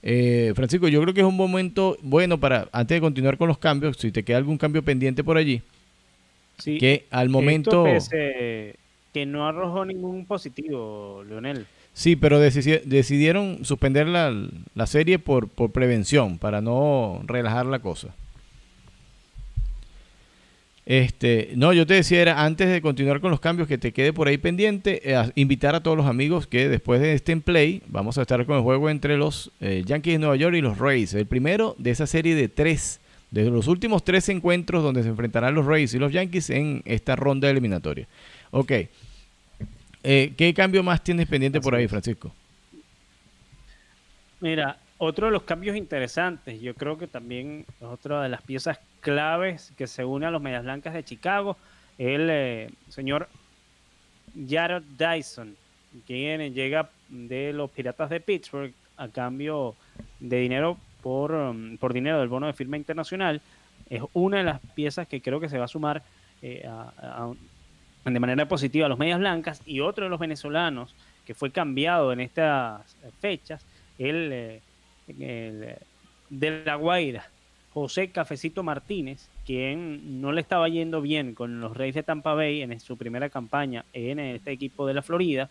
Eh, 0.03 0.55
Francisco, 0.57 0.89
yo 0.89 1.01
creo 1.03 1.15
que 1.15 1.21
es 1.21 1.27
un 1.27 1.37
momento 1.37 1.97
bueno 2.03 2.41
para, 2.41 2.69
antes 2.73 2.97
de 2.97 3.01
continuar 3.01 3.39
con 3.39 3.47
los 3.47 3.59
cambios, 3.59 3.97
si 3.97 4.11
te 4.11 4.25
queda 4.25 4.39
algún 4.39 4.59
cambio 4.59 4.83
pendiente 4.83 5.23
por 5.23 5.37
allí, 5.37 5.63
sí, 6.61 6.79
que 6.79 7.07
al 7.11 7.29
momento... 7.29 7.85
que 9.13 9.27
no 9.27 9.49
arrojó 9.49 9.85
ningún 9.85 10.25
positivo, 10.25 11.25
Leonel. 11.29 11.67
Sí, 11.93 12.15
pero 12.15 12.39
decidieron 12.39 13.65
suspender 13.65 14.07
la, 14.07 14.33
la 14.75 14.87
serie 14.87 15.19
por, 15.19 15.49
por 15.49 15.73
prevención, 15.73 16.39
para 16.39 16.61
no 16.61 17.21
relajar 17.27 17.67
la 17.67 17.81
cosa. 17.81 18.15
Este, 20.87 21.51
no, 21.55 21.73
yo 21.73 21.87
te 21.87 21.95
decía, 21.95 22.21
era 22.21 22.45
antes 22.45 22.69
de 22.69 22.81
continuar 22.81 23.21
con 23.21 23.31
los 23.31 23.39
cambios, 23.39 23.69
que 23.69 23.79
te 23.79 23.93
quede 23.93 24.13
por 24.13 24.27
ahí 24.27 24.39
pendiente, 24.39 25.01
eh, 25.05 25.31
invitar 25.37 25.75
a 25.75 25.83
todos 25.83 25.97
los 25.97 26.07
amigos 26.07 26.47
que 26.47 26.69
después 26.69 27.01
de 27.01 27.13
este 27.13 27.33
en 27.33 27.43
play, 27.43 27.83
vamos 27.87 28.19
a 28.19 28.23
estar 28.23 28.45
con 28.45 28.57
el 28.57 28.63
juego 28.63 28.91
entre 28.91 29.17
los 29.17 29.53
eh, 29.61 29.85
Yankees 29.87 30.15
de 30.15 30.19
Nueva 30.19 30.37
York 30.37 30.57
y 30.57 30.61
los 30.61 30.79
Rays. 30.79 31.15
El 31.15 31.27
primero 31.27 31.77
de 31.79 31.91
esa 31.91 32.09
serie 32.09 32.35
de 32.35 32.49
tres, 32.49 33.01
de 33.31 33.51
los 33.51 33.69
últimos 33.69 34.05
tres 34.05 34.29
encuentros 34.29 34.83
donde 34.83 35.03
se 35.03 35.09
enfrentarán 35.09 35.55
los 35.55 35.67
Rays 35.67 35.95
y 35.95 35.99
los 35.99 36.13
Yankees 36.13 36.51
en 36.51 36.83
esta 36.85 37.17
ronda 37.17 37.49
eliminatoria. 37.49 38.07
Ok. 38.51 38.73
Eh, 40.03 40.33
¿Qué 40.37 40.55
cambio 40.55 40.83
más 40.83 41.05
tienes 41.05 41.29
pendiente 41.29 41.61
por 41.61 41.75
ahí, 41.75 41.87
Francisco? 41.87 42.33
Mira, 44.41 44.79
otro 44.99 45.27
de 45.27 45.33
los 45.33 45.43
cambios 45.43 45.77
interesantes, 45.77 46.61
yo 46.61 46.75
creo 46.75 46.99
que 46.99 47.07
también 47.07 47.67
es 47.81 47.87
otra 47.87 48.23
de 48.23 48.29
las 48.29 48.43
piezas 48.43 48.79
claves 49.01 49.73
que 49.77 49.87
se 49.87 50.05
une 50.05 50.27
a 50.27 50.31
los 50.31 50.43
Medias 50.43 50.63
Blancas 50.63 50.95
de 50.95 51.05
Chicago, 51.05 51.57
el 51.99 52.29
eh, 52.31 52.71
señor 52.89 53.29
Jared 54.49 54.83
Dyson, 54.99 55.57
quien 56.07 56.55
llega 56.55 56.91
de 57.09 57.53
los 57.53 57.71
Piratas 57.71 58.11
de 58.11 58.21
Pittsburgh 58.21 58.73
a 58.97 59.09
cambio 59.09 59.75
de 60.21 60.41
dinero 60.41 60.79
por, 61.03 61.33
um, 61.33 61.77
por 61.77 61.93
dinero 61.93 62.21
del 62.21 62.29
bono 62.29 62.47
de 62.47 62.53
firma 62.53 62.77
internacional. 62.77 63.41
Es 63.89 64.03
una 64.13 64.39
de 64.39 64.45
las 64.45 64.61
piezas 64.75 65.09
que 65.09 65.21
creo 65.21 65.41
que 65.41 65.49
se 65.49 65.59
va 65.59 65.65
a 65.65 65.69
sumar 65.69 66.03
eh, 66.43 66.69
de 68.05 68.21
manera 68.21 68.47
positiva 68.47 68.87
a 68.87 68.89
los 68.89 68.99
Medias 68.99 69.19
Blancas 69.19 69.63
y 69.67 69.81
otro 69.81 70.05
de 70.05 70.11
los 70.11 70.21
venezolanos 70.21 70.95
que 71.27 71.35
fue 71.35 71.51
cambiado 71.51 72.13
en 72.13 72.21
estas 72.21 72.97
fechas, 73.21 73.65
el 73.99 74.61
eh, 75.19 75.79
de 76.29 76.65
La 76.65 76.77
Guaira, 76.77 77.29
José 77.73 78.11
Cafecito 78.11 78.63
Martínez, 78.63 79.29
quien 79.45 80.21
no 80.21 80.33
le 80.33 80.41
estaba 80.41 80.69
yendo 80.69 81.01
bien 81.01 81.35
con 81.35 81.61
los 81.61 81.77
Reyes 81.77 81.97
de 81.97 82.03
Tampa 82.03 82.35
Bay 82.35 82.63
en 82.63 82.79
su 82.81 82.97
primera 82.97 83.29
campaña 83.29 83.85
en 83.93 84.19
este 84.19 84.53
equipo 84.53 84.87
de 84.87 84.95
la 84.95 85.03
Florida, 85.03 85.51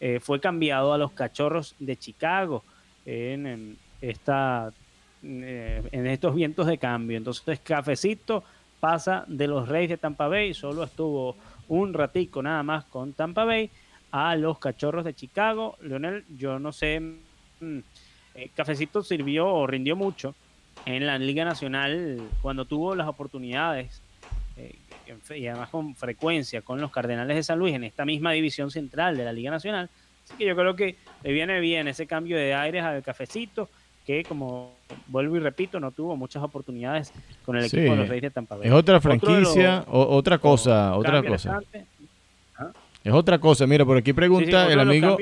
eh, 0.00 0.20
fue 0.20 0.40
cambiado 0.40 0.92
a 0.92 0.98
los 0.98 1.12
Cachorros 1.12 1.74
de 1.78 1.96
Chicago 1.96 2.64
en, 3.06 3.76
esta, 4.00 4.72
eh, 5.22 5.82
en 5.92 6.06
estos 6.06 6.34
vientos 6.34 6.66
de 6.66 6.78
cambio. 6.78 7.16
Entonces 7.16 7.60
Cafecito 7.60 8.44
pasa 8.80 9.24
de 9.28 9.46
los 9.46 9.68
Reyes 9.68 9.90
de 9.90 9.96
Tampa 9.96 10.28
Bay, 10.28 10.54
solo 10.54 10.84
estuvo 10.84 11.36
un 11.68 11.94
ratico 11.94 12.42
nada 12.42 12.62
más 12.62 12.84
con 12.84 13.12
Tampa 13.12 13.44
Bay, 13.44 13.70
a 14.10 14.34
los 14.36 14.58
Cachorros 14.58 15.04
de 15.04 15.14
Chicago. 15.14 15.76
Leonel, 15.80 16.24
yo 16.36 16.58
no 16.58 16.72
sé... 16.72 17.00
Mm, 17.60 17.78
eh, 18.34 18.50
Cafecito 18.54 19.02
sirvió 19.02 19.46
o 19.46 19.66
rindió 19.66 19.94
mucho 19.94 20.34
en 20.86 21.06
la 21.06 21.18
Liga 21.18 21.44
Nacional 21.44 22.18
cuando 22.40 22.64
tuvo 22.64 22.94
las 22.94 23.06
oportunidades 23.06 24.00
eh, 24.56 24.74
y 25.36 25.46
además 25.46 25.68
con 25.70 25.94
frecuencia 25.94 26.62
con 26.62 26.80
los 26.80 26.90
Cardenales 26.90 27.36
de 27.36 27.42
San 27.42 27.58
Luis 27.58 27.74
en 27.74 27.84
esta 27.84 28.04
misma 28.04 28.32
división 28.32 28.70
central 28.70 29.16
de 29.16 29.24
la 29.24 29.32
Liga 29.32 29.50
Nacional. 29.50 29.90
Así 30.24 30.34
que 30.36 30.46
yo 30.46 30.56
creo 30.56 30.76
que 30.76 30.96
le 31.22 31.32
viene 31.32 31.60
bien 31.60 31.88
ese 31.88 32.06
cambio 32.06 32.36
de 32.36 32.54
aires 32.54 32.82
al 32.82 33.02
Cafecito 33.02 33.68
que 34.06 34.24
como 34.24 34.72
vuelvo 35.08 35.36
y 35.36 35.40
repito, 35.40 35.78
no 35.80 35.90
tuvo 35.90 36.16
muchas 36.16 36.42
oportunidades 36.42 37.12
con 37.44 37.56
el 37.56 37.64
equipo 37.64 37.82
de 37.92 37.96
los 37.96 38.08
Reyes 38.08 38.22
de 38.22 38.30
Tampa 38.30 38.56
Bay. 38.56 38.68
Es 38.68 38.72
otra 38.72 39.00
franquicia, 39.00 39.84
otra 39.88 40.38
cosa, 40.38 40.96
otra 40.96 41.22
cosa. 41.22 41.60
Es 43.04 43.12
otra 43.12 43.38
cosa, 43.38 43.66
mira, 43.66 43.84
por 43.84 43.96
aquí 43.96 44.12
pregunta 44.12 44.70
el 44.70 44.78
amigo 44.78 45.16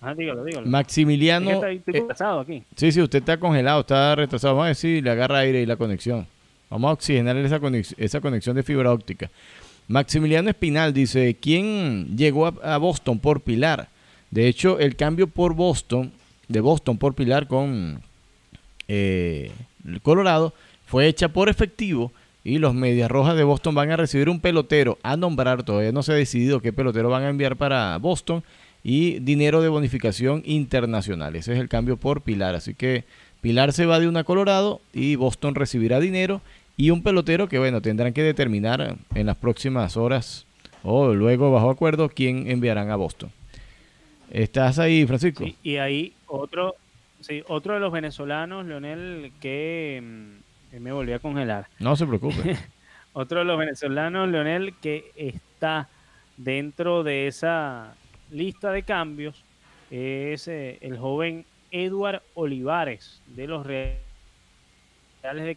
Ah, 0.00 0.14
dígalo, 0.14 0.44
dígalo. 0.44 0.66
Maximiliano. 0.66 1.50
Es 1.50 1.82
eh, 1.88 2.12
aquí. 2.40 2.62
Sí, 2.76 2.92
sí, 2.92 3.02
usted 3.02 3.18
está 3.18 3.36
congelado, 3.38 3.80
está 3.80 4.14
retrasado. 4.14 4.54
Vamos 4.54 4.64
a 4.64 4.68
ver 4.68 4.76
si 4.76 5.00
le 5.00 5.10
agarra 5.10 5.38
aire 5.38 5.60
y 5.62 5.66
la 5.66 5.76
conexión. 5.76 6.26
Vamos 6.70 6.90
a 6.90 6.92
oxigenar 6.92 7.36
esa 7.38 7.58
conexión, 7.58 8.00
esa 8.00 8.20
conexión 8.20 8.54
de 8.54 8.62
fibra 8.62 8.92
óptica. 8.92 9.30
Maximiliano 9.88 10.50
Espinal 10.50 10.92
dice, 10.92 11.36
¿quién 11.40 12.16
llegó 12.16 12.46
a, 12.46 12.76
Boston 12.76 13.18
por 13.18 13.40
Pilar? 13.40 13.88
De 14.30 14.46
hecho, 14.46 14.78
el 14.78 14.94
cambio 14.94 15.26
por 15.26 15.54
Boston, 15.54 16.12
de 16.48 16.60
Boston 16.60 16.98
por 16.98 17.14
Pilar 17.14 17.46
con 17.46 18.00
eh, 18.88 19.52
Colorado, 20.02 20.54
fue 20.86 21.06
hecha 21.06 21.28
por 21.28 21.48
efectivo 21.48 22.12
y 22.44 22.58
los 22.58 22.74
Medias 22.74 23.10
Rojas 23.10 23.36
de 23.36 23.44
Boston 23.44 23.74
van 23.74 23.90
a 23.90 23.96
recibir 23.96 24.28
un 24.28 24.40
pelotero 24.40 24.98
a 25.02 25.16
nombrar, 25.16 25.62
todavía 25.62 25.92
no 25.92 26.02
se 26.02 26.12
ha 26.12 26.16
decidido 26.16 26.60
qué 26.60 26.72
pelotero 26.72 27.10
van 27.10 27.24
a 27.24 27.28
enviar 27.28 27.56
para 27.56 27.96
Boston 27.98 28.42
y 28.82 29.18
dinero 29.18 29.60
de 29.60 29.68
bonificación 29.68 30.42
internacional. 30.46 31.36
Ese 31.36 31.52
es 31.52 31.58
el 31.58 31.68
cambio 31.68 31.96
por 31.96 32.22
Pilar, 32.22 32.54
así 32.54 32.74
que 32.74 33.04
Pilar 33.40 33.72
se 33.72 33.86
va 33.86 34.00
de 34.00 34.08
una 34.08 34.24
Colorado 34.24 34.80
y 34.94 35.16
Boston 35.16 35.54
recibirá 35.54 36.00
dinero 36.00 36.40
y 36.76 36.90
un 36.90 37.02
pelotero 37.02 37.48
que 37.48 37.58
bueno, 37.58 37.82
tendrán 37.82 38.12
que 38.12 38.22
determinar 38.22 38.96
en 39.14 39.26
las 39.26 39.36
próximas 39.36 39.96
horas 39.96 40.46
o 40.82 41.12
luego 41.12 41.52
bajo 41.52 41.70
acuerdo 41.70 42.08
quién 42.08 42.50
enviarán 42.50 42.90
a 42.90 42.96
Boston. 42.96 43.30
¿Estás 44.30 44.78
ahí, 44.78 45.06
Francisco? 45.06 45.44
Y 45.62 45.76
ahí 45.76 46.12
otro, 46.28 46.76
sí, 47.20 47.42
otro 47.48 47.74
de 47.74 47.80
los 47.80 47.92
venezolanos, 47.92 48.66
Leonel, 48.66 49.32
que 49.40 50.00
mm, 50.02 50.80
me 50.80 50.92
volvió 50.92 51.16
a 51.16 51.18
congelar. 51.18 51.66
No 51.78 51.96
se 51.96 52.06
preocupe. 52.06 52.56
otro 53.12 53.40
de 53.40 53.44
los 53.44 53.58
venezolanos, 53.58 54.28
Leonel, 54.28 54.74
que 54.80 55.10
está 55.16 55.88
dentro 56.36 57.02
de 57.02 57.26
esa 57.26 57.94
lista 58.30 58.70
de 58.70 58.82
cambios 58.82 59.42
es 59.90 60.48
eh, 60.48 60.78
el 60.82 60.98
joven 60.98 61.46
Edward 61.70 62.22
Olivares 62.34 63.22
de 63.26 63.46
los 63.46 63.66
Reales 63.66 63.98
de 65.22 65.56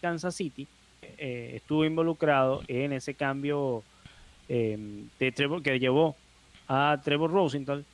Kansas 0.00 0.34
City. 0.34 0.68
Eh, 1.02 1.52
estuvo 1.56 1.84
involucrado 1.84 2.62
en 2.68 2.92
ese 2.92 3.14
cambio 3.14 3.82
de 4.48 5.32
Trevor, 5.34 5.60
que 5.60 5.80
llevó 5.80 6.14
a 6.68 7.00
Trevor 7.02 7.32
Rosenthal 7.32 7.84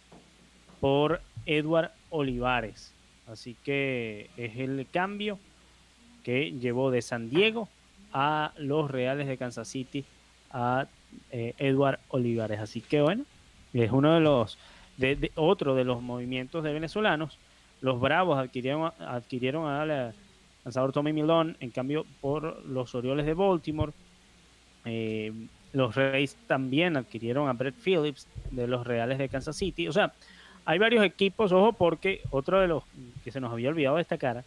por 0.83 1.21
Edward 1.47 1.93
Olivares. 2.11 2.93
Así 3.29 3.57
que 3.63 4.31
es 4.37 4.57
el 4.57 4.85
cambio 4.91 5.39
que 6.25 6.51
llevó 6.51 6.91
de 6.91 7.03
San 7.03 7.31
Diego 7.31 7.69
a 8.13 8.53
los 8.59 8.91
Reales 8.91 9.29
de 9.29 9.37
Kansas 9.37 9.69
City 9.69 10.05
a 10.51 10.89
eh, 11.31 11.55
Edward 11.59 12.01
Olivares. 12.09 12.59
Así 12.59 12.81
que 12.81 13.01
bueno, 13.01 13.25
es 13.73 13.93
uno 13.93 14.15
de 14.15 14.21
los, 14.23 14.59
de, 14.97 15.31
otro 15.37 15.77
de 15.77 15.85
los 15.85 16.03
movimientos 16.03 16.65
de 16.65 16.73
venezolanos. 16.73 17.39
Los 17.81 18.01
Bravos 18.01 18.37
adquirieron, 18.37 18.91
adquirieron 18.99 19.69
al 19.69 20.13
lanzador 20.65 20.91
Tommy 20.91 21.13
Milón, 21.13 21.57
en 21.61 21.71
cambio 21.71 22.05
por 22.21 22.67
los 22.67 22.93
Orioles 22.97 23.25
de 23.25 23.35
Baltimore. 23.35 23.93
Eh, 24.85 25.33
los 25.73 25.95
Reyes 25.95 26.37
también 26.49 26.97
adquirieron 26.97 27.49
a 27.49 27.53
Brett 27.53 27.77
Phillips 27.77 28.27
de 28.51 28.67
los 28.67 28.85
Reales 28.85 29.19
de 29.19 29.29
Kansas 29.29 29.57
City. 29.57 29.87
O 29.87 29.93
sea, 29.93 30.13
hay 30.65 30.79
varios 30.79 31.05
equipos, 31.05 31.53
ojo, 31.53 31.73
porque 31.73 32.23
otro 32.31 32.61
de 32.61 32.69
los 32.69 32.85
que 33.25 33.33
se 33.33 33.41
nos 33.41 33.53
había 33.53 33.71
olvidado 33.71 33.97
destacar 33.97 34.45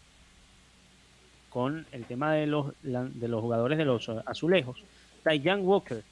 con 1.49 1.86
el 1.91 2.06
tema 2.06 2.34
de 2.34 2.47
los, 2.47 2.73
de 2.82 3.28
los 3.28 3.41
jugadores 3.41 3.78
de 3.78 3.86
los 3.86 4.10
azulejos, 4.25 4.84
Young 5.34 5.63
Walker 5.63 6.04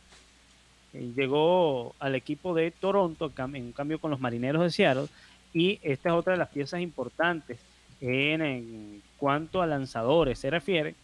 llegó 0.94 1.96
al 2.00 2.16
equipo 2.16 2.54
de 2.54 2.72
Toronto 2.72 3.32
en 3.54 3.72
cambio 3.72 4.00
con 4.00 4.12
los 4.12 4.20
Marineros 4.20 4.64
de 4.64 4.72
Seattle 4.72 5.08
y 5.54 5.80
esta 5.84 6.10
es 6.10 6.16
otra 6.16 6.34
de 6.34 6.40
las 6.40 6.50
piezas 6.50 6.82
importantes 6.82 7.60
en, 8.02 9.02
cuanto 9.18 9.62
a 9.62 9.68
lanzadores 9.68 10.40
se 10.40 10.50
refiere 10.50 10.96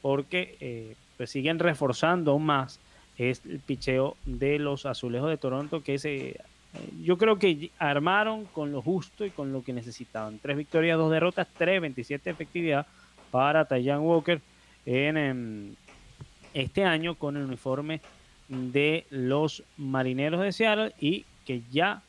porque 0.00 0.56
eh, 0.60 0.96
pues 1.16 1.30
siguen 1.30 1.58
reforzando 1.58 2.32
aún 2.32 2.44
más 2.44 2.80
es 3.16 3.42
el 3.44 3.60
picheo 3.60 4.16
de 4.24 4.58
los 4.58 4.86
azulejos 4.86 5.30
de 5.30 5.36
Toronto 5.36 5.82
que 5.82 5.98
se 5.98 6.40
yo 7.02 7.18
creo 7.18 7.38
que 7.38 7.70
armaron 7.78 8.46
con 8.46 8.72
lo 8.72 8.80
justo 8.82 9.24
y 9.24 9.30
con 9.30 9.52
lo 9.52 9.62
que 9.62 9.72
necesitaban. 9.72 10.38
Tres 10.38 10.56
victorias, 10.56 10.98
dos 10.98 11.10
derrotas, 11.10 11.46
3.27 11.58 12.20
efectividad 12.24 12.86
para 13.30 13.64
Tayan 13.64 14.00
Walker 14.00 14.40
en, 14.86 15.16
en, 15.16 15.76
este 16.54 16.84
año 16.84 17.14
con 17.14 17.36
el 17.36 17.44
uniforme 17.44 18.00
de 18.48 19.06
los 19.10 19.62
marineros 19.76 20.40
de 20.40 20.52
Seattle 20.52 20.92
y 21.00 21.24
que 21.46 21.62
ya 21.70 22.02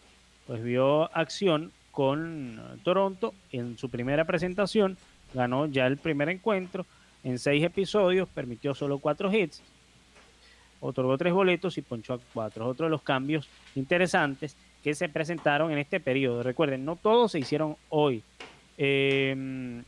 pues 0.48 0.64
vio 0.64 1.16
acción 1.16 1.72
con 1.92 2.60
Toronto 2.84 3.34
en 3.52 3.78
su 3.78 3.90
primera 3.90 4.26
presentación, 4.26 4.98
ganó 5.34 5.68
ya 5.68 5.88
el 5.88 5.98
primer 5.98 6.30
encuentro 6.30 6.86
en 7.24 7.40
seis 7.40 7.64
episodios, 7.64 8.28
permitió 8.28 8.74
solo 8.74 8.98
cuatro 8.98 9.32
hits 9.34 9.62
otorgó 10.84 11.18
tres 11.18 11.34
boletos 11.34 11.78
y 11.78 11.82
ponchó 11.82 12.14
a 12.14 12.20
cuatro. 12.34 12.68
Otro 12.68 12.86
de 12.86 12.90
los 12.90 13.02
cambios 13.02 13.48
interesantes 13.76 14.56
que 14.84 14.94
se 14.94 15.10
presentaron 15.10 15.72
en 15.72 15.78
este 15.78 16.00
periodo. 16.00 16.44
Recuerden, 16.44 16.84
no 16.86 16.98
todos 16.98 17.32
se 17.32 17.40
hicieron 17.40 17.78
hoy. 17.90 18.22
Em, 18.78 19.84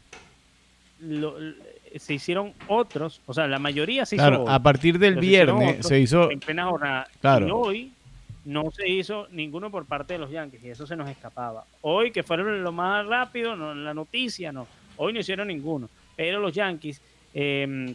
se 1.97 2.13
hicieron 2.13 2.53
otros, 2.67 3.21
o 3.25 3.33
sea, 3.33 3.47
la 3.47 3.59
mayoría 3.59 4.05
se 4.05 4.15
hizo 4.15 4.49
A 4.49 4.59
partir 4.59 4.97
del 4.97 5.15
viernes 5.15 5.85
se 5.85 5.99
hizo. 5.99 6.31
En 6.31 6.39
plena 6.39 6.65
jornada. 6.65 7.07
Claro. 7.19 7.47
Y 7.47 7.51
hoy 7.51 7.91
no 8.45 8.71
se 8.71 8.87
hizo 8.87 9.27
ninguno 9.31 9.69
por 9.69 9.85
parte 9.85 10.13
de 10.13 10.19
los 10.19 10.31
Yankees 10.31 10.63
y 10.63 10.69
eso 10.69 10.87
se 10.87 10.95
nos 10.95 11.09
escapaba. 11.09 11.65
Hoy, 11.81 12.11
que 12.11 12.23
fueron 12.23 12.63
lo 12.63 12.71
más 12.71 13.05
rápido, 13.05 13.55
no, 13.55 13.75
la 13.75 13.93
noticia, 13.93 14.51
no. 14.53 14.65
Hoy 14.97 15.11
no 15.11 15.19
hicieron 15.19 15.49
ninguno. 15.49 15.89
Pero 16.15 16.39
los 16.39 16.53
Yankees 16.53 17.01
eh, 17.33 17.93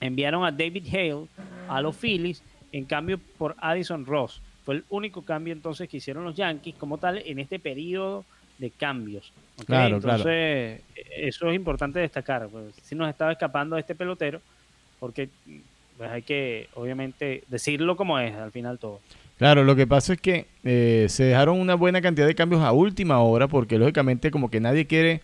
enviaron 0.00 0.44
a 0.44 0.50
David 0.50 0.86
Hale 0.92 1.26
a 1.68 1.80
los 1.80 1.96
Phillies 1.96 2.42
en 2.72 2.84
cambio 2.84 3.18
por 3.38 3.54
Addison 3.58 4.04
Ross. 4.06 4.40
Fue 4.64 4.76
el 4.76 4.84
único 4.90 5.22
cambio 5.22 5.52
entonces 5.52 5.88
que 5.88 5.98
hicieron 5.98 6.24
los 6.24 6.34
Yankees 6.34 6.74
como 6.76 6.98
tal 6.98 7.22
en 7.24 7.38
este 7.38 7.58
periodo 7.58 8.24
de 8.58 8.70
cambios. 8.70 9.32
Claro, 9.66 9.96
entonces, 9.96 10.80
eso 11.16 11.48
es 11.48 11.56
importante 11.56 12.00
destacar. 12.00 12.48
Pues, 12.48 12.74
si 12.82 12.94
nos 12.94 13.08
estaba 13.08 13.32
escapando 13.32 13.76
de 13.76 13.80
este 13.80 13.94
pelotero, 13.94 14.40
porque 14.98 15.28
pues, 15.96 16.10
hay 16.10 16.22
que 16.22 16.68
obviamente 16.74 17.44
decirlo 17.48 17.96
como 17.96 18.18
es 18.18 18.34
al 18.34 18.50
final 18.50 18.78
todo. 18.78 19.00
Claro, 19.38 19.64
lo 19.64 19.76
que 19.76 19.86
pasa 19.86 20.14
es 20.14 20.20
que 20.20 20.46
eh, 20.64 21.06
se 21.10 21.24
dejaron 21.24 21.60
una 21.60 21.74
buena 21.74 22.00
cantidad 22.00 22.26
de 22.26 22.34
cambios 22.34 22.62
a 22.62 22.72
última 22.72 23.20
hora, 23.20 23.48
porque 23.48 23.78
lógicamente 23.78 24.30
como 24.30 24.50
que 24.50 24.60
nadie 24.60 24.86
quiere 24.86 25.20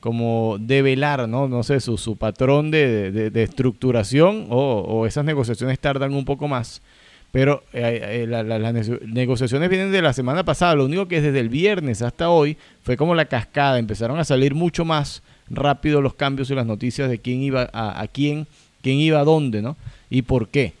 como 0.00 0.56
develar, 0.58 1.28
¿no? 1.28 1.46
No 1.46 1.62
sé, 1.62 1.80
su, 1.80 1.98
su 1.98 2.16
patrón 2.16 2.70
de, 2.70 3.30
de, 3.30 3.42
estructuración 3.42 4.46
o, 4.48 5.06
esas 5.06 5.24
negociaciones 5.24 5.78
tardan 5.78 6.14
un 6.14 6.24
poco 6.24 6.48
más. 6.48 6.82
Pero 7.30 7.62
eh, 7.72 8.24
eh, 8.24 8.26
las 8.26 8.74
negociaciones 9.06 9.70
vienen 9.70 9.92
de 9.92 10.02
la 10.02 10.12
semana 10.12 10.44
pasada. 10.44 10.74
Lo 10.74 10.86
único 10.86 11.06
que 11.06 11.18
es 11.18 11.22
desde 11.22 11.38
el 11.38 11.48
viernes 11.48 12.02
hasta 12.02 12.28
hoy 12.28 12.56
fue 12.82 12.96
como 12.96 13.14
la 13.14 13.26
cascada. 13.26 13.78
Empezaron 13.78 14.18
a 14.18 14.24
salir 14.24 14.54
mucho 14.54 14.84
más 14.84 15.22
rápido 15.48 16.00
los 16.00 16.14
cambios 16.14 16.50
y 16.50 16.54
las 16.54 16.66
noticias 16.66 17.08
de 17.08 17.18
quién 17.18 17.42
iba 17.42 17.70
a, 17.72 18.00
a 18.00 18.08
quién, 18.08 18.48
quién 18.82 18.96
iba 18.98 19.20
a 19.20 19.24
dónde, 19.24 19.62
¿no? 19.62 19.76
Y 20.08 20.22
por 20.22 20.48
qué. 20.48 20.72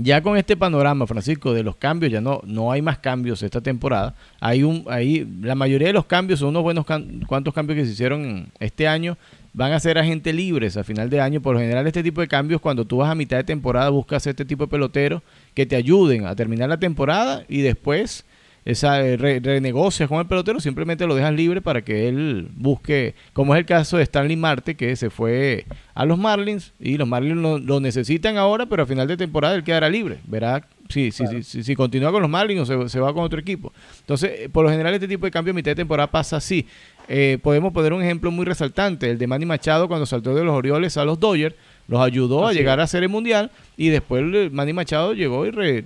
Ya 0.00 0.22
con 0.22 0.36
este 0.36 0.56
panorama, 0.56 1.06
Francisco, 1.06 1.52
de 1.52 1.62
los 1.62 1.76
cambios, 1.76 2.12
ya 2.12 2.20
no, 2.20 2.40
no 2.44 2.70
hay 2.70 2.82
más 2.82 2.98
cambios 2.98 3.42
esta 3.42 3.60
temporada. 3.60 4.14
Hay 4.40 4.62
un, 4.62 4.84
ahí, 4.88 5.26
la 5.40 5.54
mayoría 5.54 5.88
de 5.88 5.92
los 5.92 6.04
cambios 6.04 6.40
son 6.40 6.50
unos 6.50 6.62
buenos 6.62 6.86
cuantos 7.26 7.52
cambios 7.52 7.78
que 7.78 7.84
se 7.84 7.92
hicieron 7.92 8.52
este 8.60 8.86
año. 8.86 9.16
Van 9.54 9.72
a 9.72 9.80
ser 9.80 9.98
agentes 9.98 10.32
libres 10.34 10.76
a 10.76 10.84
final 10.84 11.10
de 11.10 11.20
año. 11.20 11.40
Por 11.40 11.54
lo 11.54 11.60
general, 11.60 11.86
este 11.86 12.02
tipo 12.02 12.20
de 12.20 12.28
cambios, 12.28 12.60
cuando 12.60 12.84
tú 12.84 12.98
vas 12.98 13.10
a 13.10 13.14
mitad 13.14 13.38
de 13.38 13.44
temporada, 13.44 13.88
buscas 13.88 14.26
este 14.26 14.44
tipo 14.44 14.64
de 14.64 14.70
peloteros 14.70 15.22
que 15.54 15.66
te 15.66 15.74
ayuden 15.74 16.26
a 16.26 16.36
terminar 16.36 16.68
la 16.68 16.78
temporada 16.78 17.44
y 17.48 17.62
después 17.62 18.24
esa, 18.64 19.00
eh, 19.06 19.16
renegocias 19.16 20.08
con 20.08 20.18
el 20.18 20.26
pelotero, 20.26 20.60
simplemente 20.60 21.06
lo 21.06 21.14
dejas 21.14 21.32
libre 21.32 21.62
para 21.62 21.82
que 21.82 22.08
él 22.08 22.48
busque, 22.54 23.14
como 23.32 23.54
es 23.54 23.60
el 23.60 23.66
caso 23.66 23.96
de 23.96 24.02
Stanley 24.02 24.36
Marte, 24.36 24.76
que 24.76 24.94
se 24.96 25.10
fue 25.10 25.64
a 25.94 26.04
los 26.04 26.18
Marlins 26.18 26.72
y 26.78 26.96
los 26.96 27.08
Marlins 27.08 27.36
lo, 27.36 27.80
necesitan 27.80 28.36
ahora, 28.36 28.66
pero 28.66 28.82
a 28.82 28.86
final 28.86 29.08
de 29.08 29.16
temporada 29.16 29.54
él 29.54 29.64
quedará 29.64 29.88
libre. 29.88 30.18
Verá 30.26 30.66
si, 30.88 31.10
si, 31.10 31.42
si, 31.42 31.62
si, 31.62 31.74
continúa 31.74 32.12
con 32.12 32.22
los 32.22 32.30
Marlins 32.30 32.68
o 32.68 32.88
se, 32.88 33.00
va 33.00 33.12
con 33.12 33.24
otro 33.24 33.40
equipo. 33.40 33.72
Entonces, 34.00 34.32
eh, 34.34 34.48
por 34.48 34.64
lo 34.64 34.70
general, 34.70 34.94
este 34.94 35.08
tipo 35.08 35.26
de 35.26 35.30
cambio 35.30 35.52
a 35.52 35.54
mitad 35.54 35.70
de 35.70 35.76
temporada 35.76 36.10
pasa 36.10 36.36
así. 36.36 36.66
Eh, 37.08 37.38
podemos 37.42 37.72
poner 37.72 37.94
un 37.94 38.02
ejemplo 38.02 38.30
muy 38.30 38.44
resaltante, 38.44 39.10
el 39.10 39.16
de 39.16 39.26
Manny 39.26 39.46
Machado 39.46 39.88
cuando 39.88 40.04
saltó 40.04 40.34
de 40.34 40.44
los 40.44 40.54
Orioles 40.54 40.98
a 40.98 41.06
los 41.06 41.18
Dodgers, 41.18 41.54
los 41.86 42.00
ayudó 42.02 42.46
a 42.46 42.52
llegar 42.52 42.80
a 42.80 42.86
ser 42.86 43.02
el 43.02 43.08
mundial 43.08 43.50
y 43.78 43.88
después 43.88 44.52
Manny 44.52 44.74
Machado 44.74 45.14
llegó 45.14 45.46
y 45.46 45.50
re, 45.50 45.82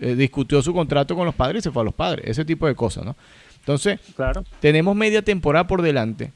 eh, 0.00 0.14
discutió 0.14 0.62
su 0.62 0.72
contrato 0.72 1.14
con 1.14 1.26
los 1.26 1.34
padres 1.34 1.60
y 1.60 1.62
se 1.62 1.70
fue 1.70 1.82
a 1.82 1.84
los 1.84 1.94
padres, 1.94 2.26
ese 2.28 2.44
tipo 2.44 2.66
de 2.66 2.74
cosas, 2.74 3.04
¿no? 3.04 3.16
Entonces, 3.58 4.00
claro. 4.16 4.44
tenemos 4.60 4.96
media 4.96 5.22
temporada 5.22 5.66
por 5.66 5.82
delante, 5.82 6.32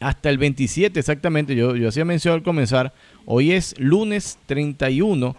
hasta 0.00 0.30
el 0.30 0.38
27 0.38 0.98
exactamente, 0.98 1.54
yo, 1.54 1.76
yo 1.76 1.88
hacía 1.88 2.04
mención 2.04 2.34
al 2.34 2.42
comenzar, 2.42 2.92
hoy 3.26 3.52
es 3.52 3.78
lunes 3.78 4.38
31, 4.46 5.36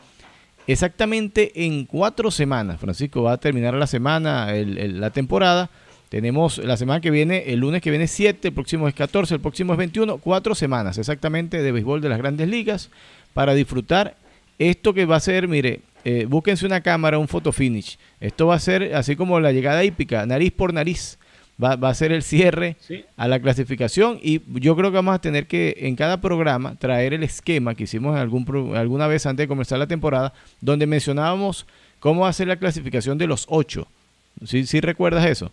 exactamente 0.68 1.66
en 1.66 1.86
cuatro 1.86 2.32
semanas, 2.32 2.80
Francisco, 2.80 3.24
va 3.24 3.34
a 3.34 3.38
terminar 3.38 3.74
la 3.74 3.88
semana, 3.88 4.52
la 4.54 5.10
temporada, 5.10 5.70
tenemos 6.12 6.58
la 6.58 6.76
semana 6.76 7.00
que 7.00 7.10
viene, 7.10 7.54
el 7.54 7.60
lunes 7.60 7.82
que 7.82 7.90
viene 7.90 8.06
7, 8.06 8.50
el 8.50 8.54
próximo 8.54 8.90
es 8.90 8.94
14, 8.94 9.36
el 9.36 9.40
próximo 9.40 9.72
es 9.72 9.78
21, 9.80 10.18
cuatro 10.18 10.56
semanas 10.56 10.98
exactamente 10.98 11.62
de 11.62 11.72
béisbol 11.72 12.02
de 12.02 12.10
las 12.10 12.18
grandes 12.18 12.50
ligas 12.50 12.90
para 13.34 13.54
disfrutar. 13.54 14.18
Esto 14.60 14.94
que 14.94 15.06
va 15.06 15.16
a 15.16 15.22
ser, 15.22 15.48
mire, 15.48 15.80
eh, 16.06 16.26
búsquense 16.28 16.66
una 16.66 16.82
cámara, 16.82 17.18
un 17.20 17.28
photo 17.28 17.52
finish. 17.52 17.98
Esto 18.20 18.48
va 18.48 18.56
a 18.56 18.60
ser 18.60 18.96
así 18.96 19.16
como 19.16 19.40
la 19.40 19.52
llegada 19.52 19.84
hípica, 19.84 20.26
nariz 20.26 20.52
por 20.52 20.74
nariz. 20.74 21.18
va, 21.64 21.76
va 21.76 21.90
a 21.90 21.94
ser 21.94 22.12
el 22.12 22.24
cierre 22.24 22.76
Sí. 22.80 23.06
a 23.18 23.28
la 23.28 23.40
clasificación 23.40 24.18
y 24.24 24.42
yo 24.60 24.76
creo 24.76 24.90
que 24.90 24.96
vamos 24.96 25.14
a 25.14 25.20
tener 25.22 25.46
que 25.46 25.76
en 25.82 25.96
cada 25.96 26.20
programa 26.20 26.74
traer 26.76 27.14
el 27.14 27.22
esquema 27.22 27.76
que 27.76 27.84
hicimos 27.84 28.16
en 28.16 28.22
algún 28.22 28.46
pro- 28.46 28.76
alguna 28.76 29.06
vez 29.06 29.28
antes 29.28 29.44
de 29.44 29.48
comenzar 29.48 29.78
la 29.78 29.86
temporada, 29.86 30.34
donde 30.60 30.88
mencionábamos 30.88 31.68
cómo 32.00 32.26
hacer 32.26 32.48
la 32.48 32.56
clasificación 32.56 33.20
de 33.20 33.28
los 33.28 33.46
ocho. 33.48 33.88
¿Sí, 34.44 34.66
sí 34.66 34.82
recuerdas 34.82 35.24
eso? 35.28 35.52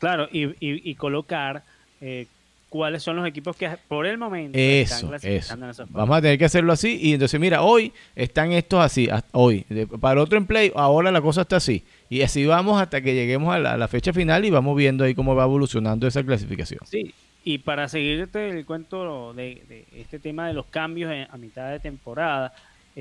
Claro, 0.00 0.28
y, 0.32 0.46
y, 0.46 0.90
y 0.90 0.94
colocar 0.96 1.62
eh, 2.00 2.26
cuáles 2.70 3.02
son 3.02 3.16
los 3.16 3.26
equipos 3.26 3.54
que 3.56 3.68
por 3.88 4.06
el 4.06 4.16
momento 4.16 4.56
están 4.58 5.08
clasificando 5.08 5.66
eso. 5.66 5.82
en 5.82 5.86
esos 5.88 5.92
Vamos 5.92 6.16
a 6.16 6.22
tener 6.22 6.38
que 6.38 6.46
hacerlo 6.46 6.72
así 6.72 6.98
y 7.02 7.12
entonces 7.12 7.38
mira, 7.38 7.60
hoy 7.62 7.92
están 8.16 8.52
estos 8.52 8.80
así, 8.82 9.06
hoy. 9.32 9.66
Para 10.00 10.12
el 10.14 10.18
otro 10.20 10.38
en 10.38 10.46
play, 10.46 10.72
ahora 10.74 11.10
la 11.12 11.20
cosa 11.20 11.42
está 11.42 11.56
así. 11.56 11.84
Y 12.08 12.22
así 12.22 12.46
vamos 12.46 12.80
hasta 12.80 13.02
que 13.02 13.14
lleguemos 13.14 13.54
a 13.54 13.58
la, 13.58 13.72
a 13.74 13.76
la 13.76 13.88
fecha 13.88 14.12
final 14.14 14.44
y 14.46 14.50
vamos 14.50 14.74
viendo 14.76 15.04
ahí 15.04 15.14
cómo 15.14 15.34
va 15.34 15.44
evolucionando 15.44 16.06
esa 16.06 16.22
clasificación. 16.24 16.80
Sí, 16.86 17.12
y 17.44 17.58
para 17.58 17.88
seguirte 17.88 18.48
el 18.50 18.64
cuento 18.64 19.34
de, 19.34 19.62
de 19.68 19.84
este 20.00 20.18
tema 20.18 20.46
de 20.48 20.54
los 20.54 20.66
cambios 20.66 21.12
en- 21.12 21.26
a 21.30 21.36
mitad 21.36 21.70
de 21.70 21.80
temporada, 21.80 22.52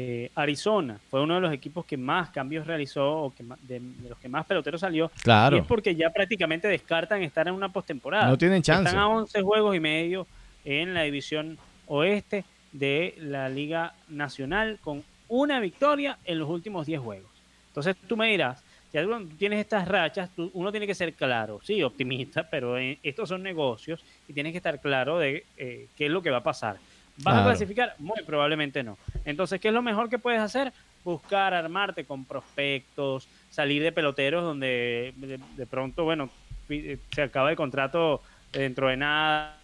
eh, 0.01 0.31
Arizona 0.33 0.97
fue 1.09 1.21
uno 1.21 1.35
de 1.35 1.41
los 1.41 1.51
equipos 1.53 1.83
que 1.85 1.97
más 1.97 2.29
cambios 2.29 2.65
realizó 2.65 3.23
o 3.23 3.35
que 3.35 3.43
de, 3.63 3.79
de 3.81 4.09
los 4.09 4.17
que 4.17 4.29
más 4.29 4.45
peloteros 4.45 4.79
salió. 4.79 5.11
Y 5.17 5.21
Claro, 5.23 5.57
es 5.57 5.65
porque 5.65 5.93
ya 5.93 6.09
prácticamente 6.09 6.69
descartan 6.69 7.21
estar 7.21 7.47
en 7.49 7.53
una 7.53 7.67
postemporada. 7.67 8.27
no 8.27 8.37
tienen 8.37 8.61
chance. 8.61 8.87
Están 8.87 9.01
a 9.01 9.09
11 9.09 9.41
juegos 9.41 9.75
y 9.75 9.79
medio 9.81 10.25
en 10.63 10.93
la 10.93 11.01
división 11.03 11.57
oeste 11.87 12.45
de 12.71 13.15
la 13.17 13.49
Liga 13.49 13.93
Nacional 14.07 14.79
con 14.81 15.03
una 15.27 15.59
victoria 15.59 16.17
en 16.23 16.39
los 16.39 16.47
últimos 16.49 16.85
10 16.85 17.01
juegos. 17.01 17.29
Entonces 17.67 17.95
tú 18.07 18.15
me 18.15 18.27
dirás, 18.31 18.63
si 18.91 18.97
tú 19.03 19.27
tienes 19.37 19.59
estas 19.59 19.85
rachas, 19.87 20.29
tú- 20.35 20.49
uno 20.53 20.71
tiene 20.71 20.87
que 20.87 20.95
ser 20.95 21.13
claro, 21.13 21.59
sí, 21.61 21.83
optimista, 21.83 22.47
pero 22.49 22.77
eh, 22.77 22.97
estos 23.03 23.27
son 23.29 23.43
negocios 23.43 24.03
y 24.29 24.33
tienes 24.33 24.53
que 24.53 24.57
estar 24.57 24.79
claro 24.79 25.19
de 25.19 25.45
eh, 25.57 25.87
qué 25.95 26.05
es 26.05 26.11
lo 26.11 26.21
que 26.21 26.29
va 26.31 26.37
a 26.37 26.43
pasar. 26.43 26.77
¿Vas 27.21 27.33
Claro. 27.33 27.39
a 27.41 27.45
clasificar? 27.51 27.95
Muy 27.99 28.21
probablemente 28.25 28.83
no. 28.83 28.97
Entonces, 29.25 29.59
¿qué 29.59 29.67
es 29.69 29.73
lo 29.73 29.81
mejor 29.81 30.09
que 30.09 30.19
puedes 30.19 30.39
hacer? 30.39 30.71
Buscar, 31.03 31.53
armarte 31.53 32.05
con 32.05 32.25
prospectos, 32.25 33.27
salir 33.49 33.81
de 33.83 33.91
peloteros 33.91 34.43
donde 34.43 35.13
de, 35.17 35.39
de 35.57 35.65
pronto, 35.65 36.03
bueno, 36.05 36.29
eh, 36.69 36.97
se 37.11 37.21
acaba 37.23 37.49
el 37.49 37.55
contrato 37.57 38.21
dentro 38.53 38.87
de 38.87 38.97
nada 38.97 39.57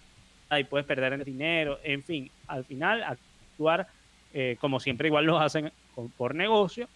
y 0.58 0.64
puedes 0.66 0.86
perder 0.86 1.14
en 1.14 1.24
dinero, 1.24 1.80
en 1.84 2.04
fin, 2.04 2.30
al 2.48 2.66
final 2.66 3.04
actuar 3.04 3.88
eh, 4.34 4.58
como 4.60 4.80
siempre 4.80 5.08
igual 5.08 5.26
lo 5.26 5.40
hacen 5.40 5.72
con- 5.94 6.10
por 6.12 6.36
negocio 6.36 6.88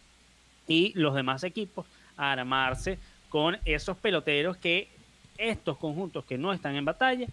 y 0.67 0.91
los 0.95 1.15
demás 1.15 1.43
equipos 1.43 1.85
armarse 2.17 2.97
con 3.29 3.57
esos 3.65 3.97
peloteros 3.97 4.57
que 4.57 4.89
estos 5.37 5.77
conjuntos 5.77 6.25
que 6.25 6.37
no 6.37 6.51
están 6.53 6.75
en 6.75 6.83
batalla 6.85 7.27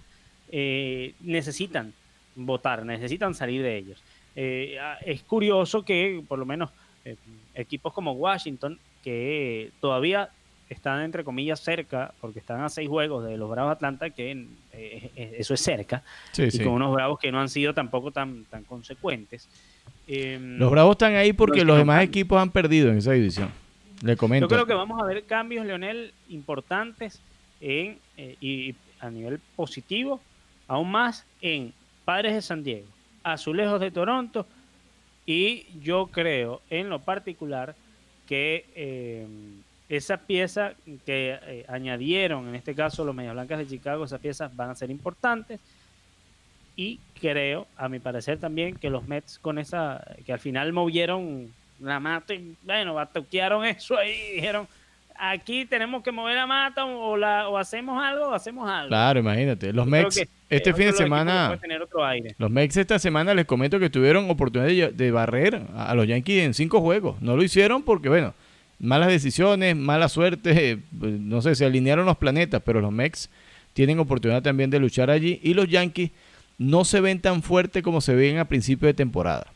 eh, 0.49 1.15
necesitan 1.21 1.93
votar, 2.37 2.85
necesitan 2.85 3.35
salir 3.35 3.63
de 3.63 3.77
ellos. 3.77 4.03
Eh, 4.37 4.77
ah, 4.81 4.99
es 5.05 5.23
curioso 5.23 5.83
que 5.83 6.23
por 6.29 6.39
lo 6.39 6.45
menos 6.47 6.71
eh, 7.05 7.17
equipos 7.55 7.93
como 7.93 8.13
Washington, 8.13 8.79
que 9.03 9.71
todavía 9.81 10.29
están 10.69 11.03
entre 11.03 11.25
comillas 11.25 11.61
cerca, 11.61 12.13
porque 12.21 12.41
están 12.41 12.61
a 12.61 12.69
seis 12.69 12.89
juegos 12.89 13.25
de 13.25 13.37
los 13.37 13.49
Bravos 13.49 13.73
Atlanta, 13.73 14.11
que 14.11 14.47
eh, 14.73 15.35
eso 15.39 15.55
es 15.55 15.61
cerca, 15.61 16.03
Sí, 16.33 16.45
y 16.45 16.51
sí. 16.51 16.63
con 16.63 16.75
unos 16.75 16.93
Bravos 16.93 17.19
que 17.19 17.33
no 17.33 17.41
han 17.41 17.49
sido 17.49 17.73
tampoco 17.73 18.11
tan, 18.11 18.45
tan 18.45 18.65
consecuentes. 18.65 19.49
Em, 20.07 20.59
Los 20.59 20.71
Bravos 20.71 20.93
están 20.93 21.15
ahí 21.15 21.33
porque 21.33 21.65
los 21.65 21.79
demás 21.79 22.03
equipos 22.03 22.41
han 22.41 22.51
perdido 22.51 22.91
en 22.91 22.99
esa 22.99 23.13
división. 23.13 23.51
Le 24.03 24.17
comento. 24.17 24.45
Yo 24.45 24.49
creo 24.49 24.67
que 24.67 24.75
vamos 24.75 25.01
a 25.03 25.07
ver 25.07 25.25
cambios, 25.25 25.65
Leonel, 25.65 26.13
importantes 26.29 27.21
en, 27.61 27.99
y 28.19 28.75
a 29.01 29.09
nivel 29.11 29.41
positivo, 29.57 30.21
aún 30.69 30.91
más 30.91 31.25
en 31.41 31.73
Padres 32.07 32.35
de 32.35 32.41
San 32.41 32.63
Diego, 32.63 32.87
Azulejos 33.25 33.81
de 33.81 33.91
Toronto, 33.91 34.47
y 35.27 35.67
yo 35.83 36.07
creo 36.07 36.63
en 36.71 36.89
lo 36.89 37.01
particular 37.01 37.75
que 38.29 38.65
eh, 38.77 39.27
esa 39.89 40.19
pieza 40.19 40.75
que 41.05 41.39
eh, 41.43 41.65
añadieron, 41.69 42.49
en 42.49 42.55
este 42.55 42.77
caso 42.77 43.05
los 43.05 43.15
Medias 43.15 43.35
Blancas 43.35 43.59
de 43.59 43.67
Chicago, 43.67 44.05
esas 44.05 44.21
piezas 44.21 44.55
van 44.55 44.71
a 44.71 44.77
ser 44.77 44.91
importantes. 44.91 45.61
Y 46.77 47.01
creo, 47.21 47.67
a 47.77 47.89
mi 47.89 47.99
parecer 47.99 48.39
también, 48.39 48.77
que 48.77 48.89
los 48.89 49.09
Mets 49.09 49.41
con 49.41 49.59
esa, 49.59 50.05
que 50.25 50.33
al 50.33 50.39
final 50.39 50.73
movieron 50.73 51.53
la 51.81 51.99
mata 51.99 52.35
bueno, 52.63 52.95
batuquearon 52.95 53.65
eso 53.67 53.99
ahí 53.99 54.33
dijeron, 54.37 54.69
aquí 55.19 55.65
tenemos 55.67 56.03
que 56.03 56.13
mover 56.13 56.37
la 56.37 56.47
mata 56.47 56.85
o, 56.85 57.17
la, 57.17 57.49
o 57.49 57.59
hacemos 57.59 58.03
algo 58.03 58.29
o 58.29 58.35
hacemos 58.35 58.69
algo. 58.69 58.89
Claro, 58.89 59.21
imagínate. 59.21 59.73
Los 59.73 59.87
Mex, 59.87 60.17
que 60.17 60.29
este 60.49 60.71
es 60.71 60.77
fin 60.77 60.87
de 60.87 60.93
semana, 60.93 61.49
puede 61.49 61.61
tener 61.61 61.83
otro 61.83 62.05
aire. 62.05 62.35
los 62.39 62.51
Mex 62.51 62.77
esta 62.77 62.99
semana 62.99 63.35
les 63.35 63.47
comento 63.47 63.79
que 63.79 63.91
tuvieron 63.91 64.31
oportunidad 64.31 64.69
de, 64.69 65.05
de 65.05 65.11
barrer 65.11 65.63
a, 65.77 65.95
los 65.95 66.07
Yankees 66.07 66.45
en 66.45 66.55
cinco 66.55 66.81
juegos. 66.81 67.21
No 67.21 67.37
lo 67.37 67.43
hicieron 67.43 67.83
porque, 67.83 68.09
bueno, 68.09 68.35
malas 68.79 69.09
decisiones, 69.09 69.77
mala 69.77 70.09
suerte, 70.09 70.79
pues, 70.99 71.13
no 71.13 71.43
sé, 71.43 71.55
se 71.55 71.65
alinearon 71.65 72.07
los 72.07 72.17
planetas, 72.17 72.63
pero 72.65 72.81
los 72.81 72.93
Mex 72.93 73.31
tienen 73.73 73.99
oportunidad 73.99 74.43
también 74.43 74.71
de 74.71 74.79
luchar 74.79 75.11
allí 75.11 75.41
y 75.43 75.55
los 75.55 75.69
Yankees 75.69 76.11
no 76.59 76.85
se 76.85 77.01
ven 77.01 77.21
tan 77.21 77.43
fuertes 77.43 77.83
como 77.83 78.01
se 78.01 78.15
ven 78.15 78.39
a 78.39 78.47
principio 78.47 78.87
de 78.87 78.95
temporada. 78.95 79.53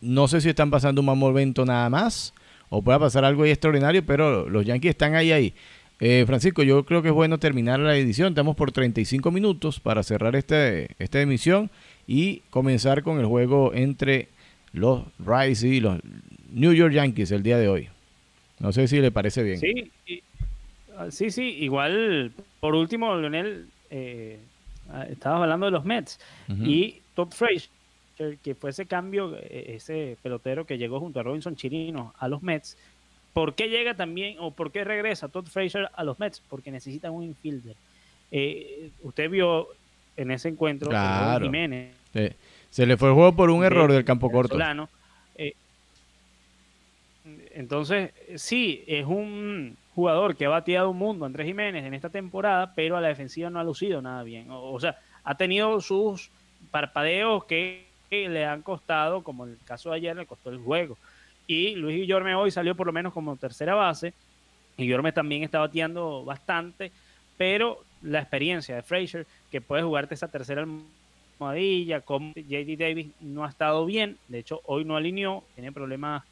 No 0.00 0.26
sé 0.26 0.40
si 0.40 0.48
están 0.48 0.70
pasando 0.70 1.00
un 1.00 1.06
mal 1.06 1.16
momento 1.16 1.64
nada 1.64 1.88
más 1.88 2.34
o 2.74 2.80
pueda 2.80 2.98
pasar 2.98 3.22
algo 3.26 3.42
ahí 3.42 3.50
extraordinario, 3.50 4.02
pero 4.06 4.48
los 4.48 4.64
Yankees 4.64 4.90
están 4.90 5.14
ahí 5.14 5.30
ahí. 5.30 5.52
Eh, 6.00 6.24
Francisco, 6.26 6.62
yo 6.62 6.84
creo 6.86 7.02
que 7.02 7.08
es 7.08 7.14
bueno 7.14 7.36
terminar 7.38 7.78
la 7.78 7.94
edición. 7.94 8.28
Estamos 8.28 8.56
por 8.56 8.72
35 8.72 9.30
minutos 9.30 9.78
para 9.78 10.02
cerrar 10.02 10.34
este, 10.36 10.88
esta 10.98 11.20
emisión 11.20 11.70
y 12.06 12.40
comenzar 12.48 13.02
con 13.02 13.20
el 13.20 13.26
juego 13.26 13.72
entre 13.74 14.28
los 14.72 15.02
Rays 15.18 15.62
y 15.62 15.80
los 15.80 16.00
New 16.50 16.72
York 16.72 16.94
Yankees 16.94 17.30
el 17.30 17.42
día 17.42 17.58
de 17.58 17.68
hoy. 17.68 17.88
No 18.58 18.72
sé 18.72 18.88
si 18.88 19.00
le 19.00 19.10
parece 19.10 19.42
bien. 19.42 19.58
Sí, 19.60 19.90
y- 20.06 20.22
ah, 20.96 21.10
sí, 21.10 21.30
sí, 21.30 21.42
igual, 21.60 22.32
por 22.58 22.74
último, 22.74 23.14
Leonel, 23.16 23.66
eh, 23.90 24.38
ah, 24.90 25.04
estabas 25.10 25.42
hablando 25.42 25.66
de 25.66 25.72
los 25.72 25.84
Mets 25.84 26.18
y 26.48 26.96
Todd 27.14 27.32
Frazier, 27.32 27.68
que 28.42 28.54
fue 28.54 28.70
ese 28.70 28.86
cambio, 28.86 29.36
eh, 29.36 29.74
ese 29.76 30.16
pelotero 30.22 30.64
que 30.66 30.78
llegó 30.78 31.00
junto 31.00 31.20
a 31.20 31.22
Robinson 31.22 31.56
Chirino 31.56 32.14
a 32.18 32.28
los 32.28 32.42
Mets. 32.42 32.76
¿Por 33.32 33.54
qué 33.54 33.68
llega 33.68 33.94
también 33.94 34.36
o 34.40 34.50
por 34.50 34.70
qué 34.70 34.84
regresa 34.84 35.28
Todd 35.28 35.46
Frazier 35.46 35.88
a 35.94 36.04
los 36.04 36.18
Mets? 36.18 36.40
Porque 36.48 36.70
necesitan 36.70 37.12
un 37.12 37.24
infielder. 37.24 37.74
Eh, 38.30 38.90
usted 39.02 39.30
vio 39.30 39.68
en 40.16 40.30
ese 40.30 40.48
encuentro 40.50 40.90
Raúl 40.90 41.02
Claro. 41.08 41.44
Jiménez, 41.46 41.94
se 42.70 42.86
le 42.86 42.96
fue 42.96 43.08
el 43.08 43.14
juego 43.14 43.34
por 43.34 43.50
un 43.50 43.60
de- 43.60 43.66
error 43.66 43.90
del 43.92 44.04
campo 44.04 44.30
corto. 44.30 44.58
Eh, 45.36 45.54
entonces, 47.54 48.12
sí, 48.36 48.82
es 48.86 49.06
un 49.06 49.76
jugador 49.94 50.36
que 50.36 50.46
ha 50.46 50.48
bateado 50.48 50.90
un 50.90 50.98
mundo, 50.98 51.24
Andrés 51.24 51.46
Jiménez, 51.46 51.84
en 51.84 51.94
esta 51.94 52.08
temporada, 52.10 52.72
pero 52.74 52.96
a 52.96 53.00
la 53.00 53.08
defensiva 53.08 53.48
no 53.50 53.60
ha 53.60 53.64
lucido 53.64 54.02
nada 54.02 54.22
bien. 54.22 54.50
O, 54.50 54.72
o 54.72 54.80
sea, 54.80 54.98
ha 55.24 55.36
tenido 55.36 55.80
sus 55.80 56.30
parpadeos 56.70 57.44
que, 57.44 57.86
que 58.12 58.28
le 58.28 58.44
han 58.44 58.60
costado, 58.60 59.22
como 59.22 59.46
el 59.46 59.56
caso 59.64 59.88
de 59.88 59.96
ayer, 59.96 60.14
le 60.14 60.26
costó 60.26 60.50
el 60.50 60.58
juego. 60.58 60.98
Y 61.46 61.76
Luis 61.76 61.96
Guillorme 61.96 62.34
hoy 62.34 62.50
salió 62.50 62.74
por 62.74 62.86
lo 62.86 62.92
menos 62.92 63.14
como 63.14 63.36
tercera 63.36 63.74
base. 63.74 64.12
Guillorme 64.76 65.12
también 65.12 65.44
está 65.44 65.60
bateando 65.60 66.22
bastante, 66.22 66.92
pero 67.38 67.82
la 68.02 68.18
experiencia 68.18 68.76
de 68.76 68.82
Frazier, 68.82 69.26
que 69.50 69.62
puede 69.62 69.82
jugarte 69.82 70.14
esa 70.14 70.28
tercera 70.28 70.62
almohadilla, 71.38 72.02
con 72.02 72.34
JD 72.34 72.76
Davis 72.78 73.06
no 73.20 73.46
ha 73.46 73.48
estado 73.48 73.86
bien, 73.86 74.18
de 74.28 74.40
hecho 74.40 74.60
hoy 74.66 74.84
no 74.84 74.94
alineó, 74.94 75.42
tiene 75.54 75.72
problemas 75.72 76.22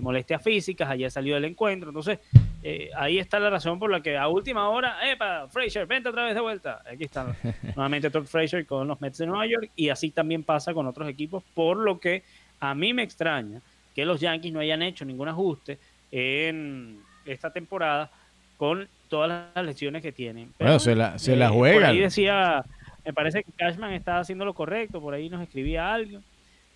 molestias 0.00 0.42
físicas, 0.42 0.88
ayer 0.88 1.10
salió 1.10 1.34
del 1.34 1.44
encuentro, 1.46 1.90
entonces 1.90 2.18
eh, 2.62 2.90
ahí 2.96 3.18
está 3.18 3.40
la 3.40 3.50
razón 3.50 3.78
por 3.78 3.90
la 3.90 4.00
que 4.00 4.16
a 4.16 4.28
última 4.28 4.68
hora, 4.68 4.98
epa, 5.10 5.48
Frazier, 5.48 5.86
vente 5.86 6.08
otra 6.08 6.24
vez 6.24 6.34
de 6.34 6.40
vuelta, 6.40 6.82
aquí 6.90 7.04
está 7.04 7.34
nuevamente 7.74 8.10
Todd 8.10 8.26
Frazier 8.26 8.66
con 8.66 8.86
los 8.86 9.00
Mets 9.00 9.18
de 9.18 9.26
Nueva 9.26 9.46
York 9.46 9.70
y 9.74 9.88
así 9.88 10.10
también 10.10 10.44
pasa 10.44 10.72
con 10.72 10.86
otros 10.86 11.08
equipos, 11.08 11.42
por 11.54 11.76
lo 11.76 11.98
que 11.98 12.22
a 12.60 12.74
mí 12.74 12.92
me 12.94 13.02
extraña 13.02 13.60
que 13.94 14.04
los 14.04 14.20
Yankees 14.20 14.52
no 14.52 14.60
hayan 14.60 14.82
hecho 14.82 15.04
ningún 15.04 15.28
ajuste 15.28 15.78
en 16.12 17.00
esta 17.24 17.52
temporada 17.52 18.10
con 18.56 18.88
todas 19.08 19.50
las 19.54 19.64
lesiones 19.64 20.02
que 20.02 20.12
tienen. 20.12 20.52
Bueno, 20.58 20.78
se 20.78 20.94
la, 20.94 21.18
se 21.18 21.34
la 21.34 21.46
eh, 21.46 21.48
Por 21.48 21.58
juegan. 21.58 21.90
ahí 21.90 21.98
decía, 21.98 22.64
me 23.04 23.12
parece 23.12 23.42
que 23.42 23.52
Cashman 23.52 23.92
está 23.92 24.18
haciendo 24.18 24.44
lo 24.44 24.54
correcto, 24.54 25.00
por 25.00 25.14
ahí 25.14 25.28
nos 25.28 25.42
escribía 25.42 25.92
algo, 25.92 26.20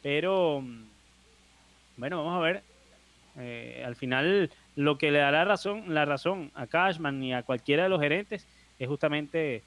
pero 0.02 0.60
mm, 0.60 0.84
bueno, 1.96 2.24
vamos 2.24 2.36
a 2.36 2.40
ver. 2.40 2.62
Eh, 3.38 3.82
al 3.84 3.96
final, 3.96 4.50
lo 4.76 4.98
que 4.98 5.10
le 5.10 5.18
dará 5.18 5.44
razón, 5.44 5.92
la 5.92 6.04
razón 6.04 6.50
a 6.54 6.66
Cashman 6.66 7.22
y 7.22 7.34
a 7.34 7.42
cualquiera 7.42 7.84
de 7.84 7.88
los 7.88 8.00
gerentes 8.00 8.46
es 8.78 8.88
justamente 8.88 9.62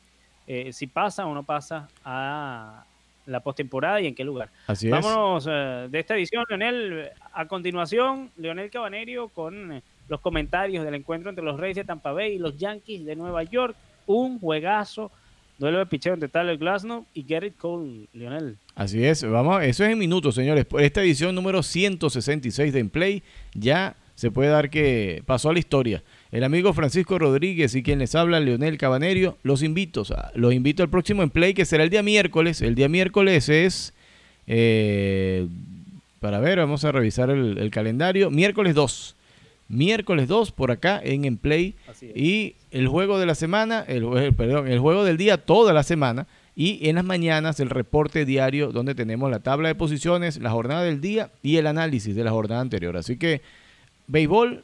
eh, 0.47 0.72
si 0.72 0.88
pasa 0.88 1.26
o 1.26 1.34
no 1.34 1.43
pasa 1.43 1.89
a 2.05 2.86
la 3.26 3.41
postemporada 3.41 3.99
y 3.99 4.07
en 4.07 4.15
qué 4.15 4.24
lugar. 4.24 4.49
Así 4.68 4.88
es. 4.88 4.91
Vámonos 4.91 5.47
eh, 5.49 5.88
de 5.89 5.99
esta 5.99 6.15
edición, 6.15 6.45
Leonel. 6.47 7.09
A 7.34 7.45
continuación, 7.45 8.32
Leonel 8.38 8.72
Cabanerio 8.72 9.28
con 9.30 9.82
los 10.07 10.22
comentarios 10.22 10.86
del 10.86 10.95
encuentro 10.95 11.30
entre 11.30 11.43
los 11.43 11.59
Reyes 11.59 11.76
de 11.76 11.84
Tampa 11.84 12.13
Bay 12.13 12.34
y 12.34 12.39
los 12.39 12.57
Yankees 12.57 13.05
de 13.05 13.15
Nueva 13.15 13.43
York. 13.43 13.76
un 14.05 14.39
juegazo. 14.39 15.11
Duelo 15.60 15.80
de 15.80 15.86
picheo 15.88 16.14
entre 16.14 16.30
Tyler 16.30 16.58
Glasnow 16.58 17.05
y 17.14 17.24
Garrett 17.24 17.58
Cole, 17.58 18.08
Lionel. 18.14 18.58
Así 18.76 19.03
es, 19.03 19.24
vamos, 19.24 19.64
eso 19.64 19.84
es 19.84 19.91
en 19.91 19.97
minutos, 19.97 20.36
señores. 20.36 20.66
Por 20.66 20.82
esta 20.82 21.01
edición 21.01 21.34
número 21.34 21.64
166 21.64 22.74
de 22.74 22.86
Play 22.86 23.24
ya 23.55 23.95
se 24.18 24.32
puede 24.32 24.49
dar 24.49 24.72
que 24.72 25.22
pasó 25.28 25.49
a 25.49 25.53
la 25.53 25.60
historia. 25.60 26.03
El 26.32 26.43
amigo 26.43 26.74
Francisco 26.74 27.20
Rodríguez 27.20 27.76
y 27.76 27.84
quien 27.84 27.99
les 27.99 28.16
habla, 28.16 28.39
Leonel 28.39 28.78
Cabanerio, 28.78 29.38
los 29.43 29.62
invito, 29.62 30.03
los 30.34 30.53
invito 30.53 30.82
al 30.82 30.89
próximo 30.89 31.22
en 31.22 31.30
Play 31.30 31.53
que 31.53 31.66
será 31.66 31.84
el 31.84 31.91
día 31.91 32.01
miércoles. 32.01 32.64
El 32.64 32.74
día 32.74 32.89
miércoles 32.89 33.47
es, 33.49 33.93
eh, 34.47 35.47
para 36.20 36.39
ver, 36.39 36.58
vamos 36.58 36.84
a 36.84 36.91
revisar 36.91 37.30
el, 37.30 37.70
calendario, 37.70 38.32
miércoles 38.32 38.74
2. 38.74 39.16
Miércoles 39.70 40.28
2 40.28 40.51
por 40.51 40.72
acá 40.72 40.99
en 41.03 41.26
En 41.26 41.38
Play. 41.38 41.76
Y 42.15 42.55
el 42.72 42.88
juego 42.88 43.20
de 43.20 43.26
la 43.26 43.36
semana, 43.36 43.84
el, 43.88 44.34
perdón, 44.34 44.68
el 44.68 44.80
juego 44.80 45.03
del 45.03 45.18
día 45.18 45.38
toda 45.38 45.74
la 45.74 45.84
semana. 45.84 46.28
Y 46.55 46.89
en 46.89 46.95
las 46.95 47.05
mañanas 47.05 47.59
el 47.59 47.70
reporte 47.70 48.26
diario 48.26 48.72
donde 48.72 48.95
tenemos 48.95 49.30
la 49.30 49.41
tabla 49.41 49.68
de 49.68 49.76
posiciones, 49.76 50.39
la 50.39 50.49
jornada 50.49 50.84
del 50.84 51.01
día 51.01 51.30
y 51.43 51.57
el 51.57 51.68
análisis 51.68 52.15
de 52.15 52.24
la 52.24 52.32
jornada 52.32 52.61
anterior. 52.61 52.97
Así 52.97 53.18
que 53.18 53.41
béisbol 54.07 54.63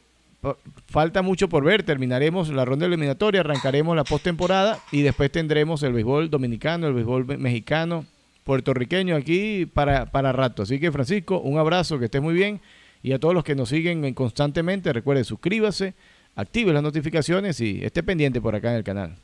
falta 0.86 1.22
mucho 1.22 1.48
por 1.48 1.64
ver. 1.64 1.82
Terminaremos 1.82 2.48
la 2.48 2.64
ronda 2.64 2.86
eliminatoria, 2.86 3.40
arrancaremos 3.40 3.94
la 3.96 4.04
postemporada 4.04 4.78
y 4.92 5.02
después 5.02 5.30
tendremos 5.30 5.82
el 5.82 5.92
béisbol 5.92 6.30
dominicano, 6.30 6.86
el 6.86 6.94
béisbol 6.94 7.38
mexicano, 7.38 8.04
puertorriqueño 8.44 9.16
aquí 9.16 9.66
para, 9.66 10.06
para 10.06 10.32
rato. 10.32 10.62
Así 10.62 10.80
que 10.80 10.92
Francisco, 10.92 11.38
un 11.40 11.58
abrazo, 11.58 11.98
que 11.98 12.06
esté 12.06 12.20
muy 12.20 12.34
bien. 12.34 12.60
Y 13.04 13.12
a 13.12 13.18
todos 13.18 13.34
los 13.34 13.44
que 13.44 13.54
nos 13.54 13.68
siguen 13.68 14.14
constantemente, 14.14 14.90
recuerde 14.90 15.24
suscríbase, 15.24 15.92
active 16.36 16.72
las 16.72 16.82
notificaciones 16.82 17.60
y 17.60 17.84
esté 17.84 18.02
pendiente 18.02 18.40
por 18.40 18.56
acá 18.56 18.70
en 18.70 18.76
el 18.78 18.82
canal. 18.82 19.14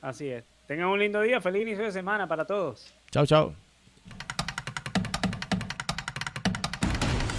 Así 0.00 0.28
es. 0.28 0.44
Tengan 0.68 0.86
un 0.86 1.00
lindo 1.00 1.20
día, 1.20 1.40
feliz 1.40 1.62
inicio 1.62 1.82
de 1.82 1.90
semana 1.90 2.28
para 2.28 2.44
todos. 2.44 2.94
Chao, 3.10 3.26
chao. 3.26 3.63